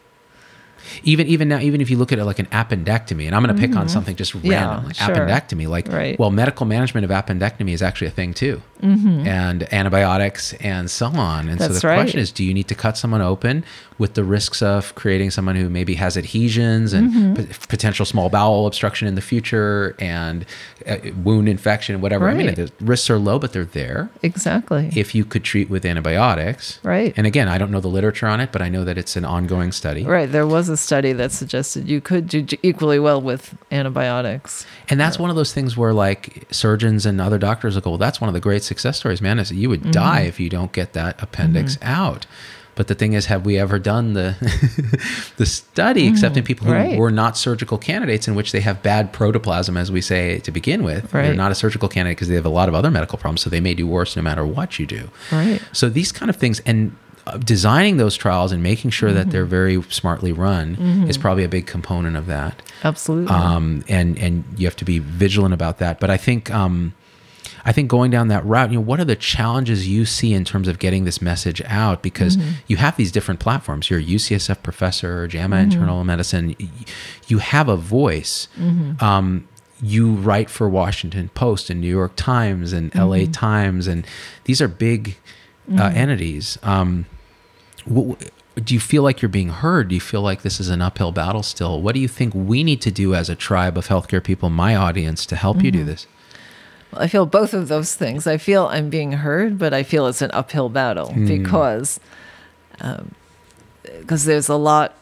even 1.03 1.27
even 1.27 1.47
now, 1.49 1.59
even 1.59 1.81
if 1.81 1.89
you 1.89 1.97
look 1.97 2.11
at 2.11 2.19
it 2.19 2.25
like 2.25 2.39
an 2.39 2.47
appendectomy, 2.47 3.25
and 3.25 3.35
I'm 3.35 3.43
going 3.43 3.55
to 3.55 3.61
pick 3.67 3.75
on 3.75 3.87
something 3.89 4.15
just 4.15 4.33
Mm-hmm. 4.33 4.47
Yeah, 4.51 4.77
like 4.77 4.95
sure. 4.95 5.15
appendectomy, 5.15 5.67
like 5.67 5.87
Right. 5.87 6.17
well, 6.19 6.31
medical 6.31 6.65
management 6.65 7.05
of 7.05 7.11
appendectomy 7.11 7.71
is 7.71 7.81
actually 7.81 8.07
a 8.07 8.11
thing 8.11 8.33
too, 8.33 8.61
and 8.81 9.71
antibiotics 9.73 10.53
and 10.53 10.89
so 10.91 11.07
on. 11.07 11.47
And 11.49 11.59
so 11.59 11.65
Mm-hmm. 11.65 11.73
That's 11.73 11.81
the 11.81 11.87
question 11.87 12.19
is, 12.19 12.31
do 12.31 12.43
you 12.43 12.53
need 12.53 12.67
to 12.67 12.75
cut 12.75 12.97
someone 12.97 13.21
open 13.21 13.63
with 13.99 14.15
the 14.15 14.23
risks 14.23 14.61
of 14.61 14.93
creating 14.95 15.29
someone 15.31 15.55
who 15.55 15.69
maybe 15.69 15.95
has 15.95 16.17
adhesions 16.17 16.93
and 16.93 17.03
Mm-hmm. 17.13 17.33
p- 17.43 17.47
potential 17.69 18.05
small 18.05 18.29
bowel 18.29 18.65
obstruction 18.67 19.07
in 19.07 19.15
the 19.15 19.21
future 19.21 19.95
and 19.99 20.45
uh, 20.87 20.97
wound 21.23 21.47
infection, 21.47 22.01
whatever? 22.01 22.27
I 22.29 22.33
mean, 22.33 22.53
the 22.55 22.71
risks 22.81 23.09
are 23.09 23.17
low, 23.19 23.39
but 23.39 23.53
they're 23.53 23.65
there 23.65 24.09
Exactly. 24.23 24.89
if 24.95 25.13
you 25.15 25.25
could 25.25 25.43
treat 25.43 25.69
with 25.69 25.85
antibiotics. 25.85 26.79
Right. 26.83 27.13
And 27.15 27.27
again, 27.27 27.47
I 27.47 27.57
don't 27.57 27.71
know 27.71 27.79
the 27.79 27.87
literature 27.87 28.27
on 28.27 28.39
it, 28.41 28.51
but 28.51 28.61
I 28.61 28.69
know 28.69 28.83
that 28.83 28.97
it's 28.97 29.15
an 29.15 29.25
ongoing 29.25 29.71
study. 29.71 30.03
Right. 30.05 30.31
There 30.31 30.47
was 30.47 30.69
a 30.73 30.77
study 30.77 31.13
that 31.13 31.31
suggested 31.31 31.87
you 31.87 32.01
could 32.01 32.27
do 32.27 32.45
equally 32.63 32.99
well 32.99 33.21
with 33.21 33.55
antibiotics. 33.71 34.65
And 34.89 34.99
that's 34.99 35.17
one 35.17 35.29
of 35.29 35.35
those 35.35 35.53
things 35.53 35.77
where 35.77 35.93
like 35.93 36.45
surgeons 36.51 37.05
and 37.05 37.21
other 37.21 37.37
doctors 37.37 37.75
will 37.75 37.81
go, 37.81 37.91
well, 37.91 37.97
that's 37.97 38.19
one 38.19 38.27
of 38.27 38.33
the 38.33 38.39
great 38.41 38.63
success 38.63 38.97
stories, 38.97 39.21
man, 39.21 39.39
is 39.39 39.49
that 39.49 39.55
you 39.55 39.69
would 39.69 39.81
Mm-hmm. 39.81 39.91
die 39.91 40.21
if 40.21 40.39
you 40.39 40.49
don't 40.49 40.71
get 40.71 40.93
that 40.93 41.21
appendix 41.21 41.77
out. 41.81 42.25
But 42.75 42.87
the 42.87 42.95
thing 42.95 43.13
is, 43.13 43.27
have 43.27 43.45
we 43.45 43.59
ever 43.59 43.77
done 43.77 44.13
the 44.13 44.35
the 45.37 45.45
study 45.45 46.07
except 46.07 46.37
in 46.37 46.43
people 46.43 46.65
who 46.65 46.73
Mm-hmm. 46.73 46.89
Right. 46.91 46.97
were 46.99 47.11
not 47.11 47.37
surgical 47.37 47.77
candidates 47.77 48.27
in 48.27 48.33
which 48.33 48.51
they 48.51 48.61
have 48.61 48.81
bad 48.81 49.13
protoplasm, 49.13 49.77
as 49.77 49.91
we 49.91 50.01
say 50.01 50.39
to 50.39 50.51
begin 50.51 50.83
with? 50.83 51.11
They're 51.11 51.21
Right. 51.29 51.35
not 51.35 51.51
a 51.51 51.55
surgical 51.55 51.87
candidate 51.87 52.17
because 52.17 52.29
they 52.29 52.35
have 52.35 52.45
a 52.47 52.49
lot 52.49 52.69
of 52.69 52.75
other 52.75 52.89
medical 52.89 53.17
problems, 53.19 53.41
so 53.41 53.49
they 53.51 53.59
may 53.59 53.75
do 53.75 53.85
worse 53.85 54.15
no 54.15 54.23
matter 54.23 54.43
what 54.45 54.79
you 54.79 54.85
do. 54.87 55.09
Right. 55.31 55.61
So 55.71 55.87
these 55.87 56.11
kind 56.11 56.29
of 56.31 56.35
things 56.37 56.61
and 56.65 56.95
designing 57.45 57.97
those 57.97 58.15
trials 58.15 58.51
and 58.51 58.61
making 58.61 58.91
sure 58.91 59.11
that 59.13 59.21
Mm-hmm. 59.23 59.29
they're 59.31 59.45
very 59.45 59.81
smartly 59.83 60.31
run 60.33 60.75
is 61.07 61.17
probably 61.17 61.43
a 61.43 61.49
big 61.49 61.65
component 61.67 62.17
of 62.17 62.25
that 62.27 62.61
Absolutely. 62.83 63.33
um, 63.33 63.83
and 63.87 64.17
and 64.19 64.43
you 64.57 64.67
have 64.67 64.75
to 64.77 64.85
be 64.85 64.99
vigilant 64.99 65.53
about 65.53 65.77
that. 65.79 65.99
But 65.99 66.09
I 66.09 66.17
think 66.17 66.51
um, 66.51 66.93
I 67.65 67.71
think 67.71 67.89
going 67.89 68.11
down 68.11 68.27
that 68.27 68.43
route, 68.45 68.71
you 68.71 68.75
know, 68.77 68.81
what 68.81 68.99
are 68.99 69.05
the 69.05 69.15
challenges 69.15 69.87
you 69.87 70.05
see 70.05 70.33
in 70.33 70.43
terms 70.43 70.67
of 70.67 70.79
getting 70.79 71.05
this 71.05 71.21
message 71.21 71.61
out? 71.65 72.01
Because 72.03 72.37
you 72.67 72.75
have 72.75 72.97
these 72.97 73.09
different 73.09 73.39
platforms. 73.39 73.89
You're 73.89 73.99
a 74.01 74.03
UCSF 74.03 74.61
professor, 74.63 75.25
JAMA 75.29 75.55
Internal 75.57 76.03
Medicine. 76.03 76.55
You 77.27 77.37
have 77.37 77.69
a 77.69 77.77
voice. 77.77 78.49
Um, 78.99 79.47
you 79.81 80.11
write 80.11 80.49
for 80.49 80.67
Washington 80.67 81.29
Post 81.29 81.69
and 81.69 81.79
New 81.79 81.87
York 81.89 82.13
Times 82.17 82.73
and 82.73 82.93
LA 82.95 83.25
Times, 83.31 83.87
and 83.87 84.05
these 84.43 84.61
are 84.61 84.67
big 84.67 85.15
uh, 85.77 85.91
entities. 85.95 86.57
Um, 86.63 87.05
do 87.85 88.73
you 88.73 88.79
feel 88.79 89.03
like 89.03 89.21
you're 89.21 89.29
being 89.29 89.49
heard? 89.49 89.89
Do 89.89 89.95
you 89.95 90.01
feel 90.01 90.21
like 90.21 90.41
this 90.41 90.59
is 90.59 90.69
an 90.69 90.81
uphill 90.81 91.11
battle 91.11 91.43
still? 91.43 91.81
What 91.81 91.95
do 91.95 91.99
you 91.99 92.07
think 92.07 92.33
we 92.33 92.63
need 92.63 92.81
to 92.81 92.91
do 92.91 93.15
as 93.15 93.29
a 93.29 93.35
tribe 93.35 93.77
of 93.77 93.87
healthcare 93.87 94.23
people, 94.23 94.49
my 94.49 94.75
audience, 94.75 95.25
to 95.27 95.35
help 95.35 95.63
you 95.63 95.71
do 95.71 95.79
mm-hmm. 95.79 95.87
this? 95.87 96.07
I 96.95 97.07
feel 97.07 97.25
both 97.25 97.53
of 97.53 97.67
those 97.67 97.95
things. 97.95 98.27
I 98.27 98.37
feel 98.37 98.67
I'm 98.67 98.89
being 98.89 99.13
heard, 99.13 99.57
but 99.57 99.73
I 99.73 99.83
feel 99.83 100.07
it's 100.07 100.21
an 100.21 100.31
uphill 100.31 100.69
battle 100.69 101.11
hmm. 101.11 101.25
because 101.25 101.99
um, 102.81 103.15
because 103.99 104.25
there's 104.25 104.49
a 104.49 104.55
lot. 104.55 104.93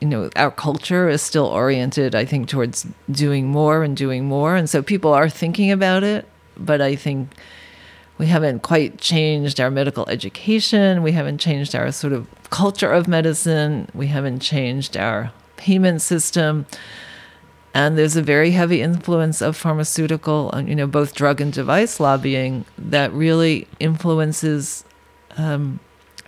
You 0.00 0.08
know, 0.08 0.30
our 0.34 0.50
culture 0.50 1.08
is 1.08 1.22
still 1.22 1.46
oriented, 1.46 2.16
I 2.16 2.24
think, 2.24 2.48
towards 2.48 2.86
doing 3.08 3.46
more 3.46 3.84
and 3.84 3.96
doing 3.96 4.24
more, 4.24 4.56
and 4.56 4.68
so 4.68 4.82
people 4.82 5.12
are 5.12 5.28
thinking 5.28 5.70
about 5.70 6.02
it. 6.02 6.26
But 6.56 6.80
I 6.80 6.96
think 6.96 7.28
we 8.22 8.28
haven't 8.28 8.62
quite 8.62 8.98
changed 8.98 9.60
our 9.60 9.68
medical 9.68 10.08
education. 10.08 11.02
We 11.02 11.10
haven't 11.10 11.38
changed 11.38 11.74
our 11.74 11.90
sort 11.90 12.12
of 12.12 12.28
culture 12.50 12.92
of 12.92 13.08
medicine. 13.08 13.88
We 13.94 14.06
haven't 14.06 14.38
changed 14.38 14.96
our 14.96 15.32
payment 15.56 16.02
system. 16.02 16.66
And 17.74 17.98
there's 17.98 18.14
a 18.14 18.22
very 18.22 18.52
heavy 18.52 18.80
influence 18.80 19.42
of 19.42 19.56
pharmaceutical, 19.56 20.52
you 20.64 20.76
know, 20.76 20.86
both 20.86 21.16
drug 21.16 21.40
and 21.40 21.52
device 21.52 21.98
lobbying 21.98 22.64
that 22.78 23.12
really 23.12 23.66
influences 23.80 24.84
um, 25.36 25.80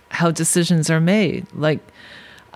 how 0.09 0.31
decisions 0.31 0.89
are 0.89 0.99
made. 0.99 1.47
Like, 1.53 1.79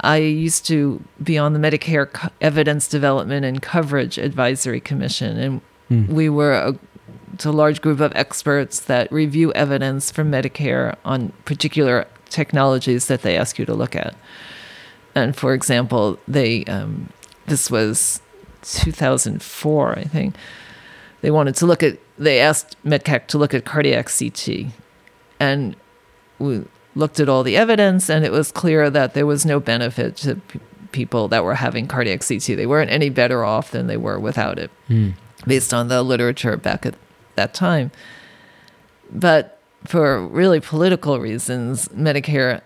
I 0.02 0.18
used 0.18 0.66
to 0.66 1.02
be 1.24 1.38
on 1.38 1.54
the 1.54 1.60
Medicare 1.60 2.12
Co- 2.12 2.28
Evidence 2.42 2.90
Development 2.90 3.46
and 3.46 3.62
Coverage 3.62 4.18
Advisory 4.18 4.82
Commission, 4.82 5.38
and 5.38 5.62
we 6.10 6.28
were 6.28 6.52
a, 6.54 6.78
it's 7.40 7.46
a 7.46 7.54
large 7.54 7.80
group 7.80 8.02
of 8.02 8.12
experts 8.18 8.82
that 8.82 9.10
review 9.14 9.54
evidence 9.54 10.12
from 10.12 10.30
Medicare 10.30 10.98
on 11.06 11.32
particular 11.46 12.06
technologies 12.30 13.08
that 13.08 13.22
they 13.22 13.38
ask 13.38 13.58
you 13.58 13.66
to 13.66 13.74
look 13.74 13.96
at. 13.96 14.14
And 15.16 15.34
for 15.34 15.54
example, 15.54 16.20
they 16.28 16.66
um, 16.66 17.08
this 17.46 17.72
was 17.72 18.22
2004, 18.64 19.98
I 19.98 20.04
think. 20.04 20.36
They 21.22 21.32
wanted 21.32 21.56
to 21.56 21.66
look 21.66 21.82
at. 21.82 21.98
They 22.18 22.42
asked 22.42 22.76
MedCAC 22.84 23.28
to 23.28 23.38
look 23.38 23.54
at 23.54 23.64
cardiac 23.64 24.10
CT, 24.12 24.74
and 25.40 25.78
we 26.40 26.66
looked 26.94 27.22
at 27.22 27.30
all 27.30 27.44
the 27.44 27.56
evidence, 27.56 28.10
and 28.10 28.26
it 28.26 28.34
was 28.34 28.52
clear 28.52 28.90
that 28.90 29.14
there 29.14 29.26
was 29.26 29.46
no 29.46 29.62
benefit 29.62 30.18
to 30.18 30.36
p- 30.36 30.60
people 30.92 31.30
that 31.30 31.46
were 31.46 31.56
having 31.56 31.88
cardiac 31.88 32.20
CT. 32.20 32.48
They 32.48 32.66
weren't 32.66 32.92
any 32.92 33.10
better 33.10 33.46
off 33.46 33.72
than 33.72 33.88
they 33.88 33.96
were 33.96 34.20
without 34.20 34.60
it, 34.60 34.72
based 35.48 35.74
on 35.74 35.88
the 35.88 36.04
literature 36.04 36.58
back 36.58 36.86
at 36.86 36.96
that 37.40 37.54
time. 37.54 37.92
But 39.12 39.60
for 39.86 40.28
really 40.28 40.60
political 40.60 41.20
reasons, 41.20 41.88
Medicare, 41.90 42.62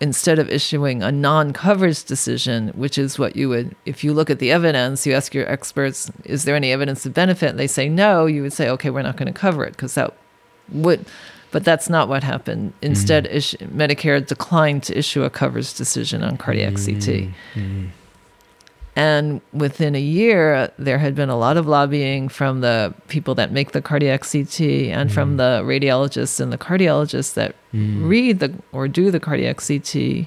instead 0.00 0.38
of 0.38 0.48
issuing 0.48 1.02
a 1.02 1.12
non 1.12 1.52
coverage 1.52 2.04
decision, 2.04 2.68
which 2.68 2.96
is 2.96 3.18
what 3.18 3.36
you 3.36 3.48
would, 3.48 3.74
if 3.84 4.04
you 4.04 4.12
look 4.12 4.30
at 4.30 4.38
the 4.38 4.50
evidence, 4.50 5.06
you 5.06 5.12
ask 5.12 5.34
your 5.34 5.48
experts, 5.50 6.10
is 6.24 6.44
there 6.44 6.56
any 6.56 6.72
evidence 6.72 7.04
of 7.06 7.12
benefit? 7.12 7.50
And 7.50 7.58
they 7.58 7.66
say 7.66 7.88
no, 7.88 8.26
you 8.26 8.42
would 8.42 8.52
say, 8.52 8.68
okay, 8.70 8.90
we're 8.90 9.02
not 9.02 9.16
going 9.16 9.32
to 9.32 9.38
cover 9.38 9.64
it 9.64 9.72
because 9.72 9.94
that 9.94 10.14
would, 10.70 11.04
but 11.50 11.64
that's 11.64 11.88
not 11.88 12.08
what 12.08 12.22
happened. 12.22 12.72
Mm-hmm. 12.72 12.86
Instead, 12.86 13.26
issue, 13.26 13.58
Medicare 13.58 14.24
declined 14.24 14.84
to 14.84 14.98
issue 14.98 15.24
a 15.24 15.30
coverage 15.30 15.74
decision 15.74 16.22
on 16.22 16.36
cardiac 16.36 16.74
CT. 16.74 17.30
Mm-hmm. 17.54 17.86
And 18.94 19.40
within 19.54 19.94
a 19.94 20.00
year, 20.00 20.70
there 20.78 20.98
had 20.98 21.14
been 21.14 21.30
a 21.30 21.36
lot 21.36 21.56
of 21.56 21.66
lobbying 21.66 22.28
from 22.28 22.60
the 22.60 22.92
people 23.08 23.34
that 23.36 23.50
make 23.50 23.72
the 23.72 23.80
cardiac 23.80 24.20
CT 24.20 24.60
and 24.60 25.10
from 25.10 25.30
mm-hmm. 25.30 25.36
the 25.38 25.62
radiologists 25.64 26.40
and 26.40 26.52
the 26.52 26.58
cardiologists 26.58 27.32
that 27.34 27.54
mm-hmm. 27.72 28.06
read 28.06 28.40
the 28.40 28.52
or 28.70 28.88
do 28.88 29.10
the 29.10 29.20
cardiac 29.20 29.62
CT 29.66 30.26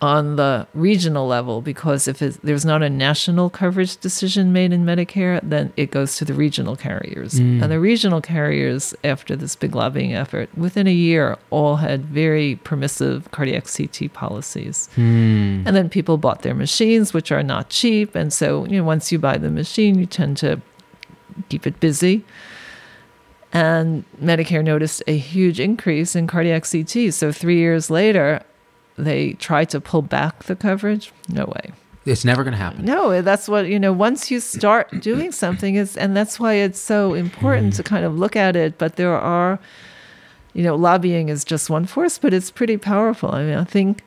on 0.00 0.36
the 0.36 0.66
regional 0.74 1.26
level. 1.26 1.60
Because 1.60 2.06
if 2.06 2.22
it's, 2.22 2.36
there's 2.38 2.64
not 2.64 2.82
a 2.82 2.90
national 2.90 3.50
coverage 3.50 3.96
decision 3.96 4.52
made 4.52 4.72
in 4.72 4.84
Medicare, 4.84 5.40
then 5.42 5.72
it 5.76 5.90
goes 5.90 6.16
to 6.16 6.24
the 6.24 6.34
regional 6.34 6.76
carriers. 6.76 7.34
Mm. 7.34 7.62
And 7.62 7.72
the 7.72 7.80
regional 7.80 8.20
carriers, 8.20 8.94
after 9.04 9.34
this 9.34 9.56
big 9.56 9.74
lobbying 9.74 10.14
effort, 10.14 10.48
within 10.56 10.86
a 10.86 10.92
year, 10.92 11.36
all 11.50 11.76
had 11.76 12.04
very 12.04 12.56
permissive 12.56 13.30
cardiac 13.30 13.66
CT 13.66 14.12
policies. 14.12 14.88
Hmm. 14.94 15.62
And 15.66 15.74
then 15.74 15.88
people 15.88 16.16
bought 16.18 16.42
their 16.42 16.54
machines, 16.54 17.12
which 17.12 17.32
are 17.32 17.42
not 17.42 17.68
cheap. 17.70 18.14
And 18.14 18.32
so, 18.32 18.64
you 18.66 18.78
know, 18.78 18.84
once 18.84 19.10
you 19.10 19.18
buy 19.18 19.38
the 19.38 19.50
machine, 19.50 19.98
you 19.98 20.06
tend 20.06 20.36
to 20.38 20.60
keep 21.48 21.66
it 21.66 21.80
busy. 21.80 22.24
And 23.52 24.04
Medicare 24.22 24.62
noticed 24.62 25.02
a 25.06 25.16
huge 25.16 25.58
increase 25.58 26.14
in 26.14 26.26
cardiac 26.26 26.64
CT. 26.70 27.14
So 27.14 27.32
three 27.32 27.56
years 27.56 27.90
later, 27.90 28.42
they 28.98 29.32
try 29.34 29.64
to 29.66 29.80
pull 29.80 30.02
back 30.02 30.44
the 30.44 30.56
coverage. 30.56 31.12
No 31.28 31.46
way. 31.46 31.72
It's 32.04 32.24
never 32.24 32.42
going 32.42 32.52
to 32.52 32.58
happen. 32.58 32.84
No, 32.84 33.20
that's 33.20 33.48
what, 33.48 33.68
you 33.68 33.78
know, 33.78 33.92
once 33.92 34.30
you 34.30 34.40
start 34.40 35.00
doing 35.00 35.30
something, 35.30 35.74
is, 35.74 35.96
and 35.96 36.16
that's 36.16 36.40
why 36.40 36.54
it's 36.54 36.80
so 36.80 37.14
important 37.14 37.74
to 37.74 37.82
mm-hmm. 37.82 37.94
kind 37.94 38.04
of 38.04 38.18
look 38.18 38.34
at 38.34 38.56
it. 38.56 38.78
But 38.78 38.96
there 38.96 39.12
are, 39.12 39.58
you 40.54 40.62
know, 40.62 40.74
lobbying 40.74 41.28
is 41.28 41.44
just 41.44 41.68
one 41.68 41.84
force, 41.84 42.18
but 42.18 42.32
it's 42.32 42.50
pretty 42.50 42.78
powerful. 42.78 43.30
I 43.32 43.44
mean, 43.44 43.58
I 43.58 43.64
think, 43.64 44.02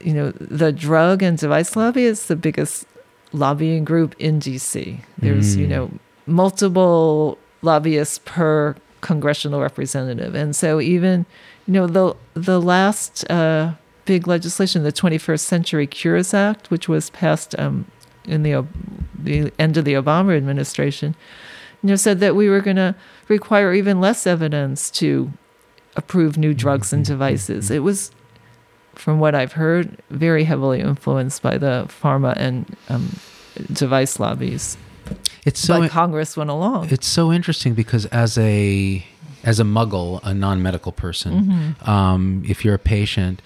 you 0.00 0.14
know, 0.14 0.30
the 0.32 0.72
drug 0.72 1.22
and 1.22 1.36
device 1.36 1.76
lobby 1.76 2.04
is 2.04 2.26
the 2.26 2.36
biggest 2.36 2.86
lobbying 3.32 3.84
group 3.84 4.14
in 4.18 4.40
DC. 4.40 5.00
There's, 5.18 5.56
you 5.56 5.66
know, 5.66 5.88
mm. 5.88 5.98
multiple 6.26 7.36
lobbyists 7.60 8.20
per 8.24 8.76
congressional 9.02 9.60
representative. 9.60 10.34
And 10.34 10.56
so 10.56 10.80
even, 10.80 11.26
you 11.68 11.74
know, 11.74 11.86
the 11.86 12.16
the 12.32 12.60
last 12.60 13.30
uh, 13.30 13.74
big 14.06 14.26
legislation, 14.26 14.82
the 14.84 14.92
21st 14.92 15.40
Century 15.40 15.86
Cures 15.86 16.32
Act, 16.32 16.70
which 16.70 16.88
was 16.88 17.10
passed 17.10 17.54
um, 17.58 17.84
in 18.24 18.42
the 18.42 18.66
the 19.18 19.52
end 19.58 19.76
of 19.76 19.84
the 19.84 19.92
Obama 19.92 20.34
administration, 20.34 21.14
you 21.82 21.90
know, 21.90 21.96
said 21.96 22.20
that 22.20 22.34
we 22.34 22.48
were 22.48 22.62
going 22.62 22.76
to 22.76 22.94
require 23.28 23.74
even 23.74 24.00
less 24.00 24.26
evidence 24.26 24.90
to 24.92 25.30
approve 25.94 26.38
new 26.38 26.54
drugs 26.54 26.90
and 26.90 27.04
devices. 27.04 27.70
It 27.70 27.80
was, 27.80 28.12
from 28.94 29.20
what 29.20 29.34
I've 29.34 29.52
heard, 29.52 29.98
very 30.08 30.44
heavily 30.44 30.80
influenced 30.80 31.42
by 31.42 31.58
the 31.58 31.84
pharma 31.88 32.34
and 32.38 32.76
um, 32.88 33.20
device 33.70 34.18
lobbies. 34.18 34.78
It's 35.44 35.60
so 35.60 35.80
but 35.80 35.90
Congress 35.90 36.34
went 36.34 36.48
along. 36.48 36.88
It's 36.90 37.06
so 37.06 37.30
interesting 37.30 37.74
because 37.74 38.06
as 38.06 38.38
a 38.38 39.04
as 39.48 39.58
a 39.58 39.64
muggle, 39.64 40.20
a 40.22 40.34
non-medical 40.34 40.92
person, 40.92 41.74
um, 41.94 42.42
if 42.46 42.64
you're 42.64 42.74
a 42.74 42.84
patient, 42.96 43.40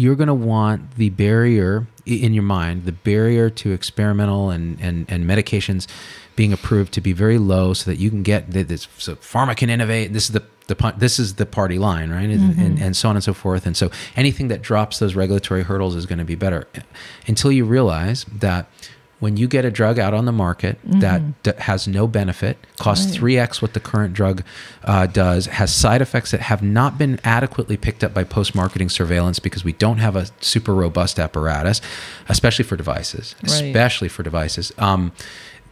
you're 0.00 0.14
going 0.14 0.32
to 0.36 0.40
want 0.54 0.80
the 0.94 1.10
barrier 1.10 1.88
in 2.06 2.32
your 2.32 2.44
mind, 2.44 2.84
the 2.84 2.92
barrier 2.92 3.50
to 3.50 3.72
experimental 3.72 4.50
and, 4.50 4.80
and, 4.80 4.96
and 5.12 5.24
medications 5.24 5.88
being 6.36 6.52
approved 6.52 6.92
to 6.92 7.00
be 7.00 7.12
very 7.12 7.38
low, 7.38 7.74
so 7.74 7.90
that 7.90 7.98
you 7.98 8.08
can 8.08 8.22
get 8.22 8.52
that 8.52 8.68
this 8.68 8.86
so 8.98 9.16
pharma 9.16 9.56
can 9.56 9.68
innovate. 9.68 10.12
This 10.12 10.26
is 10.28 10.32
the 10.38 10.44
the 10.68 10.94
this 10.96 11.18
is 11.18 11.34
the 11.34 11.46
party 11.46 11.78
line, 11.88 12.10
right? 12.10 12.30
And, 12.30 12.56
and, 12.56 12.78
and 12.84 12.96
so 12.96 13.08
on 13.08 13.16
and 13.16 13.24
so 13.24 13.34
forth. 13.34 13.66
And 13.66 13.76
so 13.76 13.90
anything 14.14 14.46
that 14.48 14.62
drops 14.62 15.00
those 15.00 15.16
regulatory 15.16 15.64
hurdles 15.64 15.96
is 15.96 16.06
going 16.06 16.20
to 16.20 16.24
be 16.34 16.36
better 16.36 16.68
until 17.26 17.50
you 17.50 17.64
realize 17.64 18.24
that 18.46 18.70
when 19.20 19.36
you 19.36 19.48
get 19.48 19.64
a 19.64 19.70
drug 19.70 19.98
out 19.98 20.14
on 20.14 20.26
the 20.26 20.32
market 20.32 20.78
that 20.84 21.42
d- 21.42 21.50
has 21.58 21.88
no 21.88 22.06
benefit, 22.06 22.56
costs 22.78 23.16
3x 23.16 23.60
what 23.60 23.74
the 23.74 23.80
current 23.80 24.14
drug 24.14 24.44
uh, 24.84 25.06
does, 25.06 25.46
has 25.46 25.74
side 25.74 26.00
effects 26.00 26.30
that 26.30 26.40
have 26.40 26.62
not 26.62 26.98
been 26.98 27.18
adequately 27.24 27.76
picked 27.76 28.04
up 28.04 28.14
by 28.14 28.22
post 28.22 28.54
marketing 28.54 28.88
surveillance 28.88 29.38
because 29.40 29.64
we 29.64 29.72
don't 29.72 29.98
have 29.98 30.14
a 30.14 30.26
super 30.40 30.72
robust 30.74 31.18
apparatus, 31.18 31.80
especially 32.28 32.64
for 32.64 32.76
devices, 32.76 33.34
Right. 33.42 33.50
especially 33.64 34.08
for 34.08 34.22
devices, 34.22 34.72
um, 34.78 35.10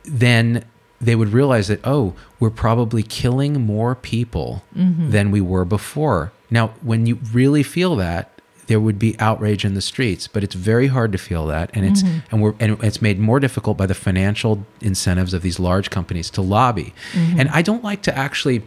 then 0.05 0.65
they 1.01 1.15
would 1.15 1.29
realize 1.33 1.69
that, 1.69 1.81
oh, 1.85 2.15
we're 2.41 2.51
probably 2.51 3.03
killing 3.03 3.61
more 3.61 3.95
people 3.95 4.65
than 4.75 5.31
we 5.31 5.41
were 5.41 5.65
before. 5.65 6.33
Now, 6.51 6.69
when 6.83 7.07
you 7.07 7.19
really 7.33 7.63
feel 7.63 7.97
that, 7.97 8.36
there 8.67 8.81
would 8.81 8.99
be 8.99 9.19
outrage 9.21 9.65
in 9.65 9.75
the 9.75 9.81
streets, 9.81 10.27
but 10.27 10.43
it's 10.43 10.55
very 10.55 10.89
hard 10.89 11.13
to 11.13 11.19
feel 11.19 11.47
that, 11.47 11.71
and 11.75 11.85
it's 11.87 12.03
and 12.31 12.43
we're 12.43 12.55
and 12.59 12.83
it's 12.83 13.01
made 13.01 13.19
more 13.19 13.41
difficult 13.41 13.77
by 13.77 13.87
the 13.87 13.95
financial 13.95 14.67
incentives 14.81 15.33
of 15.35 15.43
these 15.43 15.59
large 15.61 15.91
companies 15.91 16.31
to 16.31 16.43
lobby. 16.43 16.93
And 17.15 17.49
I 17.51 17.63
don't 17.63 17.85
like 17.85 18.03
to 18.03 18.17
actually 18.17 18.63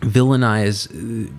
villainize 0.00 0.88
uh, 0.90 1.30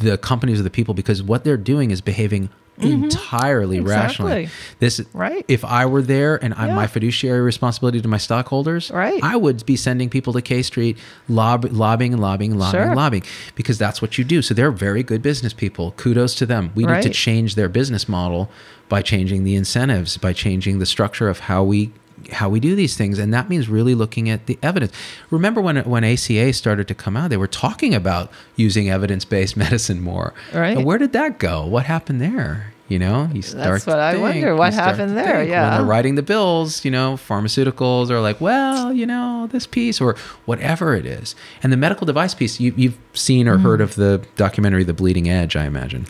the 0.00 0.18
companies 0.18 0.60
or 0.60 0.62
the 0.62 0.70
people 0.70 0.94
because 0.94 1.22
what 1.22 1.44
they're 1.44 1.56
doing 1.56 1.90
is 1.90 2.00
behaving 2.00 2.50
Mm-hmm. 2.80 3.04
entirely 3.04 3.78
rationally. 3.80 4.48
This 4.80 5.00
Right. 5.12 5.44
If 5.46 5.64
I 5.64 5.86
were 5.86 6.02
there 6.02 6.42
and 6.42 6.52
I'm 6.54 6.74
my 6.74 6.88
fiduciary 6.88 7.40
responsibility 7.40 8.00
to 8.00 8.08
my 8.08 8.16
stockholders, 8.18 8.90
Right. 8.90 9.22
I 9.22 9.36
would 9.36 9.64
be 9.64 9.76
sending 9.76 10.10
people 10.10 10.32
to 10.32 10.42
K 10.42 10.62
Street, 10.62 10.98
lob, 11.28 11.66
lobbying 11.70 12.12
and 12.14 12.20
lobbying 12.20 12.50
and 12.52 12.60
lobbying 12.60 12.82
and 12.82 12.88
Sure. 12.90 12.96
lobbying 12.96 13.22
because 13.54 13.78
that's 13.78 14.02
what 14.02 14.18
you 14.18 14.24
do. 14.24 14.42
So 14.42 14.54
they're 14.54 14.72
very 14.72 15.02
good 15.04 15.22
business 15.22 15.52
people. 15.52 15.92
Kudos 15.96 16.34
to 16.36 16.46
them. 16.46 16.70
We 16.74 16.84
need 16.84 17.02
to 17.02 17.10
change 17.10 17.54
their 17.54 17.68
business 17.68 18.08
model 18.08 18.50
by 18.88 19.02
changing 19.02 19.44
the 19.44 19.54
incentives, 19.54 20.16
by 20.16 20.32
changing 20.32 20.78
the 20.80 20.86
structure 20.86 21.28
of 21.28 21.40
how 21.40 21.62
we 21.62 21.92
how 22.32 22.48
we 22.48 22.60
do 22.60 22.74
these 22.74 22.96
things 22.96 23.18
and 23.18 23.32
that 23.34 23.48
means 23.48 23.68
really 23.68 23.94
looking 23.94 24.28
at 24.30 24.46
the 24.46 24.58
evidence 24.62 24.92
remember 25.30 25.60
when 25.60 25.76
when 25.84 26.04
ACA 26.04 26.52
started 26.52 26.86
to 26.88 26.94
come 26.94 27.16
out 27.16 27.30
they 27.30 27.36
were 27.36 27.46
talking 27.46 27.94
about 27.94 28.30
using 28.56 28.88
evidence-based 28.90 29.56
medicine 29.64 30.00
more 30.00 30.34
Right. 30.52 30.76
and 30.76 30.84
where 30.84 30.98
did 30.98 31.12
that 31.12 31.38
go 31.38 31.66
what 31.66 31.84
happened 31.86 32.20
there 32.20 32.72
you 32.88 32.98
know 32.98 33.30
you 33.32 33.40
start 33.40 33.80
to 33.82 33.90
what 33.90 33.98
I 33.98 34.12
think, 34.12 34.22
wonder, 34.22 34.54
what 34.56 34.74
happened 34.74 35.16
there, 35.16 35.24
think. 35.24 35.38
when 35.38 35.48
yeah. 35.48 35.76
they're 35.78 35.86
writing 35.86 36.16
the 36.16 36.22
bills 36.22 36.84
you 36.84 36.90
know 36.90 37.14
pharmaceuticals 37.14 38.10
are 38.10 38.20
like 38.20 38.40
well 38.42 38.92
you 38.92 39.06
know 39.06 39.48
this 39.50 39.66
piece 39.66 40.00
or 40.02 40.16
whatever 40.44 40.94
it 40.94 41.06
is 41.06 41.34
and 41.62 41.72
the 41.72 41.76
medical 41.78 42.04
device 42.06 42.34
piece 42.34 42.60
you, 42.60 42.74
you've 42.76 42.98
seen 43.14 43.48
or 43.48 43.56
Mm. 43.56 43.62
heard 43.62 43.80
of 43.80 43.94
the 43.94 44.22
documentary 44.36 44.84
the 44.84 44.92
bleeding 44.92 45.28
edge 45.30 45.56
i 45.56 45.64
imagine 45.64 46.06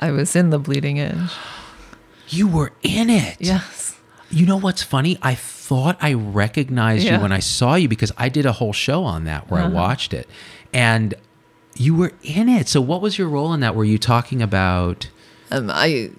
I 0.00 0.10
was 0.12 0.34
in 0.36 0.50
the 0.50 0.58
bleeding 0.58 0.98
edge. 1.00 1.30
you 2.28 2.48
were 2.48 2.72
in 2.82 3.08
it 3.10 3.36
Yes. 3.38 3.93
You 4.34 4.46
know 4.46 4.56
what's 4.56 4.82
funny? 4.82 5.16
I 5.22 5.34
thought 5.34 5.96
I 6.00 6.12
recognized 6.14 7.04
you 7.04 7.10
Yeah. 7.10 7.14
Uh-huh. 7.16 7.22
when 7.22 7.32
I 7.32 7.38
saw 7.38 7.74
you 7.76 7.88
because 7.88 8.12
I 8.16 8.28
did 8.28 8.46
a 8.46 8.52
whole 8.52 8.72
show 8.72 9.04
on 9.04 9.24
that 9.24 9.50
where 9.50 9.62
I 9.62 9.68
watched 9.68 10.12
it. 10.12 10.28
And 10.72 11.14
you 11.76 11.94
were 11.94 12.12
in 12.22 12.48
it. 12.48 12.68
So 12.68 12.80
what 12.80 13.00
was 13.00 13.16
your 13.18 13.28
role 13.28 13.52
in 13.54 13.60
that? 13.60 13.74
Were 13.74 13.84
you 13.84 13.98
talking 13.98 14.42
about 14.42 15.08
Um, 15.50 15.70
I 15.72 16.10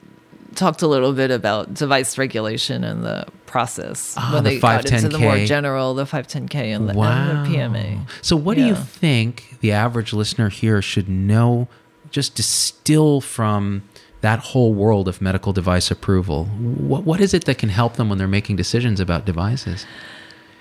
talked 0.55 0.81
a 0.81 0.87
little 0.87 1.11
bit 1.11 1.31
about 1.31 1.73
device 1.73 2.17
regulation 2.17 2.83
and 2.85 3.03
the 3.03 3.25
process 3.45 4.13
Ah, 4.17 4.31
when 4.33 4.43
the 4.45 4.49
they 4.51 4.59
got 4.59 4.89
into 4.89 5.09
the 5.09 5.19
more 5.19 5.37
general, 5.45 5.93
the 5.93 6.05
510K 6.05 6.55
and 6.75 6.89
the, 6.89 6.93
wow. 6.93 7.11
and 7.43 7.45
the 7.45 7.57
PMA. 7.57 7.99
So 8.21 8.35
what 8.37 8.55
do 8.55 8.65
you 8.65 8.75
think 8.75 9.57
the 9.59 9.71
average 9.73 10.13
listener 10.13 10.47
here 10.49 10.81
should 10.81 11.09
know 11.09 11.67
just 12.11 12.35
distill 12.35 13.19
from 13.19 13.83
that 14.25 14.39
whole 14.39 14.73
world 14.73 15.07
of 15.07 15.21
medical 15.21 15.53
device 15.53 15.91
approval? 15.91 16.45
What 16.45 17.03
what 17.03 17.21
is 17.21 17.33
it 17.35 17.45
that 17.45 17.59
can 17.59 17.69
help 17.69 17.93
them 17.95 18.09
when 18.09 18.17
they're 18.17 18.27
making 18.27 18.55
decisions 18.55 18.99
about 18.99 19.23
devices? 19.23 19.85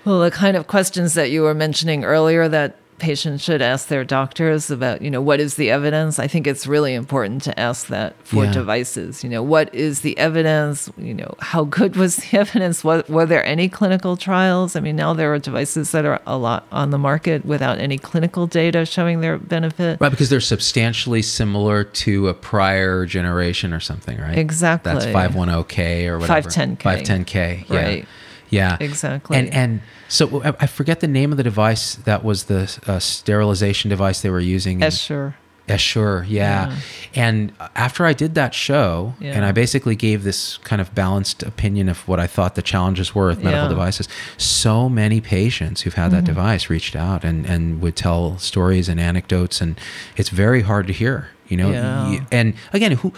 Well, 0.05 0.21
the 0.21 0.29
kind 0.29 0.55
of 0.55 0.67
questions 0.67 1.15
that 1.15 1.31
you 1.31 1.41
were 1.41 1.55
mentioning 1.55 2.03
earlier 2.03 2.47
that 2.47 2.77
patients 2.97 3.43
should 3.43 3.61
ask 3.61 3.87
their 3.89 4.03
doctors 4.03 4.71
about, 4.71 5.01
you 5.01 5.09
know, 5.11 5.21
what 5.21 5.39
is 5.39 5.55
the 5.55 5.69
evidence? 5.69 6.17
I 6.19 6.27
think 6.27 6.47
it's 6.47 6.65
really 6.65 6.93
important 6.93 7.41
to 7.43 7.59
ask 7.59 7.87
that 7.87 8.15
for 8.23 8.45
Yeah. 8.45 8.51
devices. 8.53 9.23
You 9.23 9.29
know, 9.29 9.43
what 9.43 9.73
is 9.75 10.01
the 10.01 10.17
evidence? 10.17 10.89
You 10.97 11.13
know, 11.13 11.33
how 11.39 11.65
good 11.65 11.95
was 11.97 12.15
the 12.17 12.37
evidence? 12.37 12.83
What, 12.83 13.09
were 13.09 13.25
there 13.25 13.45
any 13.45 13.67
clinical 13.69 14.15
trials? 14.17 14.75
I 14.75 14.79
mean, 14.79 14.95
now 14.95 15.13
there 15.13 15.33
are 15.33 15.39
devices 15.39 15.91
that 15.91 16.05
are 16.05 16.21
a 16.25 16.37
lot 16.37 16.65
on 16.71 16.91
the 16.91 16.97
market 16.97 17.45
without 17.45 17.79
any 17.79 17.97
clinical 17.97 18.47
data 18.47 18.85
showing 18.85 19.21
their 19.21 19.37
benefit. 19.37 19.99
Right, 19.99 20.09
because 20.09 20.29
they're 20.29 20.39
substantially 20.39 21.21
similar 21.21 21.83
to 21.83 22.29
a 22.29 22.33
prior 22.33 23.05
generation 23.05 23.73
or 23.73 23.79
something, 23.79 24.17
right? 24.19 24.37
Exactly. 24.37 24.93
That's 24.93 25.05
510K 25.07 26.07
or 26.07 26.19
whatever. 26.19 26.49
510K. 26.49 26.77
510K. 26.77 27.69
Yeah. 27.69 27.81
Right. 27.81 28.07
Yeah. 28.49 28.77
Exactly. 28.79 29.37
And 29.37 29.53
and 29.53 29.81
so 30.07 30.41
I- 30.59 30.67
forget 30.67 30.99
the 30.99 31.07
name 31.07 31.31
of 31.31 31.37
the 31.37 31.43
device 31.43 31.95
that 31.95 32.23
was 32.23 32.43
the 32.45 32.77
uh, 32.87 32.99
sterilization 32.99 33.89
device 33.89 34.21
they 34.21 34.29
were 34.29 34.39
using. 34.39 34.77
in- 34.79 34.83
Essure. 34.83 35.35
Essure, 35.67 36.23
yeah. 36.29 36.75
And 37.15 37.51
after 37.75 38.05
I 38.05 38.13
did 38.13 38.35
that 38.35 38.53
show, 38.53 39.15
Yeah. 39.19 39.31
and 39.35 39.43
I 39.43 39.51
basically 39.51 39.95
gave 39.95 40.23
this 40.23 40.57
kind 40.57 40.79
of 40.79 40.93
balanced 40.93 41.41
opinion 41.41 41.89
of 41.89 42.07
what 42.07 42.19
I 42.19 42.27
thought 42.27 42.53
the 42.53 42.61
challenges 42.61 43.15
were 43.15 43.29
with 43.29 43.39
medical 43.39 43.51
Yeah. 43.53 43.61
Mm-hmm. 43.69 43.69
devices, 43.79 44.07
so 44.37 44.87
many 44.89 45.21
patients 45.21 45.81
who've 45.81 45.95
had 45.95 46.11
that 46.11 46.23
device 46.23 46.69
reached 46.69 46.95
out 46.95 47.23
and, 47.23 47.47
and 47.47 47.81
would 47.81 47.95
tell 47.95 48.37
stories 48.37 48.87
and 48.87 48.99
anecdotes, 48.99 49.59
and 49.59 49.79
it's 50.17 50.29
very 50.29 50.61
hard 50.61 50.85
to 50.85 50.93
hear, 50.93 51.29
you 51.47 51.57
know. 51.57 51.71
Yeah. 51.71 52.19
And 52.31 52.53
again, 52.71 52.91
who 52.91 53.11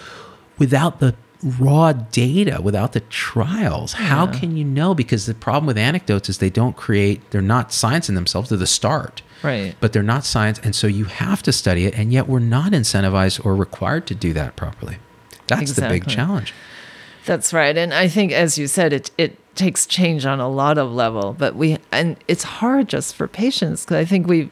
without 0.57 1.01
the 1.01 1.15
raw 1.43 1.93
data, 1.93 2.59
without 2.61 2.93
the 2.93 2.99
trials, 3.01 3.93
how 3.93 4.27
can 4.27 4.57
you 4.57 4.63
know? 4.63 4.93
Because 4.95 5.25
the 5.25 5.33
problem 5.33 5.65
with 5.67 5.77
anecdotes 5.77 6.29
is 6.29 6.37
they 6.39 6.49
don't 6.49 6.75
create, 6.75 7.29
they're 7.31 7.41
not 7.41 7.71
science 7.71 8.09
in 8.09 8.15
themselves, 8.15 8.49
they're 8.49 8.57
the 8.57 8.67
start 8.67 9.21
Right. 9.43 9.75
but 9.79 9.93
they're 9.93 10.01
not 10.01 10.25
science 10.25 10.59
and 10.63 10.75
so 10.75 10.87
you 10.87 11.05
have 11.05 11.43
to 11.43 11.51
study 11.51 11.85
it 11.85 11.93
and 11.93 12.11
yet 12.11 12.27
we're 12.27 12.39
not 12.39 12.71
incentivized 12.71 13.45
or 13.45 13.55
required 13.55 14.07
to 14.07 14.15
do 14.15 14.33
that 14.33 14.55
properly 14.55 14.97
that's 15.45 15.73
the 15.73 15.87
big 15.87 16.07
challenge 16.07 16.55
That's 17.25 17.53
right. 17.53 17.77
And 17.77 17.93
I 17.93 18.07
think, 18.07 18.31
as 18.31 18.57
you 18.57 18.67
said, 18.67 18.93
it, 18.93 19.11
it 19.17 19.37
takes 19.55 19.85
change 19.85 20.25
on 20.25 20.39
a 20.39 20.47
lot 20.49 20.77
of 20.77 20.91
level, 20.91 21.35
but 21.37 21.55
we, 21.55 21.77
and 21.91 22.15
it's 22.27 22.43
hard 22.43 22.87
just 22.87 23.15
for 23.15 23.27
patients 23.27 23.83
because 23.83 23.97
I 23.97 24.05
think 24.05 24.27
we've, 24.27 24.49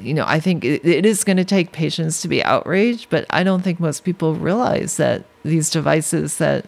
you 0.00 0.14
know, 0.14 0.24
I 0.26 0.40
think 0.40 0.64
it, 0.64 0.84
it 0.84 1.06
is 1.06 1.24
going 1.24 1.36
to 1.36 1.44
take 1.44 1.72
patients 1.72 2.20
to 2.22 2.28
be 2.28 2.42
outraged, 2.44 3.08
but 3.10 3.26
I 3.30 3.42
don't 3.42 3.62
think 3.62 3.80
most 3.80 4.04
people 4.04 4.34
realize 4.34 4.96
that 4.96 5.24
these 5.44 5.70
devices 5.70 6.38
that 6.38 6.66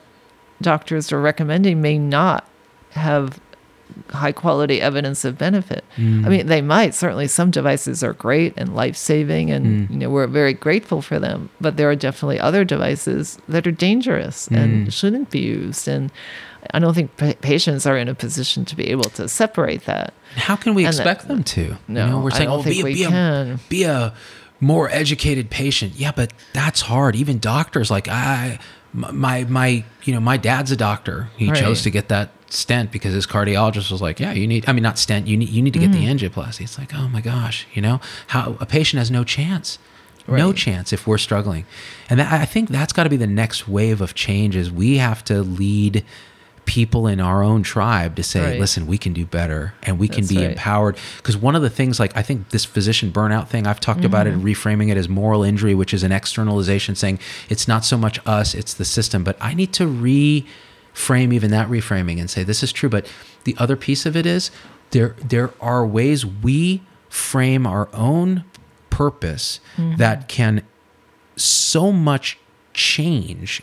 doctors 0.61 1.13
are 1.13 1.21
recommending 1.21 1.83
may 1.83 1.99
not 1.99 2.49
have 2.91 3.41
high 4.11 4.33
quality 4.33 4.81
evidence 4.81 5.25
of 5.25 5.37
benefit. 5.39 5.85
Mm. 5.97 6.27
I 6.27 6.29
mean, 6.29 6.47
they 6.47 6.61
might. 6.63 6.95
Certainly 6.95 7.29
some 7.29 7.51
devices 7.51 8.03
are 8.05 8.13
great 8.13 8.55
and 8.57 8.75
life-saving 8.75 9.51
and 9.51 9.89
mm. 9.89 9.91
you 9.93 9.97
know, 9.99 10.11
we're 10.11 10.27
very 10.27 10.53
grateful 10.53 11.03
for 11.03 11.19
them, 11.19 11.51
but 11.61 11.77
there 11.77 11.89
are 11.91 11.97
definitely 11.97 12.39
other 12.41 12.65
devices 12.65 13.39
that 13.49 13.67
are 13.67 13.73
dangerous 13.73 14.49
and 14.49 14.87
mm. 14.89 14.93
shouldn't 14.93 15.31
be 15.31 15.41
used 15.41 15.89
and 15.89 16.11
I 16.73 16.79
don't 16.79 16.95
think 16.95 17.17
pa- 17.17 17.35
patients 17.41 17.87
are 17.87 17.97
in 17.99 18.09
a 18.09 18.15
position 18.15 18.65
to 18.67 18.77
be 18.77 18.89
able 18.91 19.11
to 19.19 19.29
separate 19.29 19.85
that. 19.87 20.15
how 20.37 20.55
can 20.57 20.75
we 20.75 20.85
And 20.85 20.95
that- 20.95 21.01
expect 21.01 21.29
them 21.29 21.43
to 21.45 21.77
No, 21.89 22.21
we're 22.21 22.31
I 22.31 22.37
saying 22.37 22.49
don't 22.49 22.61
oh 22.61 22.63
be, 22.63 22.83
be, 22.83 23.05
a, 23.05 23.09
can. 23.09 23.61
be 23.69 23.83
a 23.85 24.15
more 24.61 24.89
educated 24.91 25.51
patient 25.51 25.95
yeah 25.97 26.13
but 26.15 26.33
that's 26.53 26.83
hard 26.83 27.17
even 27.17 27.41
doctors 27.41 27.91
like 27.91 28.07
i 28.07 28.61
my 28.95 29.43
my 29.45 29.83
you 30.05 30.15
know 30.15 30.21
my 30.21 30.37
dad's 30.37 30.71
a 30.71 30.77
doctor 30.77 31.29
he 31.37 31.49
Right. 31.51 31.59
chose 31.59 31.83
to 31.83 31.91
get 31.91 32.07
that 32.09 32.31
stent 32.53 32.91
because 32.93 33.15
his 33.15 33.27
cardiologist 33.27 33.91
was 33.91 34.03
like 34.03 34.21
yeah 34.21 34.33
you 34.33 34.47
need 34.47 34.69
i 34.69 34.73
mean 34.73 34.83
not 34.83 34.99
stent 34.99 35.27
you 35.27 35.37
need 35.37 35.49
you 35.49 35.63
need 35.63 35.73
to 35.73 35.79
get 35.79 35.91
the 35.93 36.05
Mm. 36.05 36.19
angioplasty 36.19 36.61
it's 36.63 36.79
like 36.79 36.93
oh 36.95 37.09
my 37.09 37.21
gosh 37.21 37.67
you 37.73 37.81
know 37.81 38.01
how 38.29 38.57
a 38.61 38.67
patient 38.67 38.99
has 38.99 39.11
no 39.11 39.25
chance 39.25 39.79
no 40.29 40.53
chance 40.53 40.93
if 40.93 41.07
we're 41.07 41.19
struggling 41.19 41.65
and 42.11 42.21
that, 42.21 42.31
i 42.33 42.45
think 42.45 42.69
that's 42.69 42.93
got 42.93 43.05
to 43.05 43.11
be 43.11 43.17
the 43.17 43.27
next 43.27 43.67
wave 43.67 44.01
of 44.01 44.15
change 44.15 44.55
is 44.55 44.71
we 44.71 44.99
have 44.99 45.25
to 45.25 45.43
lead 45.43 46.05
people 46.65 47.09
in 47.09 47.21
our 47.21 47.43
own 47.43 47.63
tribe 47.63 48.15
to 48.17 48.23
say 48.23 48.53
Right. 48.53 48.61
listen 48.61 48.87
we 48.87 48.97
can 48.99 49.13
do 49.13 49.27
better 49.27 49.75
and 49.83 49.99
we 49.99 50.07
can 50.07 50.25
be 50.27 50.37
right. 50.37 50.51
empowered 50.51 50.97
because 51.17 51.37
one 51.37 51.57
of 51.57 51.63
the 51.63 51.71
things 51.71 51.99
like 51.99 52.17
i 52.17 52.23
think 52.23 52.51
this 52.51 52.65
physician 52.65 53.11
burnout 53.11 53.49
thing 53.49 53.67
i've 53.67 53.81
talked 53.81 54.05
about 54.05 54.27
it 54.29 54.33
and 54.35 54.43
Mm-hmm. 54.45 54.69
reframing 54.69 54.91
it 54.91 54.97
as 54.97 55.09
moral 55.09 55.43
injury 55.43 55.75
which 55.75 55.93
is 55.93 56.03
an 56.05 56.13
externalization 56.13 56.95
saying 56.95 57.19
it's 57.49 57.67
not 57.67 57.85
so 57.85 57.97
much 57.99 58.21
us 58.27 58.55
it's 58.55 58.75
the 58.75 58.85
system 58.85 59.25
but 59.25 59.37
i 59.41 59.55
need 59.55 59.73
to 59.73 59.87
reframe 60.95 61.33
even 61.33 61.51
that 61.51 61.69
reframing 61.69 62.19
and 62.21 62.29
say 62.31 62.43
this 62.45 62.63
is 62.63 62.73
true 62.73 62.89
but 62.89 63.07
the 63.45 63.55
other 63.59 63.77
piece 63.77 64.07
of 64.07 64.17
it 64.17 64.27
is 64.27 64.51
there 64.91 65.17
there 65.25 65.51
are 65.61 65.87
ways 65.87 66.25
we 66.27 66.83
frame 67.09 67.67
our 67.67 67.89
own 67.93 68.45
purpose 68.91 69.59
Mm-hmm. 69.77 69.97
that 69.97 70.29
can 70.29 70.63
so 71.37 71.91
much 71.93 72.39
change 72.75 73.63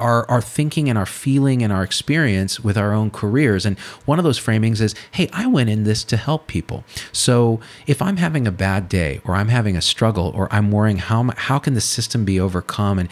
our, 0.00 0.28
our 0.30 0.40
thinking 0.40 0.88
and 0.88 0.98
our 0.98 1.06
feeling 1.06 1.62
and 1.62 1.72
our 1.72 1.82
experience 1.82 2.60
with 2.60 2.76
our 2.76 2.92
own 2.92 3.10
careers. 3.10 3.66
And 3.66 3.78
one 4.06 4.18
of 4.18 4.24
those 4.24 4.40
framings 4.40 4.80
is, 4.80 4.94
hey, 5.12 5.28
I 5.32 5.46
went 5.46 5.70
in 5.70 5.84
this 5.84 6.02
to 6.04 6.16
help 6.16 6.46
people. 6.46 6.84
So 7.12 7.60
if 7.86 8.00
I'm 8.00 8.16
having 8.16 8.46
a 8.46 8.52
bad 8.52 8.88
day 8.88 9.20
or 9.24 9.34
I'm 9.34 9.48
having 9.48 9.76
a 9.76 9.82
struggle 9.82 10.32
or 10.34 10.48
I'm 10.50 10.70
worrying 10.70 10.98
how, 10.98 11.30
how 11.36 11.58
can 11.58 11.74
the 11.74 11.80
system 11.80 12.24
be 12.24 12.40
overcome? 12.40 12.98
And 12.98 13.08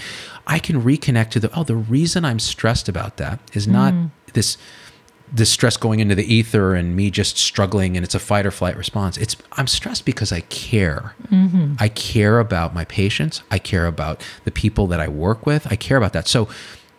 I 0.46 0.58
can 0.58 0.82
reconnect 0.82 1.30
to 1.30 1.40
the, 1.40 1.58
oh, 1.58 1.64
the 1.64 1.76
reason 1.76 2.24
I'm 2.24 2.38
stressed 2.38 2.88
about 2.88 3.18
that 3.18 3.38
is 3.52 3.68
not 3.68 3.92
mm. 3.92 4.10
this 4.32 4.56
this 5.32 5.50
stress 5.50 5.76
going 5.76 6.00
into 6.00 6.14
the 6.14 6.34
ether 6.34 6.74
and 6.74 6.96
me 6.96 7.10
just 7.10 7.36
struggling 7.36 7.96
and 7.96 8.04
it's 8.04 8.14
a 8.14 8.18
fight 8.18 8.46
or 8.46 8.50
flight 8.50 8.76
response. 8.76 9.16
It's 9.16 9.36
i'm 9.52 9.66
stressed 9.66 10.04
because 10.04 10.32
i 10.32 10.40
care. 10.40 11.14
Mm-hmm. 11.30 11.74
I 11.78 11.88
care 11.88 12.38
about 12.38 12.74
my 12.74 12.84
patients. 12.84 13.42
I 13.50 13.58
care 13.58 13.86
about 13.86 14.22
the 14.44 14.50
people 14.50 14.86
that 14.88 15.00
i 15.00 15.08
work 15.08 15.46
with. 15.46 15.70
I 15.70 15.76
care 15.76 15.96
about 15.96 16.12
that. 16.14 16.26
So 16.26 16.48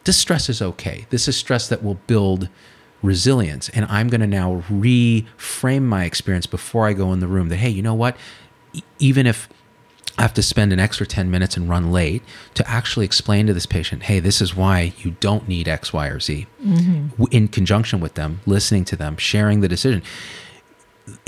this 0.10 0.18
stress 0.18 0.50
is 0.50 0.60
okay 0.60 1.06
this 1.12 1.28
is 1.28 1.38
stress 1.38 1.68
that 1.70 1.84
will 1.84 2.00
build 2.08 2.50
resilience 3.04 3.70
and 3.70 3.86
i'm 3.90 4.08
going 4.08 4.22
to 4.22 4.26
now 4.42 4.64
reframe 4.72 5.84
my 5.84 6.04
experience 6.04 6.48
before 6.48 6.88
i 6.88 6.94
go 6.94 7.14
in 7.14 7.20
the 7.20 7.28
room 7.28 7.50
that 7.50 7.58
hey 7.58 7.70
you 7.70 7.84
know 7.84 7.94
what 7.94 8.18
E- 8.74 8.82
even 8.98 9.28
if 9.28 9.48
I 10.18 10.24
have 10.24 10.34
to 10.34 10.42
spend 10.44 10.74
an 10.74 10.80
extra 10.80 11.06
10 11.06 11.30
minutes 11.32 11.56
and 11.56 11.70
run 11.70 11.92
late 11.94 12.24
to 12.56 12.70
actually 12.70 13.06
explain 13.06 13.48
to 13.48 13.54
this 13.54 13.66
patient, 13.66 14.04
hey, 14.04 14.20
this 14.20 14.42
is 14.42 14.54
why 14.54 14.92
you 14.98 15.12
don't 15.22 15.48
need 15.48 15.70
X, 15.70 15.94
Y, 15.94 16.08
or 16.08 16.20
Z. 16.20 16.46
Mm-hmm. 16.62 17.08
W- 17.24 17.28
In 17.32 17.48
conjunction 17.48 18.02
with 18.02 18.16
them, 18.16 18.42
listening 18.46 18.84
to 18.86 18.98
them, 18.98 19.16
sharing 19.16 19.62
the 19.62 19.70
decision. 19.70 20.02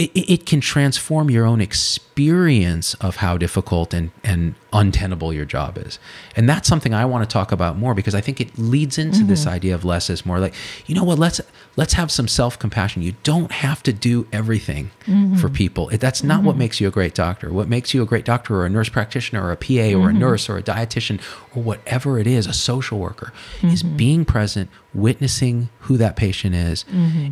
It, 0.02 0.30
it 0.30 0.45
can 0.45 0.62
transform 0.62 1.30
your 1.30 1.45
own 1.45 1.62
experience 1.62 2.93
of 2.95 3.18
how 3.18 3.38
difficult 3.38 3.93
and, 3.93 4.12
and 4.24 4.56
untenable 4.74 5.34
your 5.34 5.45
job 5.45 5.78
is. 5.78 5.99
And 6.36 6.47
that's 6.47 6.68
something 6.68 6.93
I 6.93 7.06
want 7.06 7.28
to 7.28 7.32
talk 7.32 7.52
about 7.52 7.78
more 7.78 7.93
because 7.93 8.16
I 8.16 8.22
think 8.22 8.39
it 8.39 8.58
leads 8.58 8.97
into 8.97 9.24
this 9.24 9.41
mm-hmm. 9.41 9.49
idea 9.49 9.76
of 9.76 9.86
less 9.86 10.10
is 10.10 10.26
more 10.26 10.39
like, 10.39 10.54
you 10.86 10.95
know 10.95 11.04
what, 11.04 11.20
let's 11.20 11.41
let's 11.78 11.93
have 11.93 12.12
some 12.12 12.28
self-compassion. 12.28 13.02
You 13.02 13.16
don't 13.24 13.52
have 13.52 13.82
to 13.84 13.93
do 13.93 14.28
everything 14.32 14.91
mm-hmm. 15.06 15.36
for 15.36 15.49
people. 15.49 15.89
It, 15.89 15.99
that's 15.99 16.24
not 16.24 16.43
what 16.43 16.54
mm-hmm. 16.54 16.60
makes 16.60 16.82
you 16.82 16.88
a 16.88 16.91
great 16.91 17.14
doctor. 17.14 17.52
What 17.52 17.70
makes 17.70 17.93
you 17.93 18.02
a 18.02 18.06
great 18.06 18.26
doctor 18.26 18.56
or 18.56 18.66
a 18.66 18.70
nurse 18.70 18.89
practitioner 18.89 19.43
or 19.43 19.52
a 19.52 19.58
PA 19.58 19.97
or 19.97 20.10
a 20.10 20.14
nurse 20.14 20.49
or 20.49 20.58
a 20.58 20.64
dietitian 20.64 21.22
or 21.56 21.64
whatever 21.64 22.20
it 22.20 22.28
is, 22.28 22.45
a 22.47 22.54
social 22.54 22.99
worker, 22.99 23.34
is 23.64 23.84
being 23.84 24.26
present, 24.26 24.70
witnessing 24.93 25.70
who 25.80 25.97
that 25.97 26.16
patient 26.16 26.56
is, 26.56 26.86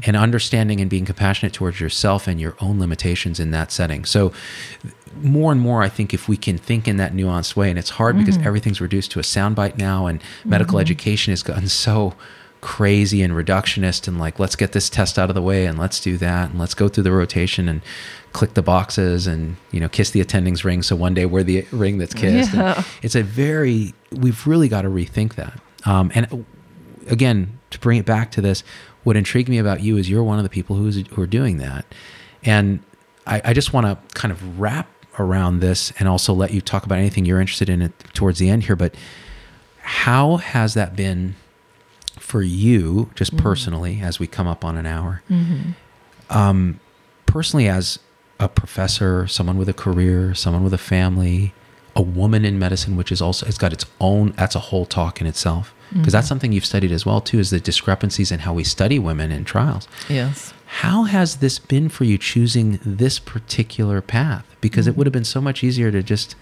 and 0.05 0.15
understanding 0.15 0.82
and 0.82 0.89
being 0.89 1.05
compassionate 1.05 1.53
towards 1.53 1.80
yourself 1.80 2.28
and 2.28 2.39
your 2.39 2.55
own 2.60 2.80
limitations 2.80 3.39
in 3.39 3.51
that 3.51 3.72
setting. 3.72 4.05
So 4.05 4.32
more 5.22 5.51
and 5.51 5.60
more, 5.60 5.82
I 5.82 5.89
think 5.89 6.14
if 6.14 6.28
we 6.28 6.38
can 6.38 6.57
think 6.57 6.88
in 6.88 6.97
that 6.97 7.14
nuanced 7.14 7.55
way, 7.55 7.70
and 7.70 7.80
it's 7.80 7.91
hard 7.91 8.18
because 8.18 8.38
everything's 8.38 8.82
reduced 8.82 9.12
to 9.12 9.20
a 9.20 9.24
soundbite 9.24 9.78
now, 9.78 10.07
and 10.07 10.22
medical 10.45 10.80
education 10.80 11.32
has 11.32 11.43
gotten 11.43 11.68
so 11.68 12.14
crazy 12.62 13.22
and 13.22 13.34
reductionist, 13.34 14.07
and 14.07 14.20
like 14.20 14.39
let's 14.39 14.55
get 14.55 14.74
this 14.74 14.89
test 14.89 15.18
out 15.18 15.30
of 15.30 15.36
the 15.36 15.41
way, 15.41 15.66
and 15.66 15.80
let's 15.80 15.99
do 15.99 16.18
that, 16.18 16.49
and 16.51 16.60
let's 16.60 16.74
go 16.74 16.88
through 16.88 17.03
the 17.03 17.12
rotation 17.12 17.68
and 17.68 17.82
click 18.34 18.53
the 18.53 18.62
boxes, 18.62 19.28
and 19.28 19.57
you 19.72 19.80
know 19.80 19.89
kiss 19.89 20.12
the 20.12 20.22
attending's 20.22 20.64
ring, 20.64 20.82
so 20.84 20.95
one 20.95 21.14
day 21.14 21.26
we're 21.26 21.43
the 21.43 21.66
ring 21.72 21.97
that's 21.97 22.14
kissed. 22.14 22.53
Yeah. 22.53 22.84
it's 23.01 23.16
a 23.16 23.24
very 23.24 23.93
we've 24.12 24.45
really 24.45 24.68
got 24.68 24.84
to 24.84 24.89
rethink 24.89 25.36
that. 25.36 25.60
Um, 25.86 26.12
and 26.14 26.45
again, 27.07 27.60
to 27.72 27.80
bring 27.80 27.97
it 27.97 28.05
back 28.05 28.32
to 28.32 28.41
this, 28.41 28.64
what 29.03 29.16
intrigued 29.16 29.49
me 29.49 29.57
about 29.57 29.82
you 29.82 29.97
is 29.97 30.10
you're 30.10 30.24
one 30.24 30.38
of 30.38 30.43
the 30.43 30.49
people 30.49 30.76
who's 30.76 31.07
who 31.07 31.22
are 31.22 31.28
doing 31.28 31.57
that, 31.57 31.86
and 32.43 32.79
I, 33.27 33.41
I 33.45 33.53
just 33.53 33.73
want 33.73 33.85
to 33.85 33.97
kind 34.15 34.31
of 34.31 34.59
wrap 34.59 34.87
around 35.17 35.59
this 35.59 35.91
and 35.99 36.07
also 36.07 36.33
let 36.33 36.51
you 36.53 36.61
talk 36.61 36.85
about 36.85 36.97
anything 36.97 37.25
you're 37.25 37.41
interested 37.41 37.69
in 37.69 37.91
towards 38.13 38.39
the 38.39 38.49
end 38.49 38.63
here. 38.63 38.75
But 38.75 38.95
how 39.81 40.37
has 40.37 40.73
that 40.75 40.95
been 40.95 41.35
for 42.17 42.41
you, 42.41 43.09
just 43.15 43.31
Mm-hmm. 43.33 43.43
personally, 43.43 44.01
as 44.01 44.19
we 44.19 44.27
come 44.27 44.47
up 44.47 44.63
on 44.63 44.77
an 44.77 44.85
hour? 44.85 45.21
Um, 46.29 46.79
personally, 47.25 47.67
as 47.67 47.99
a 48.39 48.47
professor, 48.47 49.27
someone 49.27 49.57
with 49.57 49.67
a 49.69 49.73
career, 49.73 50.33
someone 50.33 50.63
with 50.63 50.73
a 50.73 50.77
family, 50.77 51.53
a 51.95 52.01
woman 52.01 52.45
in 52.45 52.57
medicine, 52.59 52.95
which 52.95 53.11
is 53.11 53.21
also 53.21 53.45
it's 53.45 53.57
got 53.57 53.73
its 53.73 53.85
own. 53.99 54.31
That's 54.37 54.55
a 54.55 54.59
whole 54.59 54.85
talk 54.85 55.19
in 55.21 55.27
itself 55.27 55.73
because 55.93 56.13
that's 56.13 56.27
something 56.27 56.51
you've 56.51 56.65
studied 56.65 56.91
as 56.91 57.05
well 57.05 57.21
too. 57.21 57.39
Is 57.39 57.49
the 57.49 57.59
discrepancies 57.59 58.31
in 58.31 58.39
how 58.39 58.53
we 58.53 58.63
study 58.63 58.99
women 58.99 59.31
in 59.31 59.45
trials. 59.45 59.87
Yes. 60.07 60.53
How 60.65 61.03
has 61.03 61.37
this 61.37 61.57
been 61.57 61.89
for 61.89 62.03
you 62.03 62.17
choosing 62.17 62.79
this 62.85 63.17
particular 63.17 64.01
path? 64.01 64.45
Because 64.61 64.85
it 64.85 64.91
mm-hmm. 64.91 64.99
would 64.99 65.07
have 65.07 65.13
been 65.13 65.23
so 65.25 65.41
much 65.41 65.63
easier 65.63 65.91
to 65.91 66.03
just 66.03 66.35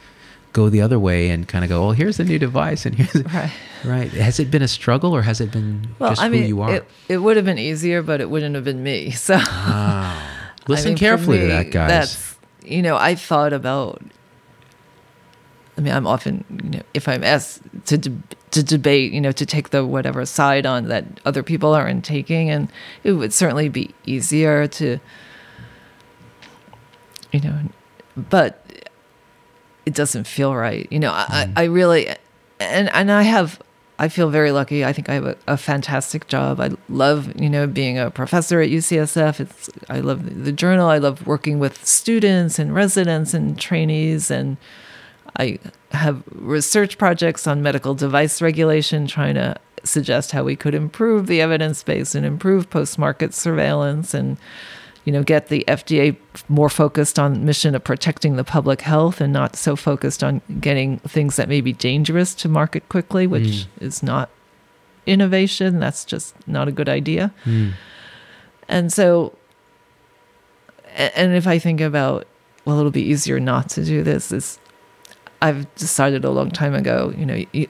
go 0.54 0.70
the 0.70 0.82
other 0.82 1.00
way 1.00 1.30
and 1.30 1.48
kind 1.48 1.64
of 1.64 1.70
go, 1.70 1.82
well, 1.82 1.92
here's 1.92 2.18
the 2.18 2.26
new 2.26 2.40
device 2.40 2.86
and 2.86 2.96
here's 2.96 3.24
Right. 3.34 3.52
right. 3.86 4.12
Has 4.12 4.40
it 4.40 4.50
been 4.52 4.62
a 4.62 4.68
struggle 4.68 5.16
or 5.16 5.22
has 5.22 5.40
it 5.40 5.52
been 5.52 5.88
Well, 6.00 6.12
just 6.12 6.22
I 6.22 6.30
mean, 6.30 6.42
who 6.42 6.48
you 6.48 6.62
are? 6.62 6.76
it 6.76 6.86
it 7.08 7.18
would 7.20 7.38
have 7.38 7.46
been 7.46 7.60
easier, 7.60 8.02
but 8.02 8.20
it 8.20 8.30
wouldn't 8.30 8.56
have 8.56 8.64
been 8.66 8.84
me. 8.84 9.12
So 9.16 9.36
wow. 9.36 10.22
Listen 10.68 10.88
I 10.88 10.90
mean, 10.90 10.98
carefully 10.98 11.40
to 11.40 11.48
that, 11.48 11.72
guys. 11.72 11.90
That's 11.90 12.36
you 12.66 12.82
know, 12.82 12.98
I 12.98 13.16
thought 13.16 13.54
about. 13.54 14.02
I 15.78 15.82
mean, 15.82 15.94
I'm 15.94 16.08
often, 16.08 16.44
you 16.64 16.70
know, 16.72 16.82
if 16.94 17.08
I'm 17.08 17.24
asked 17.24 17.62
to 17.86 17.98
de- 17.98 18.18
to 18.52 18.64
debate, 18.64 19.12
you 19.12 19.22
know, 19.22 19.32
to 19.32 19.46
take 19.46 19.70
the 19.70 19.86
whatever 19.86 20.26
side 20.26 20.66
on 20.66 20.88
that 20.88 21.06
other 21.26 21.44
people 21.44 21.74
aren't 21.74 22.04
taking, 22.04 22.50
and 22.50 22.70
it 23.04 23.14
would 23.14 23.32
certainly 23.32 23.70
be 23.70 23.94
easier 24.06 24.68
to, 24.68 25.00
you 27.32 27.42
know, 27.42 27.60
but 28.16 28.64
it 29.86 29.94
doesn't 29.94 30.26
feel 30.26 30.56
right. 30.56 30.88
You 30.92 31.00
know, 31.00 31.12
I, 31.12 31.26
I 31.30 31.46
mm-hmm. 31.46 31.60
I 31.60 31.64
really, 31.66 32.08
and 32.60 32.90
and 32.90 33.12
I 33.12 33.22
have, 33.22 33.62
I 34.00 34.08
feel 34.08 34.30
very 34.30 34.52
lucky. 34.52 34.84
I 34.84 34.94
think 34.94 35.10
I 35.10 35.14
have 35.14 35.26
a, 35.26 35.38
a 35.48 35.58
fantastic 35.58 36.28
job. 36.28 36.60
I 36.60 36.72
love, 36.90 37.40
you 37.40 37.50
know, 37.50 37.68
being 37.68 38.00
a 38.00 38.10
professor 38.10 38.62
at 38.62 38.70
UCSF. 38.70 39.40
It's 39.40 39.70
I 39.90 40.00
love 40.00 40.44
the 40.44 40.52
journal. 40.52 40.90
I 40.90 40.98
love 40.98 41.28
working 41.28 41.60
with 41.60 41.86
students 41.86 42.58
and 42.58 42.74
residents 42.74 43.36
and 43.36 43.60
trainees, 43.60 44.32
and 44.32 44.58
I 45.38 45.60
have 45.92 46.24
research 46.32 46.98
projects 46.98 47.48
on 47.48 47.62
medical 47.62 47.94
device 47.94 48.42
regulation, 48.42 49.08
trying 49.08 49.36
to 49.36 49.58
suggest 49.84 50.32
how 50.32 50.44
we 50.44 50.56
could 50.56 50.74
improve 50.74 51.28
the 51.28 51.42
evidence 51.42 51.84
base 51.84 52.16
and 52.16 52.26
improve 52.26 52.70
post-market 52.70 53.34
surveillance 53.34 54.14
and 54.14 54.38
you 55.06 55.14
know 55.14 55.24
get 55.24 55.48
the 55.48 55.64
FDA 55.68 56.18
more 56.50 56.70
focused 56.70 57.18
on 57.18 57.46
mission 57.46 57.74
of 57.74 57.84
protecting 57.84 58.36
the 58.36 58.44
public 58.44 58.82
health 58.82 59.22
and 59.22 59.32
not 59.32 59.56
so 59.56 59.76
focused 59.76 60.24
on 60.24 60.42
getting 60.60 61.00
things 61.00 61.38
that 61.38 61.48
may 61.48 61.62
be 61.62 61.72
dangerous 61.72 62.36
to 62.36 62.50
market 62.50 62.90
quickly 62.90 63.26
which 63.28 63.44
mm. 63.44 63.68
is 63.80 64.04
not 64.04 64.30
innovation. 65.08 65.80
That's 65.80 66.06
just 66.06 66.36
not 66.48 66.68
a 66.68 66.72
good 66.72 66.90
idea. 66.90 67.34
Mm. 67.46 67.74
And 68.68 68.94
so 68.94 69.34
and 70.94 71.34
if 71.34 71.48
I 71.48 71.58
think 71.58 71.82
about 71.82 72.28
well 72.66 72.78
it'll 72.78 72.92
be 72.92 73.02
easier 73.02 73.40
not 73.40 73.70
to 73.70 73.86
do 73.86 74.04
this 74.04 74.32
is 74.32 74.60
I've 75.42 75.74
decided 75.76 76.26
a 76.26 76.32
long 76.32 76.52
time 76.52 76.74
ago 76.74 77.14
you 77.18 77.26
know 77.26 77.44
you, 77.52 77.68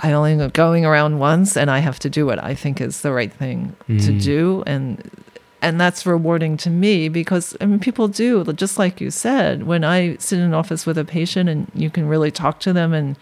I 0.00 0.12
only 0.12 0.32
am 0.32 0.50
going 0.50 0.84
around 0.84 1.18
once 1.18 1.56
and 1.56 1.70
I 1.70 1.80
have 1.80 1.98
to 2.00 2.10
do 2.10 2.24
what 2.24 2.42
I 2.42 2.54
think 2.54 2.80
is 2.80 3.00
the 3.00 3.12
right 3.12 3.32
thing 3.32 3.76
to 3.88 4.18
do 4.18 4.62
and 4.66 5.10
and 5.60 5.80
that's 5.80 6.06
rewarding 6.06 6.56
to 6.58 6.70
me 6.70 7.08
because 7.08 7.56
I 7.60 7.66
mean 7.66 7.80
people 7.80 8.08
do 8.08 8.44
just 8.52 8.78
like 8.78 9.00
you 9.00 9.10
said 9.10 9.64
when 9.64 9.84
I 9.84 10.16
sit 10.16 10.38
in 10.38 10.44
an 10.44 10.54
office 10.54 10.86
with 10.86 10.98
a 10.98 11.04
patient 11.04 11.48
and 11.48 11.70
you 11.74 11.90
can 11.90 12.06
really 12.06 12.30
talk 12.30 12.60
to 12.60 12.72
them 12.72 12.92
and 12.92 13.16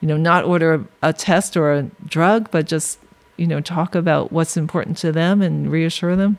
you 0.00 0.08
know 0.08 0.16
not 0.16 0.44
order 0.44 0.84
a 1.02 1.12
test 1.12 1.56
or 1.56 1.72
a 1.72 1.82
drug 2.06 2.50
but 2.50 2.66
just 2.66 2.98
you 3.36 3.46
know 3.46 3.60
talk 3.60 3.94
about 3.94 4.32
what's 4.32 4.56
important 4.56 4.96
to 4.98 5.12
them 5.12 5.42
and 5.42 5.70
reassure 5.70 6.16
them 6.16 6.38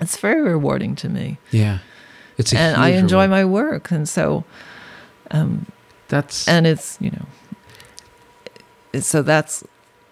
it's 0.00 0.16
very 0.16 0.42
rewarding 0.42 0.96
to 0.96 1.08
me 1.08 1.38
yeah. 1.50 1.78
It's 2.36 2.52
and 2.52 2.76
I 2.76 2.88
enjoy 2.90 3.24
reward. 3.24 3.30
my 3.30 3.44
work 3.44 3.90
and 3.92 4.08
so 4.08 4.42
um, 5.30 5.66
That's 6.08 6.46
and 6.48 6.66
it's 6.66 6.98
you 7.00 7.10
know 7.10 7.26
so 9.00 9.22
that's 9.22 9.64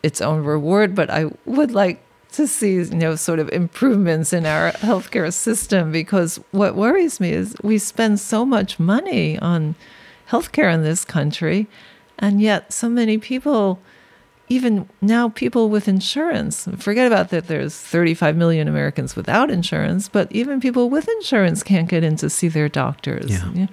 its 0.03 0.21
own 0.21 0.43
reward 0.43 0.95
but 0.95 1.09
i 1.11 1.27
would 1.45 1.71
like 1.71 2.03
to 2.33 2.47
see 2.47 2.75
you 2.75 2.85
know 2.87 3.15
sort 3.15 3.39
of 3.39 3.49
improvements 3.51 4.33
in 4.33 4.47
our 4.47 4.73
healthcare 4.73 5.33
system 5.33 5.93
because 5.93 6.41
what 6.51 6.75
worries 6.75 7.21
me 7.21 7.31
is 7.31 7.55
we 7.63 7.79
spend 7.79 8.19
so 8.19 8.45
much 8.45 8.81
money 8.81 9.39
on 9.39 9.75
healthcare 10.31 10.73
in 10.73 10.83
this 10.83 11.05
country 11.05 11.69
and 12.19 12.41
yet 12.41 12.73
so 12.73 12.89
many 12.89 13.19
people 13.19 13.79
even 14.49 14.89
now 15.01 15.29
people 15.29 15.69
with 15.71 15.87
insurance 15.89 16.67
forget 16.79 17.07
about 17.07 17.29
that 17.29 17.47
there's 17.47 17.77
35 17.77 18.37
million 18.37 18.67
americans 18.67 19.15
without 19.15 19.51
insurance 19.51 20.09
but 20.09 20.31
even 20.33 20.59
people 20.61 20.91
with 20.91 21.07
insurance 21.19 21.63
can't 21.63 21.89
get 21.89 22.03
in 22.03 22.17
to 22.17 22.29
see 22.29 22.49
their 22.49 22.69
doctors 22.69 23.31
Yeah. 23.31 23.49
Yeah. 23.55 23.67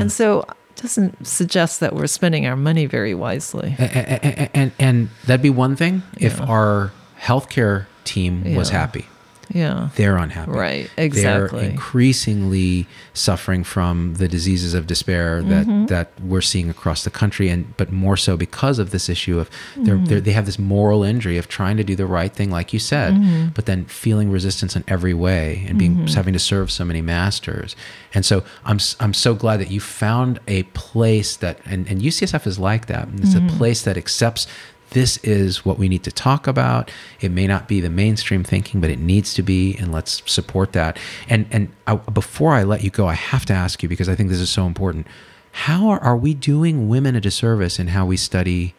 And 0.00 0.12
so 0.12 0.46
doesn't 0.82 1.26
suggest 1.26 1.80
that 1.80 1.94
we're 1.94 2.06
spending 2.06 2.46
our 2.46 2.56
money 2.56 2.86
very 2.86 3.14
wisely 3.14 3.74
A- 3.78 3.82
a- 3.84 4.20
a- 4.22 4.56
and 4.56 4.72
and 4.78 5.08
that'd 5.26 5.40
be 5.42 5.50
one 5.50 5.76
thing 5.76 6.02
if 6.18 6.38
Yeah. 6.38 6.44
our 6.46 6.90
healthcare 7.20 7.86
team 8.04 8.54
was 8.56 8.70
happy. 8.70 9.06
Yeah 9.54 9.88
They're 9.96 10.16
unhappy. 10.16 10.50
Right, 10.52 10.90
exactly. 10.96 11.60
They're 11.60 11.70
increasingly 11.70 12.86
suffering 13.14 13.64
from 13.64 14.14
the 14.14 14.28
diseases 14.28 14.74
of 14.74 14.86
despair 14.86 15.42
that 15.42 15.66
Mm-hmm. 15.66 15.86
that 15.86 16.08
we're 16.20 16.40
seeing 16.40 16.68
across 16.70 17.04
the 17.04 17.10
country, 17.10 17.48
and 17.48 17.76
but 17.76 17.92
more 17.92 18.16
so 18.16 18.36
because 18.36 18.78
of 18.78 18.90
this 18.90 19.08
issue 19.08 19.38
of 19.38 19.48
they're, 19.76 19.94
Mm-hmm. 19.96 20.04
they're, 20.06 20.20
they 20.20 20.32
have 20.32 20.46
this 20.46 20.58
moral 20.58 21.02
injury 21.04 21.38
of 21.38 21.46
trying 21.48 21.76
to 21.76 21.84
do 21.84 21.94
the 21.96 22.06
right 22.06 22.32
thing, 22.32 22.50
like 22.50 22.72
you 22.72 22.78
said, 22.78 23.14
Mm-hmm. 23.14 23.48
but 23.54 23.66
then 23.66 23.84
feeling 23.86 24.30
resistance 24.30 24.74
in 24.76 24.84
every 24.88 25.14
way 25.14 25.64
and 25.68 25.78
being 25.78 26.06
having 26.08 26.32
to 26.32 26.38
serve 26.40 26.70
so 26.70 26.84
many 26.84 27.00
masters. 27.02 27.76
And 28.14 28.24
so 28.24 28.42
I'm 28.64 28.78
I'm 29.00 29.14
so 29.14 29.34
glad 29.34 29.58
that 29.60 29.70
you 29.70 29.80
found 29.80 30.40
a 30.48 30.62
place 30.74 31.36
that 31.36 31.58
and, 31.64 31.86
and 31.88 32.00
UCSF 32.02 32.46
is 32.46 32.58
like 32.58 32.86
that. 32.86 33.08
It's 33.14 33.34
Mm-hmm. 33.34 33.48
a 33.48 33.58
place 33.58 33.82
that 33.82 33.96
accepts 33.96 34.46
this 34.92 35.18
is 35.18 35.64
what 35.64 35.78
we 35.78 35.88
need 35.88 36.04
to 36.04 36.12
talk 36.12 36.46
about. 36.46 36.90
It 37.20 37.30
may 37.30 37.46
not 37.46 37.68
be 37.68 37.80
the 37.80 37.90
mainstream 37.90 38.44
thinking, 38.44 38.80
but 38.80 38.90
it 38.90 38.98
needs 38.98 39.34
to 39.34 39.42
be, 39.42 39.76
and 39.76 39.92
let's 39.92 40.22
support 40.30 40.72
that. 40.72 40.98
And 41.28 41.46
and 41.50 41.68
I, 41.86 41.96
before 41.96 42.52
I 42.54 42.62
let 42.62 42.82
you 42.82 42.90
go, 42.90 43.06
I 43.06 43.14
have 43.14 43.44
to 43.46 43.52
ask 43.52 43.82
you 43.82 43.88
because 43.88 44.08
I 44.08 44.14
think 44.14 44.28
this 44.28 44.40
is 44.40 44.50
so 44.50 44.66
important. 44.66 45.06
How 45.52 45.88
are, 45.88 46.00
are 46.00 46.16
we 46.16 46.32
doing 46.32 46.88
women 46.88 47.14
a 47.14 47.20
disservice 47.20 47.78
in 47.78 47.88
how 47.88 48.06
we 48.06 48.16
study, 48.16 48.74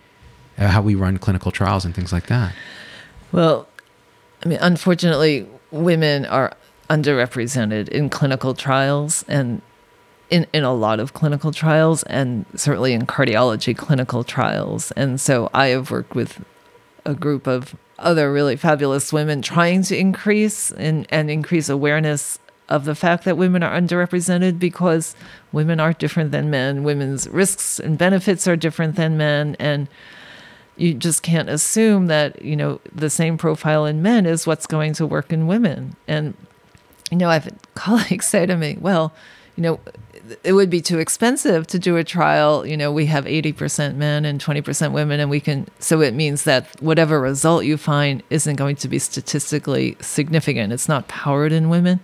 uh, 0.58 0.70
how 0.70 0.82
we 0.82 0.96
run 0.96 1.20
clinical 1.20 1.52
trials 1.52 1.86
and 1.86 1.94
things 1.94 2.12
like 2.12 2.28
that? 2.28 2.56
well 3.34 3.68
i 4.46 4.48
mean 4.48 4.60
unfortunately 4.62 5.46
women 5.72 6.26
are 6.28 6.56
underrepresented 6.90 7.90
in 7.90 8.10
clinical 8.10 8.54
trials 8.54 9.26
and 9.28 9.62
in, 10.34 10.48
in 10.52 10.64
a 10.64 10.74
lot 10.74 11.00
of 11.00 11.14
clinical 11.14 11.52
trials 11.52 12.02
and 12.04 12.46
certainly 12.56 12.94
in 12.94 13.06
cardiology 13.06 13.78
clinical 13.78 14.24
trials 14.24 14.92
and 14.94 15.22
so 15.22 15.50
i 15.54 15.68
have 15.68 15.92
worked 15.92 16.16
with 16.16 16.44
a 17.06 17.14
group 17.14 17.48
of 17.48 17.76
other 18.00 18.34
really 18.34 18.56
fabulous 18.56 19.14
women 19.14 19.42
trying 19.42 19.84
to 19.84 19.98
increase 19.98 20.72
and, 20.72 21.06
and 21.10 21.30
increase 21.30 21.70
awareness 21.70 22.40
of 22.70 22.86
the 22.86 22.96
fact 22.96 23.26
that 23.26 23.38
women 23.38 23.62
are 23.62 23.80
underrepresented 23.80 24.58
because 24.58 25.16
women 25.52 25.80
are 25.80 25.94
different 25.94 26.32
than 26.32 26.50
men. 26.50 26.84
Women's 26.84 27.28
risks 27.30 27.80
and 27.80 27.98
benefits 27.98 28.48
are 28.48 28.56
different 28.56 28.96
than 28.96 29.18
men. 29.18 29.56
And 29.60 29.88
you 30.78 30.94
just 30.94 31.24
can't 31.24 31.50
assume 31.50 32.08
that, 32.08 32.42
you 32.42 32.56
know, 32.56 32.80
the 32.92 33.10
same 33.10 33.38
profile 33.38 33.86
in 33.86 34.02
men 34.02 34.26
is 34.26 34.48
what's 34.48 34.66
going 34.66 34.94
to 34.94 35.06
work 35.06 35.32
in 35.32 35.46
women. 35.46 35.96
And, 36.08 36.36
you 37.12 37.18
know, 37.18 37.30
I've 37.30 37.50
colleagues 37.76 38.26
say 38.26 38.46
to 38.46 38.56
me, 38.56 38.78
well, 38.80 39.14
you 39.56 39.64
know, 39.64 39.80
it 40.44 40.54
would 40.54 40.70
be 40.70 40.82
too 40.82 41.00
expensive 41.00 41.68
to 41.68 41.80
do 41.80 41.98
a 41.98 42.04
trial. 42.04 42.66
You 42.66 42.78
know, 42.78 42.92
we 42.92 43.06
have 43.08 43.26
80% 43.26 43.96
men 43.96 44.26
and 44.26 44.40
20% 44.44 44.92
women, 44.92 45.20
and 45.20 45.30
we 45.30 45.40
can, 45.40 45.68
so 45.80 46.02
it 46.02 46.14
means 46.14 46.44
that 46.44 46.82
whatever 46.82 47.20
result 47.20 47.66
you 47.66 47.78
find 47.78 48.24
isn't 48.30 48.56
going 48.56 48.76
to 48.78 48.88
be 48.88 49.00
statistically 49.00 49.98
significant. 50.02 50.74
It's 50.74 50.90
not 50.90 51.08
powered 51.08 51.52
in 51.52 51.70
women. 51.70 52.00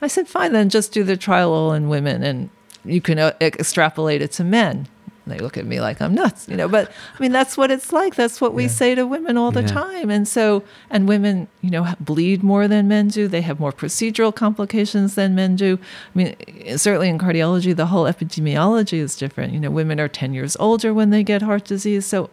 I 0.00 0.08
said, 0.08 0.28
fine, 0.28 0.52
then 0.52 0.68
just 0.68 0.92
do 0.92 1.04
the 1.04 1.16
trial 1.16 1.52
all 1.52 1.72
in 1.72 1.88
women 1.88 2.22
and 2.22 2.50
you 2.84 3.00
can 3.00 3.18
uh, 3.18 3.32
extrapolate 3.40 4.22
it 4.22 4.32
to 4.32 4.44
men. 4.44 4.88
And 5.24 5.34
they 5.34 5.38
look 5.38 5.56
at 5.56 5.66
me 5.66 5.80
like 5.80 6.00
I'm 6.02 6.14
nuts, 6.14 6.48
you 6.48 6.56
know, 6.56 6.68
but 6.68 6.90
I 7.16 7.22
mean, 7.22 7.30
that's 7.32 7.56
what 7.56 7.70
it's 7.70 7.92
like. 7.92 8.16
That's 8.16 8.40
what 8.40 8.54
we 8.54 8.66
say 8.66 8.94
to 8.96 9.06
women 9.06 9.36
all 9.36 9.52
the 9.52 9.60
Yeah. 9.60 9.66
time. 9.68 10.10
And 10.10 10.26
so, 10.26 10.64
and 10.90 11.06
women, 11.06 11.46
you 11.60 11.70
know, 11.70 11.94
bleed 12.00 12.42
more 12.42 12.66
than 12.66 12.88
men 12.88 13.08
do. 13.08 13.28
They 13.28 13.42
have 13.42 13.60
more 13.60 13.72
procedural 13.72 14.34
complications 14.34 15.14
than 15.14 15.34
men 15.34 15.54
do. 15.56 15.78
I 16.14 16.18
mean, 16.18 16.36
certainly 16.76 17.08
in 17.08 17.18
cardiology, 17.18 17.74
the 17.76 17.86
whole 17.86 18.04
epidemiology 18.04 18.98
is 18.98 19.16
different. 19.16 19.52
You 19.52 19.60
know, 19.60 19.70
women 19.70 20.00
are 20.00 20.08
10 20.08 20.34
years 20.34 20.56
older 20.58 20.92
when 20.92 21.10
they 21.10 21.22
get 21.22 21.42
heart 21.42 21.64
disease. 21.64 22.04
So, 22.06 22.30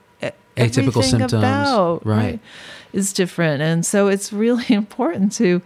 Atypical 0.57 1.03
symptoms, 1.03 1.33
about 1.33 2.05
right. 2.05 2.37
is 2.91 3.13
different, 3.13 3.61
and 3.61 3.85
so 3.85 4.09
it's 4.09 4.33
really 4.33 4.65
important 4.73 5.31
to 5.33 5.61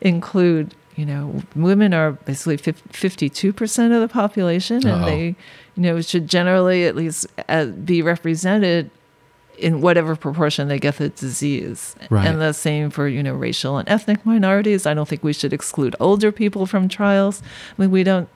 include. 0.00 0.74
You 0.96 1.06
know, 1.06 1.42
women 1.56 1.94
are 1.94 2.12
basically 2.12 2.58
fifty-two 2.58 3.52
percent 3.54 3.94
of 3.94 4.00
the 4.02 4.08
population, 4.08 4.76
and 4.86 5.02
Uh-oh. 5.02 5.06
they, 5.06 5.36
you 5.74 5.82
know, 5.82 6.00
should 6.00 6.28
generally 6.28 6.84
at 6.84 6.96
least 6.96 7.26
uh, 7.48 7.66
be 7.66 8.02
represented 8.02 8.90
in 9.58 9.80
whatever 9.80 10.16
proportion 10.16 10.68
they 10.68 10.78
get 10.78 10.96
the 10.96 11.08
disease. 11.10 11.94
Right. 12.10 12.26
And 12.26 12.40
the 12.40 12.52
same 12.52 12.90
for, 12.90 13.06
you 13.08 13.22
know, 13.22 13.34
racial 13.34 13.78
and 13.78 13.88
ethnic 13.88 14.24
minorities. 14.26 14.86
I 14.86 14.94
don't 14.94 15.08
think 15.08 15.22
we 15.22 15.32
should 15.32 15.52
exclude 15.52 15.94
older 16.00 16.32
people 16.32 16.66
from 16.66 16.88
trials. 16.88 17.42
I 17.76 17.82
mean, 17.82 17.90
we 17.90 18.02
don't 18.02 18.28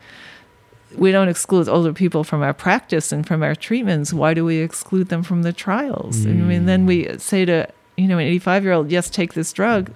we 0.95 1.12
don't 1.12 1.28
exclude 1.28 1.68
older 1.68 1.93
people 1.93 2.24
from 2.24 2.43
our 2.43 2.55
practice 2.55 3.12
and 3.12 3.26
from 3.26 3.43
our 3.43 3.55
treatments. 3.55 4.12
Why 4.12 4.34
do 4.34 4.45
we 4.45 4.59
exclude 4.59 5.09
them 5.09 5.22
from 5.22 5.43
the 5.43 5.53
trials? 5.53 6.24
I 6.24 6.30
mean, 6.30 6.66
then 6.66 6.87
we 6.87 7.18
say 7.18 7.45
to, 7.45 7.68
you 7.97 8.07
know, 8.07 8.18
an 8.18 8.26
85 8.26 8.64
year 8.64 8.72
old, 8.72 8.91
yes, 8.91 9.11
take 9.11 9.34
this 9.34 9.53
drug, 9.53 9.91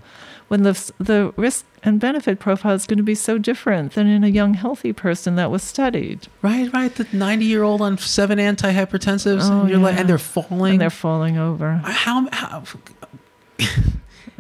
when 0.51 0.63
the, 0.65 0.93
the 0.99 1.33
risk 1.37 1.65
and 1.83 1.99
benefit 2.01 2.39
profile 2.41 2.75
is 2.75 2.87
going 2.87 2.97
to 2.99 3.03
be 3.05 3.15
so 3.15 3.39
different 3.39 3.93
than 3.95 4.07
in 4.09 4.25
a 4.25 4.29
young, 4.29 4.55
healthy 4.55 4.93
person 4.93 5.37
that 5.37 5.51
was 5.51 5.63
studied. 5.63 6.27
Right, 6.43 6.71
right. 6.73 6.93
The 6.95 7.07
90 7.13 7.45
year 7.45 7.63
old 7.63 7.81
on 7.81 7.97
seven 7.99 8.39
antihypertensives, 8.39 9.49
Oh, 9.49 9.61
and 9.63 9.71
you're 9.71 9.79
like, 9.79 9.97
and 9.99 10.09
they're 10.09 10.19
falling. 10.19 10.73
And 10.73 10.81
they're 10.81 10.91
falling 10.91 11.39
over. 11.39 11.77
how, 11.85 12.29
how, 12.33 12.65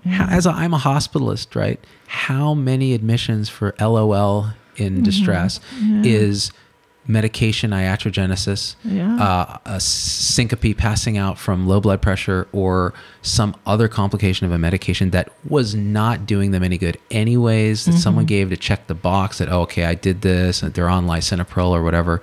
how 0.07 0.31
as 0.31 0.47
a, 0.47 0.51
I'm 0.51 0.75
a 0.75 0.79
hospitalist, 0.79 1.55
right? 1.55 1.79
How 2.07 2.55
many 2.55 2.95
admissions 2.95 3.49
for 3.49 3.75
LOL 3.81 4.51
in 4.77 4.95
Mm-hmm. 4.95 5.03
distress 5.03 5.61
is 6.05 6.53
medication 7.07 7.71
iatrogenesis, 7.73 8.77
Yeah. 8.85 9.17
uh, 9.17 9.59
a 9.65 9.81
syncope, 9.81 10.77
passing 10.77 11.17
out 11.19 11.39
from 11.39 11.67
low 11.67 11.81
blood 11.81 12.01
pressure, 12.03 12.47
or 12.53 12.93
some 13.23 13.57
other 13.67 13.89
complication 13.89 14.47
of 14.47 14.53
a 14.53 14.59
medication 14.59 15.11
that 15.11 15.31
was 15.49 15.75
not 15.75 16.27
doing 16.27 16.51
them 16.53 16.63
any 16.63 16.79
good, 16.79 16.99
anyways, 17.11 17.85
that 17.87 17.93
someone 17.95 18.27
gave 18.27 18.51
to 18.51 18.57
check 18.57 18.87
the 18.87 18.95
box 18.95 19.39
that, 19.39 19.49
oh, 19.51 19.63
okay, 19.63 19.85
I 19.85 19.95
did 19.95 20.21
this, 20.23 20.63
and 20.63 20.73
they're 20.75 20.89
on 20.89 21.07
lisinopril 21.07 21.71
or 21.71 21.83
whatever. 21.83 22.21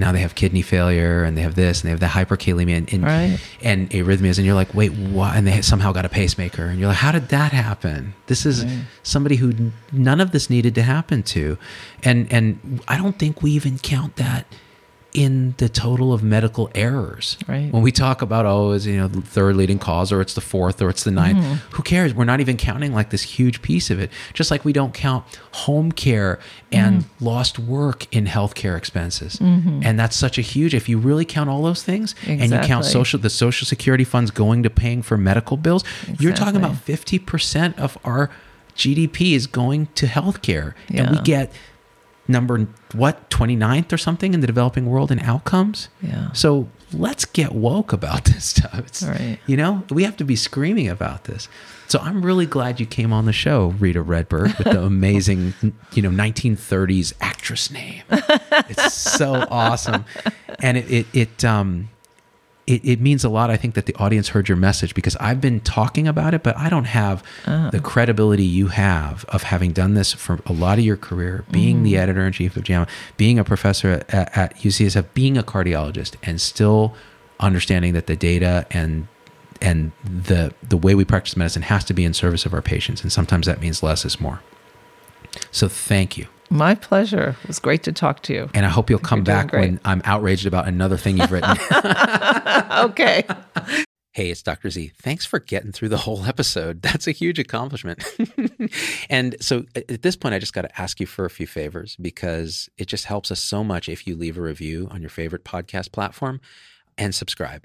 Now 0.00 0.10
they 0.12 0.20
have 0.20 0.34
kidney 0.34 0.62
failure 0.62 1.22
and 1.24 1.36
they 1.36 1.42
have 1.42 1.54
this 1.54 1.80
and 1.80 1.86
they 1.86 1.90
have 1.90 2.00
the 2.00 2.06
hyperkalemia 2.06 2.76
and, 2.78 2.92
and, 2.92 3.04
Right. 3.04 3.38
and 3.62 3.88
arrhythmias. 3.90 4.38
And 4.38 4.46
you're 4.46 4.54
like, 4.54 4.74
wait, 4.74 4.92
what? 4.92 5.36
And 5.36 5.46
they 5.46 5.60
somehow 5.62 5.92
got 5.92 6.04
a 6.04 6.08
pacemaker. 6.08 6.64
And 6.64 6.78
you're 6.80 6.88
like, 6.88 6.96
how 6.96 7.12
did 7.12 7.28
that 7.28 7.52
happen? 7.52 8.14
This 8.26 8.44
is 8.46 8.64
somebody 9.02 9.36
who 9.36 9.70
none 9.92 10.20
of 10.20 10.32
this 10.32 10.50
needed 10.50 10.74
to 10.76 10.82
happen 10.82 11.22
to. 11.24 11.58
And, 12.02 12.32
and 12.32 12.80
I 12.88 12.96
don't 12.96 13.18
think 13.18 13.42
we 13.42 13.52
even 13.52 13.78
count 13.78 14.16
that 14.16 14.46
in 15.12 15.54
the 15.58 15.68
total 15.68 16.12
of 16.12 16.22
medical 16.22 16.70
errors. 16.74 17.36
Right. 17.48 17.72
When 17.72 17.82
we 17.82 17.90
talk 17.90 18.22
about, 18.22 18.46
oh, 18.46 18.70
is 18.70 18.86
you 18.86 18.96
know 18.96 19.08
the 19.08 19.20
third 19.20 19.56
leading 19.56 19.78
cause 19.78 20.12
or 20.12 20.20
it's 20.20 20.34
the 20.34 20.40
fourth 20.40 20.80
or 20.80 20.88
it's 20.88 21.02
the 21.04 21.10
9th 21.10 21.30
Mm-hmm. 21.34 21.52
who 21.74 21.82
cares? 21.82 22.14
We're 22.14 22.24
not 22.24 22.40
even 22.40 22.56
counting 22.56 22.92
like 22.94 23.10
this 23.10 23.22
huge 23.22 23.60
piece 23.62 23.90
of 23.90 23.98
it. 23.98 24.10
Just 24.34 24.50
like 24.50 24.64
we 24.64 24.72
don't 24.72 24.94
count 24.94 25.24
home 25.52 25.90
care 25.92 26.38
and 26.70 27.00
Mm-hmm. 27.02 27.24
lost 27.24 27.58
work 27.58 28.06
in 28.14 28.26
healthcare 28.26 28.76
expenses. 28.76 29.40
And 29.40 29.98
that's 29.98 30.16
such 30.16 30.38
a 30.38 30.42
huge 30.42 30.74
if 30.74 30.88
you 30.88 30.98
really 30.98 31.24
count 31.24 31.50
all 31.50 31.62
those 31.62 31.82
things 31.82 32.14
and 32.26 32.50
you 32.52 32.58
count 32.60 32.84
social 32.84 33.18
the 33.18 33.30
social 33.30 33.66
security 33.66 34.04
funds 34.04 34.30
going 34.30 34.62
to 34.62 34.70
paying 34.70 35.02
for 35.02 35.16
medical 35.16 35.56
bills, 35.56 35.82
you're 36.18 36.32
talking 36.34 36.56
about 36.56 36.74
50% 36.86 37.78
of 37.78 37.98
our 38.04 38.30
GDP 38.76 39.32
is 39.34 39.46
going 39.46 39.88
to 39.96 40.06
healthcare. 40.06 40.74
And 40.88 41.10
we 41.10 41.18
get 41.22 41.52
number 42.30 42.66
what 42.92 43.28
29th 43.30 43.92
or 43.92 43.98
something 43.98 44.32
in 44.34 44.40
the 44.40 44.46
developing 44.46 44.86
world 44.86 45.10
in 45.12 45.18
outcomes? 45.20 45.88
Yeah. 46.02 46.32
so 46.32 46.68
let's 46.92 47.24
get 47.24 47.52
woke 47.52 47.92
about 47.92 48.24
this 48.30 48.44
stuff. 48.46 48.78
It's, 48.78 49.02
Right. 49.02 49.38
you 49.46 49.56
know 49.56 49.82
we 49.90 50.04
have 50.04 50.16
to 50.18 50.24
be 50.24 50.36
screaming 50.36 50.88
about 50.88 51.24
this. 51.24 51.48
So 51.88 51.98
i'm 51.98 52.24
really 52.24 52.46
glad 52.46 52.78
you 52.78 52.86
came 52.86 53.12
on 53.12 53.24
the 53.26 53.32
show 53.32 53.74
rita 53.80 54.02
redberg 54.04 54.56
with 54.58 54.68
the 54.72 54.82
amazing 54.94 55.54
you 55.92 56.02
know 56.02 56.10
1930s 56.10 57.12
actress 57.20 57.70
name. 57.70 58.02
It's 58.10 58.92
so 58.94 59.34
awesome. 59.50 60.04
And 60.60 60.76
it 60.78 60.90
it, 60.90 61.06
it 61.12 61.44
um 61.44 61.88
it, 62.70 62.84
it 62.84 63.00
means 63.00 63.24
a 63.24 63.28
lot, 63.28 63.50
I 63.50 63.56
think, 63.56 63.74
that 63.74 63.86
the 63.86 63.94
audience 63.96 64.28
heard 64.28 64.48
your 64.48 64.56
message 64.56 64.94
because 64.94 65.16
I've 65.16 65.40
been 65.40 65.60
talking 65.60 66.06
about 66.06 66.34
it, 66.34 66.44
but 66.44 66.56
I 66.56 66.68
don't 66.68 66.84
have 66.84 67.24
the 67.44 67.70
oh. 67.74 67.80
credibility 67.80 68.44
you 68.44 68.68
have 68.68 69.24
of 69.28 69.42
having 69.42 69.72
done 69.72 69.94
this 69.94 70.12
for 70.12 70.38
a 70.46 70.52
lot 70.52 70.78
of 70.78 70.84
your 70.84 70.96
career, 70.96 71.44
being 71.50 71.82
the 71.82 71.94
mm. 71.94 71.98
editor 71.98 72.24
in 72.24 72.32
chief 72.32 72.56
of 72.56 72.62
JAMA, 72.62 72.86
being 73.16 73.40
a 73.40 73.44
professor 73.44 74.04
at, 74.08 74.36
at 74.36 74.56
UCSF, 74.58 75.06
being 75.14 75.36
a 75.36 75.42
cardiologist, 75.42 76.14
and 76.22 76.40
still 76.40 76.94
understanding 77.40 77.92
that 77.94 78.06
the 78.06 78.16
data 78.16 78.66
and 78.70 79.08
and 79.60 79.90
the 80.04 80.54
the 80.62 80.76
way 80.76 80.94
we 80.94 81.04
practice 81.04 81.36
medicine 81.36 81.62
has 81.62 81.84
to 81.84 81.94
be 81.94 82.04
in 82.04 82.14
service 82.14 82.46
of 82.46 82.54
our 82.54 82.62
patients, 82.62 83.02
and 83.02 83.10
sometimes 83.10 83.46
that 83.46 83.60
means 83.60 83.82
less 83.82 84.04
is 84.04 84.20
more. 84.20 84.40
So 85.50 85.68
thank 85.68 86.16
you. 86.16 86.28
My 86.50 86.74
pleasure. 86.74 87.36
It 87.42 87.48
was 87.48 87.60
great 87.60 87.84
to 87.84 87.92
talk 87.92 88.22
to 88.24 88.32
you. 88.32 88.50
And 88.54 88.66
I 88.66 88.68
hope 88.68 88.90
you'll 88.90 88.98
come 88.98 89.22
back 89.22 89.52
when. 89.52 89.78
I'm 89.84 90.02
outraged 90.04 90.46
about 90.46 90.66
another 90.66 90.96
thing 90.96 91.18
you've 91.18 91.32
written. 91.32 91.56
Okay. 92.70 93.24
Hey, 94.12 94.30
it's 94.30 94.42
Dr. 94.42 94.70
Z. 94.70 94.92
Thanks 95.00 95.24
for 95.24 95.38
getting 95.38 95.70
through 95.70 95.90
the 95.90 95.98
whole 95.98 96.24
episode. 96.24 96.82
That's 96.82 97.06
a 97.06 97.12
huge 97.12 97.38
accomplishment. 97.38 98.02
and 99.08 99.36
so 99.40 99.64
at 99.76 100.02
this 100.02 100.16
point, 100.16 100.34
I 100.34 100.38
just 100.38 100.52
got 100.52 100.62
to 100.62 100.80
ask 100.80 100.98
you 100.98 101.06
for 101.06 101.24
a 101.24 101.30
few 101.30 101.46
favors 101.46 101.96
because 102.00 102.68
it 102.78 102.86
just 102.86 103.04
helps 103.04 103.30
us 103.30 103.40
so 103.40 103.62
much 103.62 103.88
if 103.88 104.06
you 104.06 104.16
leave 104.16 104.36
a 104.36 104.42
review 104.42 104.88
on 104.90 105.00
your 105.00 105.10
favorite 105.10 105.44
podcast 105.44 105.92
platform 105.92 106.40
and 106.98 107.14
subscribe. 107.14 107.64